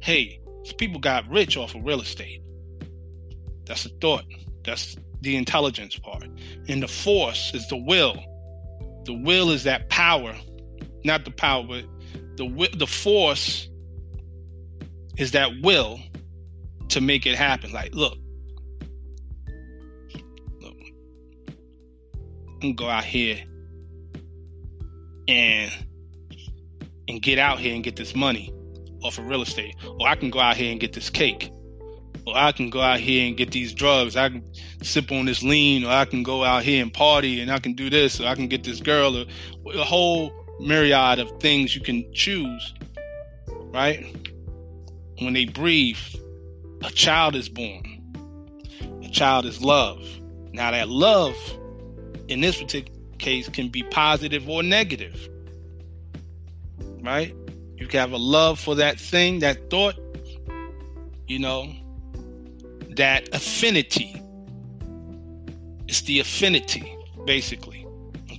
hey, 0.01 0.41
people 0.78 1.01
got 1.01 1.28
rich 1.28 1.57
off 1.57 1.74
of 1.74 1.84
real 1.84 2.01
estate. 2.01 2.43
That's 3.66 3.84
the 3.84 3.91
thought. 4.01 4.24
That's 4.64 4.97
the 5.22 5.36
intelligence 5.36 5.99
part. 5.99 6.28
And 6.68 6.82
the 6.82 6.88
force 6.88 7.53
is 7.55 7.68
the 7.68 7.76
will. 7.76 8.16
The 9.05 9.14
will 9.14 9.51
is 9.51 9.64
that 9.64 9.88
power, 9.88 10.34
not 11.05 11.24
the 11.24 11.30
power, 11.30 11.64
but 11.64 11.84
the 12.41 12.68
the 12.74 12.86
force 12.86 13.68
is 15.18 15.32
that 15.32 15.51
will 15.62 16.01
to 16.88 17.01
make 17.03 17.26
it 17.26 17.36
happen. 17.36 17.70
Like, 17.70 17.95
look, 17.95 18.16
look, 20.59 20.76
I'm 22.47 22.61
gonna 22.61 22.72
go 22.72 22.88
out 22.88 23.05
here 23.05 23.38
and 25.28 25.70
and 27.09 27.20
get 27.20 27.38
out 27.38 27.59
here 27.59 27.74
and 27.74 27.84
get 27.84 27.97
this 27.97 28.14
money 28.14 28.55
off 29.03 29.18
of 29.18 29.26
real 29.26 29.43
estate, 29.43 29.76
or 29.99 30.09
I 30.09 30.14
can 30.14 30.30
go 30.30 30.41
out 30.41 30.57
here 30.57 30.72
and 30.72 30.80
get 30.80 30.95
this 30.95 31.11
cake, 31.11 31.51
or 32.26 32.34
I 32.34 32.53
can 32.53 32.70
go 32.70 32.80
out 32.80 33.01
here 33.01 33.26
and 33.26 33.36
get 33.36 33.51
these 33.51 33.74
drugs. 33.74 34.16
I 34.16 34.30
can 34.30 34.51
sip 34.82 35.12
on 35.12 35.26
this 35.26 35.43
lean, 35.43 35.84
or 35.84 35.91
I 35.91 36.07
can 36.07 36.22
go 36.22 36.43
out 36.43 36.62
here 36.62 36.82
and 36.82 36.93
party, 36.93 37.43
and 37.43 37.53
I 37.53 37.59
can 37.59 37.74
do 37.74 37.91
this, 37.91 38.18
or 38.18 38.26
I 38.26 38.34
can 38.34 38.49
get 38.49 38.64
this 38.64 38.80
girl, 38.80 39.14
or 39.14 39.26
a 39.74 39.84
whole 39.84 40.39
myriad 40.61 41.18
of 41.18 41.40
things 41.40 41.74
you 41.74 41.80
can 41.80 42.12
choose, 42.12 42.74
right? 43.72 44.14
When 45.18 45.32
they 45.32 45.46
breathe, 45.46 45.98
a 46.82 46.90
child 46.90 47.34
is 47.34 47.48
born. 47.48 47.84
A 49.02 49.08
child 49.08 49.46
is 49.46 49.62
love. 49.62 50.06
Now, 50.52 50.70
that 50.70 50.88
love 50.88 51.36
in 52.28 52.40
this 52.40 52.61
particular 52.61 52.98
case 53.18 53.48
can 53.48 53.68
be 53.68 53.82
positive 53.82 54.48
or 54.48 54.62
negative, 54.62 55.28
right? 57.02 57.34
You 57.76 57.86
can 57.86 58.00
have 58.00 58.12
a 58.12 58.18
love 58.18 58.58
for 58.58 58.74
that 58.76 58.98
thing, 58.98 59.40
that 59.40 59.70
thought, 59.70 59.94
you 61.26 61.38
know, 61.38 61.72
that 62.96 63.28
affinity. 63.34 64.20
It's 65.88 66.02
the 66.02 66.20
affinity, 66.20 66.96
basically. 67.24 67.86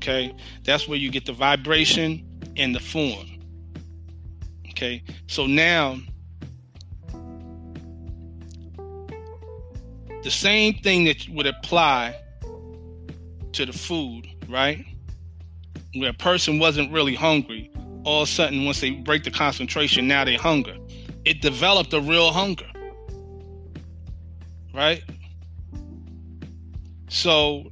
Okay, 0.02 0.34
that's 0.64 0.88
where 0.88 0.97
you 0.97 1.12
get 1.12 1.28
the 1.28 1.32
vibration 1.32 2.26
and 2.58 2.74
the 2.74 2.80
form. 2.80 3.39
Okay, 4.70 5.04
so 5.28 5.45
now 5.45 5.99
the 10.24 10.32
same 10.32 10.74
thing 10.80 11.06
that 11.06 11.30
would 11.30 11.45
apply 11.45 12.16
to 13.52 13.64
the 13.68 13.74
food, 13.74 14.28
right? 14.49 14.84
Where 15.93 16.10
a 16.10 16.14
person 16.14 16.58
wasn't 16.58 16.91
really 16.91 17.14
hungry, 17.14 17.70
all 18.04 18.24
of 18.24 18.28
a 18.28 18.32
sudden, 18.32 18.66
once 18.66 18.82
they 18.82 18.89
break 18.89 19.24
the 19.24 19.30
concentration, 19.30 20.08
now 20.08 20.26
they 20.26 20.36
hunger. 20.36 20.78
It 21.26 21.43
developed 21.43 21.93
a 21.93 22.02
real 22.02 22.32
hunger, 22.32 22.66
right? 24.74 25.04
So 27.08 27.72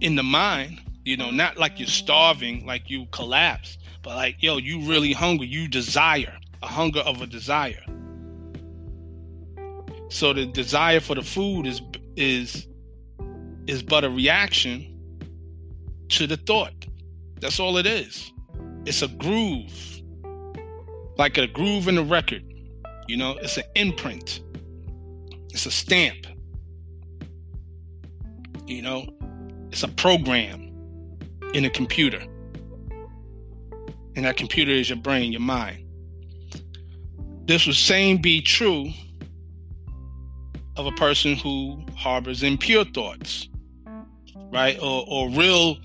in 0.00 0.14
the 0.14 0.22
mind, 0.22 0.80
you 1.04 1.16
know, 1.16 1.30
not 1.30 1.56
like 1.56 1.78
you're 1.78 1.88
starving, 1.88 2.66
like 2.66 2.88
you 2.88 3.06
collapse, 3.12 3.78
but 4.02 4.16
like, 4.16 4.42
yo, 4.42 4.56
you 4.56 4.80
really 4.88 5.12
hungry, 5.12 5.46
you 5.46 5.68
desire, 5.68 6.36
a 6.62 6.66
hunger 6.66 7.00
of 7.00 7.20
a 7.22 7.26
desire. 7.26 7.84
So 10.08 10.32
the 10.32 10.46
desire 10.46 11.00
for 11.00 11.14
the 11.14 11.22
food 11.22 11.66
is 11.66 11.80
is 12.16 12.66
is 13.66 13.82
but 13.82 14.04
a 14.04 14.10
reaction 14.10 14.86
to 16.08 16.26
the 16.26 16.36
thought. 16.36 16.86
That's 17.40 17.60
all 17.60 17.76
it 17.76 17.86
is. 17.86 18.32
It's 18.84 19.02
a 19.02 19.08
groove. 19.08 20.02
Like 21.16 21.38
a 21.38 21.46
groove 21.46 21.86
in 21.86 21.96
a 21.98 22.02
record. 22.02 22.42
You 23.06 23.16
know, 23.16 23.36
it's 23.40 23.56
an 23.56 23.64
imprint. 23.76 24.40
It's 25.50 25.66
a 25.66 25.70
stamp. 25.70 26.26
You 28.66 28.82
know, 28.82 29.06
it's 29.70 29.82
a 29.82 29.88
program 29.88 30.70
in 31.54 31.64
a 31.64 31.70
computer. 31.70 32.20
And 34.16 34.24
that 34.24 34.36
computer 34.36 34.72
is 34.72 34.88
your 34.88 34.98
brain, 34.98 35.32
your 35.32 35.40
mind. 35.40 35.86
This 37.46 37.66
would 37.66 37.76
same 37.76 38.18
be 38.18 38.42
true 38.42 38.90
of 40.76 40.86
a 40.86 40.92
person 40.92 41.36
who 41.36 41.84
harbors 41.96 42.42
impure 42.42 42.84
thoughts, 42.84 43.48
right? 44.52 44.76
Or, 44.80 45.04
or 45.08 45.28
real, 45.30 45.76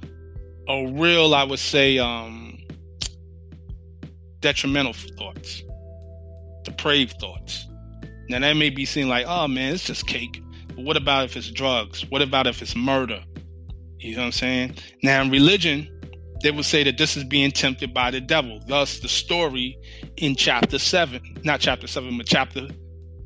or 0.67 0.87
real, 0.89 1.33
I 1.35 1.43
would 1.43 1.59
say, 1.59 1.99
um, 1.99 2.57
detrimental 4.39 4.93
thoughts, 4.93 5.63
depraved 6.63 7.19
thoughts. 7.19 7.67
Now 8.29 8.39
that 8.39 8.53
may 8.53 8.69
be 8.69 8.85
seen 8.85 9.09
like, 9.09 9.25
oh 9.27 9.47
man, 9.47 9.73
it's 9.73 9.85
just 9.85 10.07
cake. 10.07 10.41
But 10.67 10.85
what 10.85 10.97
about 10.97 11.25
if 11.25 11.37
it's 11.37 11.49
drugs? 11.49 12.05
What 12.09 12.21
about 12.21 12.47
if 12.47 12.61
it's 12.61 12.75
murder? 12.75 13.23
You 14.05 14.15
know 14.15 14.21
what 14.21 14.25
I'm 14.27 14.31
saying? 14.33 14.75
Now, 15.01 15.23
in 15.23 15.31
religion, 15.31 15.89
they 16.43 16.51
would 16.51 16.65
say 16.65 16.83
that 16.83 16.97
this 16.97 17.17
is 17.17 17.23
being 17.23 17.49
tempted 17.49 17.91
by 17.91 18.11
the 18.11 18.21
devil. 18.21 18.59
Thus, 18.67 18.99
the 18.99 19.07
story 19.07 19.77
in 20.17 20.35
chapter 20.35 20.77
7, 20.77 21.41
not 21.43 21.59
chapter 21.59 21.87
7, 21.87 22.15
but 22.15 22.27
chapter 22.27 22.67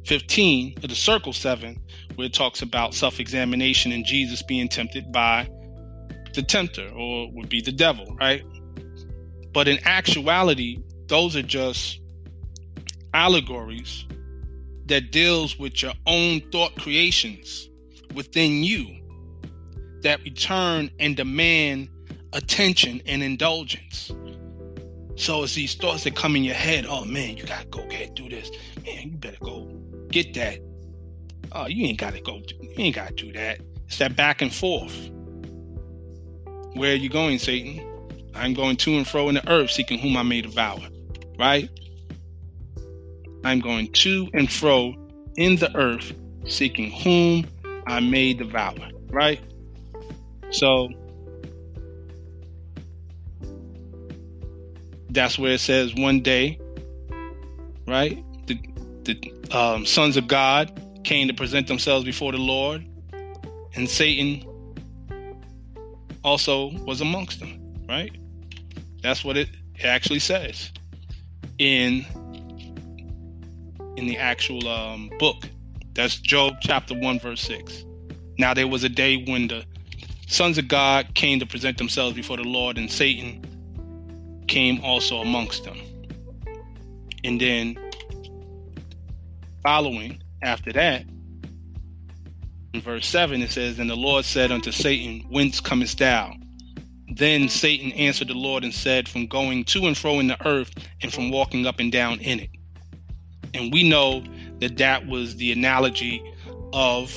15 0.05 0.77
of 0.77 0.89
the 0.89 0.95
circle 0.95 1.33
7, 1.33 1.77
where 2.15 2.27
it 2.27 2.33
talks 2.33 2.61
about 2.61 2.93
self 2.93 3.19
examination 3.19 3.91
and 3.91 4.05
Jesus 4.05 4.41
being 4.41 4.69
tempted 4.69 5.11
by 5.11 5.49
the 6.33 6.41
tempter, 6.41 6.87
or 6.95 7.29
would 7.33 7.49
be 7.49 7.59
the 7.59 7.73
devil, 7.73 8.15
right? 8.17 8.43
But 9.51 9.67
in 9.67 9.79
actuality, 9.83 10.79
those 11.07 11.35
are 11.35 11.41
just 11.41 11.99
allegories 13.13 14.05
that 14.85 15.11
deals 15.11 15.59
with 15.59 15.81
your 15.81 15.93
own 16.05 16.39
thought 16.51 16.75
creations 16.77 17.69
within 18.13 18.63
you 18.63 18.99
that 20.03 20.23
return 20.23 20.91
and 20.99 21.15
demand 21.15 21.89
attention 22.33 23.01
and 23.05 23.23
indulgence. 23.23 24.11
So 25.15 25.43
it's 25.43 25.53
these 25.53 25.75
thoughts 25.75 26.05
that 26.05 26.15
come 26.15 26.35
in 26.35 26.43
your 26.43 26.55
head. 26.55 26.85
Oh 26.87 27.03
man, 27.05 27.35
you 27.35 27.43
gotta 27.43 27.67
go 27.67 27.85
get 27.87 28.15
do 28.15 28.29
this. 28.29 28.51
Man, 28.85 29.11
you 29.11 29.17
better 29.17 29.37
go 29.41 29.65
get 30.09 30.33
that. 30.35 30.59
Oh, 31.51 31.67
you 31.67 31.85
ain't 31.85 31.99
gotta 31.99 32.21
go. 32.21 32.41
You 32.61 32.73
ain't 32.77 32.95
gotta 32.95 33.13
do 33.13 33.33
that. 33.33 33.59
It's 33.87 33.97
that 33.97 34.15
back 34.15 34.41
and 34.41 34.53
forth. 34.53 35.09
Where 36.73 36.93
are 36.93 36.95
you 36.95 37.09
going, 37.09 37.39
Satan? 37.39 37.85
I'm 38.35 38.53
going 38.53 38.77
to 38.77 38.95
and 38.95 39.07
fro 39.07 39.27
in 39.27 39.35
the 39.35 39.51
earth, 39.51 39.71
seeking 39.71 39.99
whom 39.99 40.15
I 40.15 40.23
may 40.23 40.41
devour. 40.41 40.79
Right? 41.37 41.69
I'm 43.43 43.59
going 43.59 43.91
to 43.91 44.29
and 44.33 44.49
fro 44.51 44.93
in 45.35 45.55
the 45.57 45.75
earth, 45.75 46.13
seeking 46.45 46.91
whom 46.91 47.47
I 47.87 47.99
may 47.99 48.33
devour. 48.33 48.91
Right? 49.09 49.41
So 50.51 50.89
that's 55.09 55.37
where 55.37 55.53
it 55.53 55.59
says 55.59 55.93
one 55.95 56.21
day, 56.21 56.59
right? 57.87 58.23
The 58.47 58.59
the 59.03 59.33
um, 59.51 59.85
sons 59.85 60.17
of 60.17 60.27
God 60.27 60.81
came 61.03 61.27
to 61.27 61.33
present 61.33 61.67
themselves 61.67 62.05
before 62.05 62.31
the 62.31 62.37
Lord, 62.37 62.85
and 63.75 63.89
Satan 63.89 64.45
also 66.23 66.71
was 66.85 67.01
amongst 67.01 67.39
them, 67.39 67.59
right? 67.87 68.15
That's 69.01 69.23
what 69.23 69.37
it 69.37 69.49
actually 69.83 70.19
says 70.19 70.71
in 71.57 72.05
in 73.97 74.07
the 74.07 74.17
actual 74.17 74.67
um, 74.67 75.09
book. 75.19 75.45
That's 75.93 76.17
Job 76.17 76.55
chapter 76.61 76.93
one 76.93 77.19
verse 77.19 77.41
six. 77.41 77.85
Now 78.37 78.53
there 78.53 78.67
was 78.67 78.83
a 78.83 78.89
day 78.89 79.23
when 79.25 79.47
the 79.47 79.65
sons 80.29 80.57
of 80.57 80.67
God 80.67 81.15
came 81.15 81.39
to 81.39 81.45
present 81.45 81.77
themselves 81.77 82.15
before 82.15 82.37
the 82.37 82.43
Lord, 82.43 82.77
and 82.77 82.89
Satan 82.89 84.43
came 84.47 84.79
also 84.83 85.21
amongst 85.21 85.63
them. 85.63 85.77
And 87.23 87.41
then, 87.41 87.77
following 89.63 90.21
after 90.41 90.71
that, 90.73 91.05
in 92.73 92.81
verse 92.81 93.07
7, 93.07 93.41
it 93.41 93.49
says, 93.49 93.79
And 93.79 93.89
the 93.89 93.95
Lord 93.95 94.23
said 94.23 94.51
unto 94.51 94.71
Satan, 94.71 95.27
Whence 95.29 95.59
comest 95.59 95.97
thou? 95.97 96.33
Then 97.15 97.49
Satan 97.49 97.91
answered 97.93 98.27
the 98.27 98.35
Lord 98.35 98.63
and 98.63 98.73
said, 98.73 99.09
From 99.09 99.25
going 99.25 99.65
to 99.65 99.87
and 99.87 99.97
fro 99.97 100.19
in 100.19 100.27
the 100.27 100.47
earth 100.47 100.71
and 101.01 101.11
from 101.11 101.31
walking 101.31 101.65
up 101.65 101.79
and 101.79 101.91
down 101.91 102.19
in 102.19 102.39
it. 102.39 102.49
And 103.55 103.73
we 103.73 103.89
know 103.89 104.23
that 104.59 104.77
that 104.77 105.07
was 105.07 105.37
the 105.37 105.51
analogy 105.51 106.23
of 106.71 107.11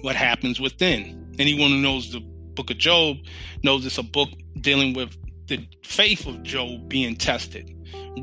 what 0.00 0.16
happens 0.16 0.58
within. 0.58 1.25
Anyone 1.38 1.70
who 1.70 1.78
knows 1.78 2.12
the 2.12 2.20
book 2.20 2.70
of 2.70 2.78
Job 2.78 3.18
knows 3.62 3.84
it's 3.86 3.98
a 3.98 4.02
book 4.02 4.30
dealing 4.60 4.94
with 4.94 5.16
the 5.46 5.66
faith 5.84 6.26
of 6.26 6.42
Job 6.42 6.88
being 6.88 7.16
tested, 7.16 7.72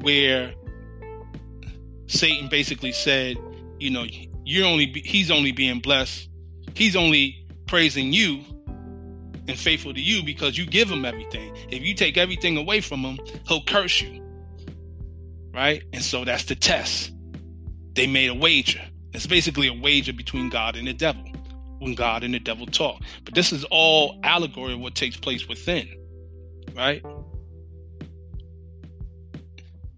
where 0.01 0.53
Satan 2.07 2.49
basically 2.49 2.91
said, 2.91 3.37
you 3.79 3.91
know, 3.91 4.05
you're 4.43 4.65
only 4.65 4.87
he's 5.05 5.31
only 5.31 5.51
being 5.51 5.79
blessed, 5.79 6.27
he's 6.73 6.95
only 6.95 7.45
praising 7.67 8.11
you 8.11 8.41
and 9.47 9.57
faithful 9.57 9.93
to 9.93 10.01
you 10.01 10.23
because 10.23 10.57
you 10.57 10.65
give 10.65 10.89
him 10.89 11.05
everything. 11.05 11.55
If 11.69 11.83
you 11.83 11.93
take 11.93 12.17
everything 12.17 12.57
away 12.57 12.81
from 12.81 13.01
him, 13.01 13.19
he'll 13.47 13.63
curse 13.63 14.01
you. 14.01 14.21
Right? 15.53 15.83
And 15.93 16.01
so 16.01 16.25
that's 16.25 16.45
the 16.45 16.55
test. 16.55 17.11
They 17.93 18.07
made 18.07 18.29
a 18.29 18.33
wager. 18.33 18.81
It's 19.13 19.27
basically 19.27 19.67
a 19.67 19.73
wager 19.73 20.13
between 20.13 20.49
God 20.49 20.75
and 20.75 20.87
the 20.87 20.93
devil 20.93 21.23
when 21.83 21.95
God 21.95 22.23
and 22.23 22.33
the 22.33 22.39
devil 22.39 22.65
talk. 22.65 23.01
But 23.25 23.35
this 23.35 23.51
is 23.51 23.65
all 23.65 24.19
allegory 24.23 24.73
of 24.73 24.79
what 24.79 24.95
takes 24.95 25.17
place 25.17 25.47
within. 25.47 25.87
Right? 26.75 27.03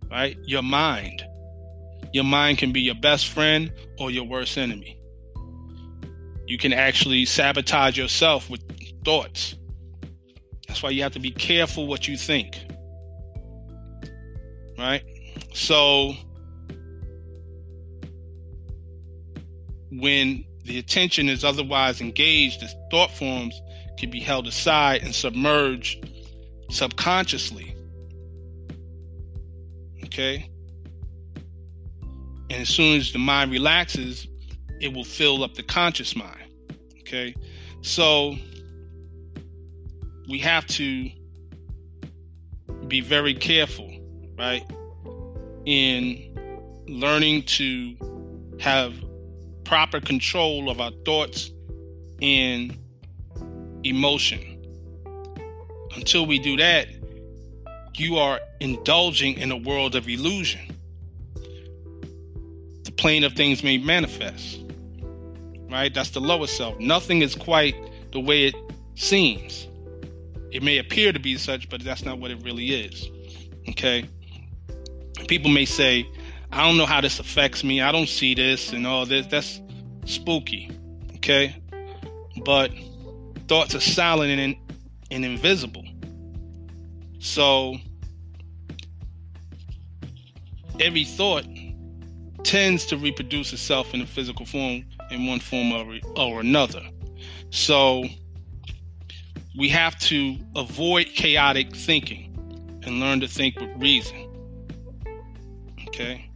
Right? 0.09 0.37
Your 0.45 0.63
mind. 0.63 1.23
Your 2.13 2.23
mind 2.23 2.57
can 2.57 2.71
be 2.71 2.81
your 2.81 2.95
best 2.95 3.27
friend 3.27 3.71
or 3.99 4.11
your 4.11 4.23
worst 4.23 4.57
enemy. 4.57 4.99
You 6.47 6.57
can 6.57 6.73
actually 6.73 7.25
sabotage 7.25 7.97
yourself 7.97 8.49
with 8.49 8.61
thoughts. 9.03 9.55
That's 10.67 10.81
why 10.83 10.91
you 10.91 11.03
have 11.03 11.13
to 11.13 11.19
be 11.19 11.31
careful 11.31 11.87
what 11.87 12.07
you 12.07 12.17
think. 12.17 12.57
Right? 14.77 15.03
So, 15.53 16.13
when 19.91 20.45
the 20.65 20.79
attention 20.79 21.29
is 21.29 21.43
otherwise 21.43 22.01
engaged, 22.01 22.61
the 22.61 22.67
thought 22.89 23.11
forms 23.11 23.61
can 23.97 24.09
be 24.09 24.19
held 24.19 24.47
aside 24.47 25.03
and 25.03 25.13
submerged 25.13 26.09
subconsciously. 26.69 27.75
Okay? 30.05 30.49
And 32.49 32.61
as 32.61 32.69
soon 32.69 32.97
as 32.97 33.11
the 33.11 33.19
mind 33.19 33.51
relaxes, 33.51 34.27
it 34.81 34.93
will 34.93 35.03
fill 35.03 35.43
up 35.43 35.53
the 35.53 35.63
conscious 35.63 36.15
mind. 36.15 36.51
Okay? 37.01 37.35
So, 37.81 38.35
we 40.27 40.39
have 40.39 40.65
to 40.67 41.11
be 42.87 43.01
very 43.01 43.35
careful, 43.35 43.91
right, 44.37 44.63
in 45.65 46.83
learning 46.87 47.43
to 47.43 47.95
have 48.59 48.95
proper 49.65 49.99
control 49.99 50.69
of 50.69 50.79
our 50.79 50.91
thoughts 51.03 51.51
and 52.21 52.77
emotion. 53.83 54.51
Until 55.95 56.25
we 56.25 56.39
do 56.39 56.57
that, 56.57 56.87
you 57.95 58.17
are 58.17 58.39
indulging 58.59 59.37
in 59.37 59.51
a 59.51 59.57
world 59.57 59.95
of 59.95 60.07
illusion. 60.07 60.75
The 62.83 62.91
plane 62.91 63.23
of 63.23 63.33
things 63.33 63.63
may 63.63 63.77
manifest, 63.77 64.61
right? 65.69 65.93
That's 65.93 66.11
the 66.11 66.21
lower 66.21 66.47
self. 66.47 66.79
Nothing 66.79 67.21
is 67.21 67.35
quite 67.35 67.75
the 68.11 68.19
way 68.19 68.45
it 68.45 68.55
seems. 68.95 69.67
It 70.51 70.63
may 70.63 70.77
appear 70.77 71.11
to 71.11 71.19
be 71.19 71.37
such, 71.37 71.69
but 71.69 71.83
that's 71.83 72.05
not 72.05 72.19
what 72.19 72.31
it 72.31 72.43
really 72.43 72.67
is. 72.67 73.09
Okay? 73.69 74.07
People 75.27 75.51
may 75.51 75.65
say, 75.65 76.07
I 76.51 76.65
don't 76.65 76.77
know 76.77 76.85
how 76.85 77.01
this 77.01 77.19
affects 77.19 77.63
me. 77.63 77.81
I 77.81 77.91
don't 77.91 78.07
see 78.07 78.33
this 78.33 78.71
and 78.71 78.87
all 78.87 79.05
this. 79.05 79.27
That's 79.27 79.61
spooky. 80.05 80.71
Okay? 81.15 81.55
But 82.43 82.71
thoughts 83.47 83.75
are 83.75 83.79
silent 83.79 84.31
and, 84.31 84.55
and 85.11 85.25
invisible. 85.25 85.83
So 87.19 87.77
every 90.79 91.03
thought 91.03 91.45
tends 92.43 92.85
to 92.85 92.97
reproduce 92.97 93.51
itself 93.53 93.93
in 93.93 94.01
a 94.01 94.05
physical 94.05 94.45
form 94.45 94.85
in 95.11 95.25
one 95.25 95.39
form 95.39 95.71
or, 95.71 95.97
or 96.15 96.39
another. 96.39 96.81
So 97.49 98.05
we 99.57 99.69
have 99.69 99.97
to 99.99 100.37
avoid 100.55 101.07
chaotic 101.07 101.75
thinking 101.75 102.31
and 102.85 102.99
learn 102.99 103.19
to 103.21 103.27
think 103.27 103.59
with 103.59 103.71
reason. 103.77 104.27
Okay? 105.87 106.29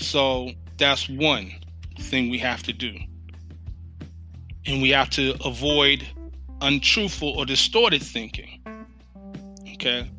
So 0.00 0.50
that's 0.78 1.08
one 1.08 1.52
thing 1.98 2.30
we 2.30 2.38
have 2.38 2.62
to 2.64 2.72
do. 2.72 2.96
And 4.66 4.80
we 4.80 4.90
have 4.90 5.10
to 5.10 5.34
avoid 5.44 6.06
untruthful 6.62 7.28
or 7.30 7.44
distorted 7.44 8.02
thinking. 8.02 8.62
Okay? 9.74 10.10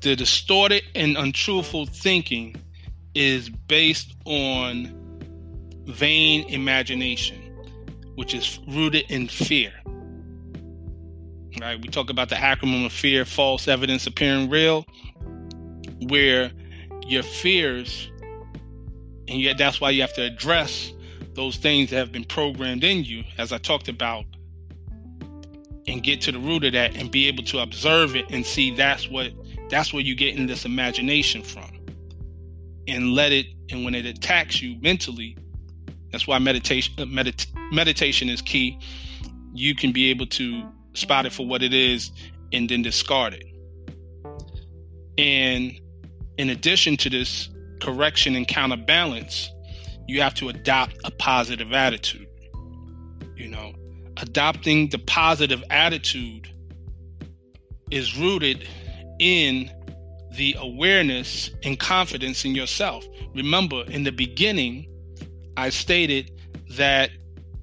The 0.00 0.16
distorted 0.16 0.82
and 0.94 1.16
untruthful 1.18 1.86
thinking 1.86 2.56
is 3.14 3.50
based 3.50 4.16
on 4.24 4.96
vain 5.86 6.48
imagination, 6.48 7.36
which 8.14 8.34
is 8.34 8.58
rooted 8.68 9.04
in 9.10 9.28
fear. 9.28 9.72
Right? 11.60 11.80
We 11.80 11.88
talk 11.88 12.08
about 12.08 12.30
the 12.30 12.36
acronym 12.36 12.86
of 12.86 12.92
fear, 12.92 13.26
false 13.26 13.68
evidence 13.68 14.06
appearing 14.06 14.48
real, 14.48 14.86
where 16.08 16.50
your 17.06 17.22
fears, 17.22 18.10
and 19.30 19.40
yet 19.40 19.56
that's 19.56 19.80
why 19.80 19.90
you 19.90 20.00
have 20.00 20.12
to 20.14 20.22
address 20.22 20.92
those 21.34 21.56
things 21.56 21.90
that 21.90 21.96
have 21.96 22.10
been 22.10 22.24
programmed 22.24 22.82
in 22.82 23.04
you, 23.04 23.22
as 23.38 23.52
I 23.52 23.58
talked 23.58 23.88
about, 23.88 24.24
and 25.86 26.02
get 26.02 26.20
to 26.22 26.32
the 26.32 26.38
root 26.38 26.64
of 26.64 26.72
that 26.72 26.96
and 26.96 27.12
be 27.12 27.28
able 27.28 27.44
to 27.44 27.60
observe 27.60 28.16
it 28.16 28.26
and 28.30 28.44
see 28.44 28.74
that's 28.74 29.08
what 29.08 29.32
that's 29.70 29.92
where 29.92 30.02
you 30.02 30.16
get 30.16 30.36
in 30.36 30.46
this 30.46 30.64
imagination 30.64 31.42
from. 31.44 31.70
And 32.88 33.14
let 33.14 33.30
it, 33.30 33.46
and 33.70 33.84
when 33.84 33.94
it 33.94 34.04
attacks 34.04 34.60
you 34.60 34.76
mentally, 34.80 35.36
that's 36.10 36.26
why 36.26 36.40
meditation 36.40 36.94
uh, 36.98 37.04
medit- 37.04 37.46
meditation 37.72 38.28
is 38.28 38.42
key. 38.42 38.80
You 39.54 39.76
can 39.76 39.92
be 39.92 40.10
able 40.10 40.26
to 40.26 40.68
spot 40.94 41.24
it 41.24 41.32
for 41.32 41.46
what 41.46 41.62
it 41.62 41.72
is, 41.72 42.10
and 42.52 42.68
then 42.68 42.82
discard 42.82 43.34
it. 43.34 43.44
And 45.16 45.80
in 46.36 46.50
addition 46.50 46.96
to 46.96 47.10
this 47.10 47.48
correction 47.80 48.36
and 48.36 48.46
counterbalance, 48.46 49.50
you 50.06 50.20
have 50.20 50.34
to 50.34 50.48
adopt 50.48 50.96
a 51.04 51.10
positive 51.10 51.72
attitude. 51.72 52.26
You 53.36 53.48
know, 53.48 53.72
adopting 54.16 54.88
the 54.90 54.98
positive 54.98 55.62
attitude 55.70 56.48
is 57.90 58.16
rooted 58.16 58.66
in 59.18 59.70
the 60.32 60.56
awareness 60.58 61.50
and 61.64 61.78
confidence 61.78 62.44
in 62.44 62.54
yourself. 62.54 63.04
Remember, 63.34 63.84
in 63.84 64.04
the 64.04 64.12
beginning, 64.12 64.86
I 65.56 65.70
stated 65.70 66.30
that 66.70 67.10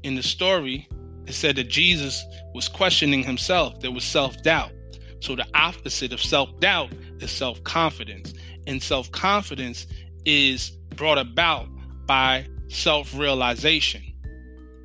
in 0.03 0.15
the 0.15 0.23
story, 0.23 0.87
it 1.25 1.33
said 1.33 1.55
that 1.57 1.69
Jesus 1.69 2.23
was 2.53 2.67
questioning 2.67 3.23
himself. 3.23 3.79
There 3.79 3.91
was 3.91 4.03
self 4.03 4.41
doubt. 4.43 4.71
So 5.19 5.35
the 5.35 5.47
opposite 5.53 6.13
of 6.13 6.21
self 6.21 6.57
doubt 6.59 6.91
is 7.19 7.31
self 7.31 7.63
confidence. 7.63 8.33
And 8.65 8.81
self 8.81 9.11
confidence 9.11 9.87
is 10.27 10.71
brought 10.95 11.17
about 11.17 11.67
by 12.05 12.45
self 12.67 13.17
realization, 13.17 14.03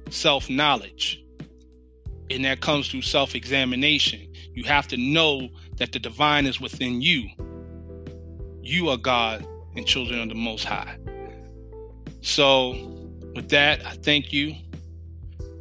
self 0.08 0.48
knowledge. 0.48 1.18
And 2.30 2.46
that 2.46 2.60
comes 2.60 2.88
through 2.88 3.02
self 3.02 3.34
examination. 3.34 4.32
You 4.54 4.64
have 4.64 4.88
to 4.88 4.96
know 4.96 5.48
that 5.76 5.92
the 5.92 5.98
divine 5.98 6.46
is 6.46 6.60
within 6.60 7.02
you. 7.02 7.28
You 8.62 8.88
are 8.88 8.96
God 8.96 9.46
and 9.76 9.86
children 9.86 10.20
of 10.20 10.28
the 10.28 10.34
Most 10.34 10.64
High. 10.64 10.96
So, 12.20 12.70
with 13.34 13.48
that, 13.48 13.84
I 13.84 13.90
thank 13.90 14.32
you 14.32 14.54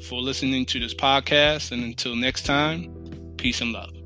for 0.08 0.20
listening 0.20 0.66
to 0.68 0.80
this 0.80 0.94
podcast. 0.94 1.72
And 1.72 1.84
until 1.84 2.16
next 2.16 2.46
time, 2.46 2.94
peace 3.38 3.62
and 3.62 3.72
love. 3.72 4.01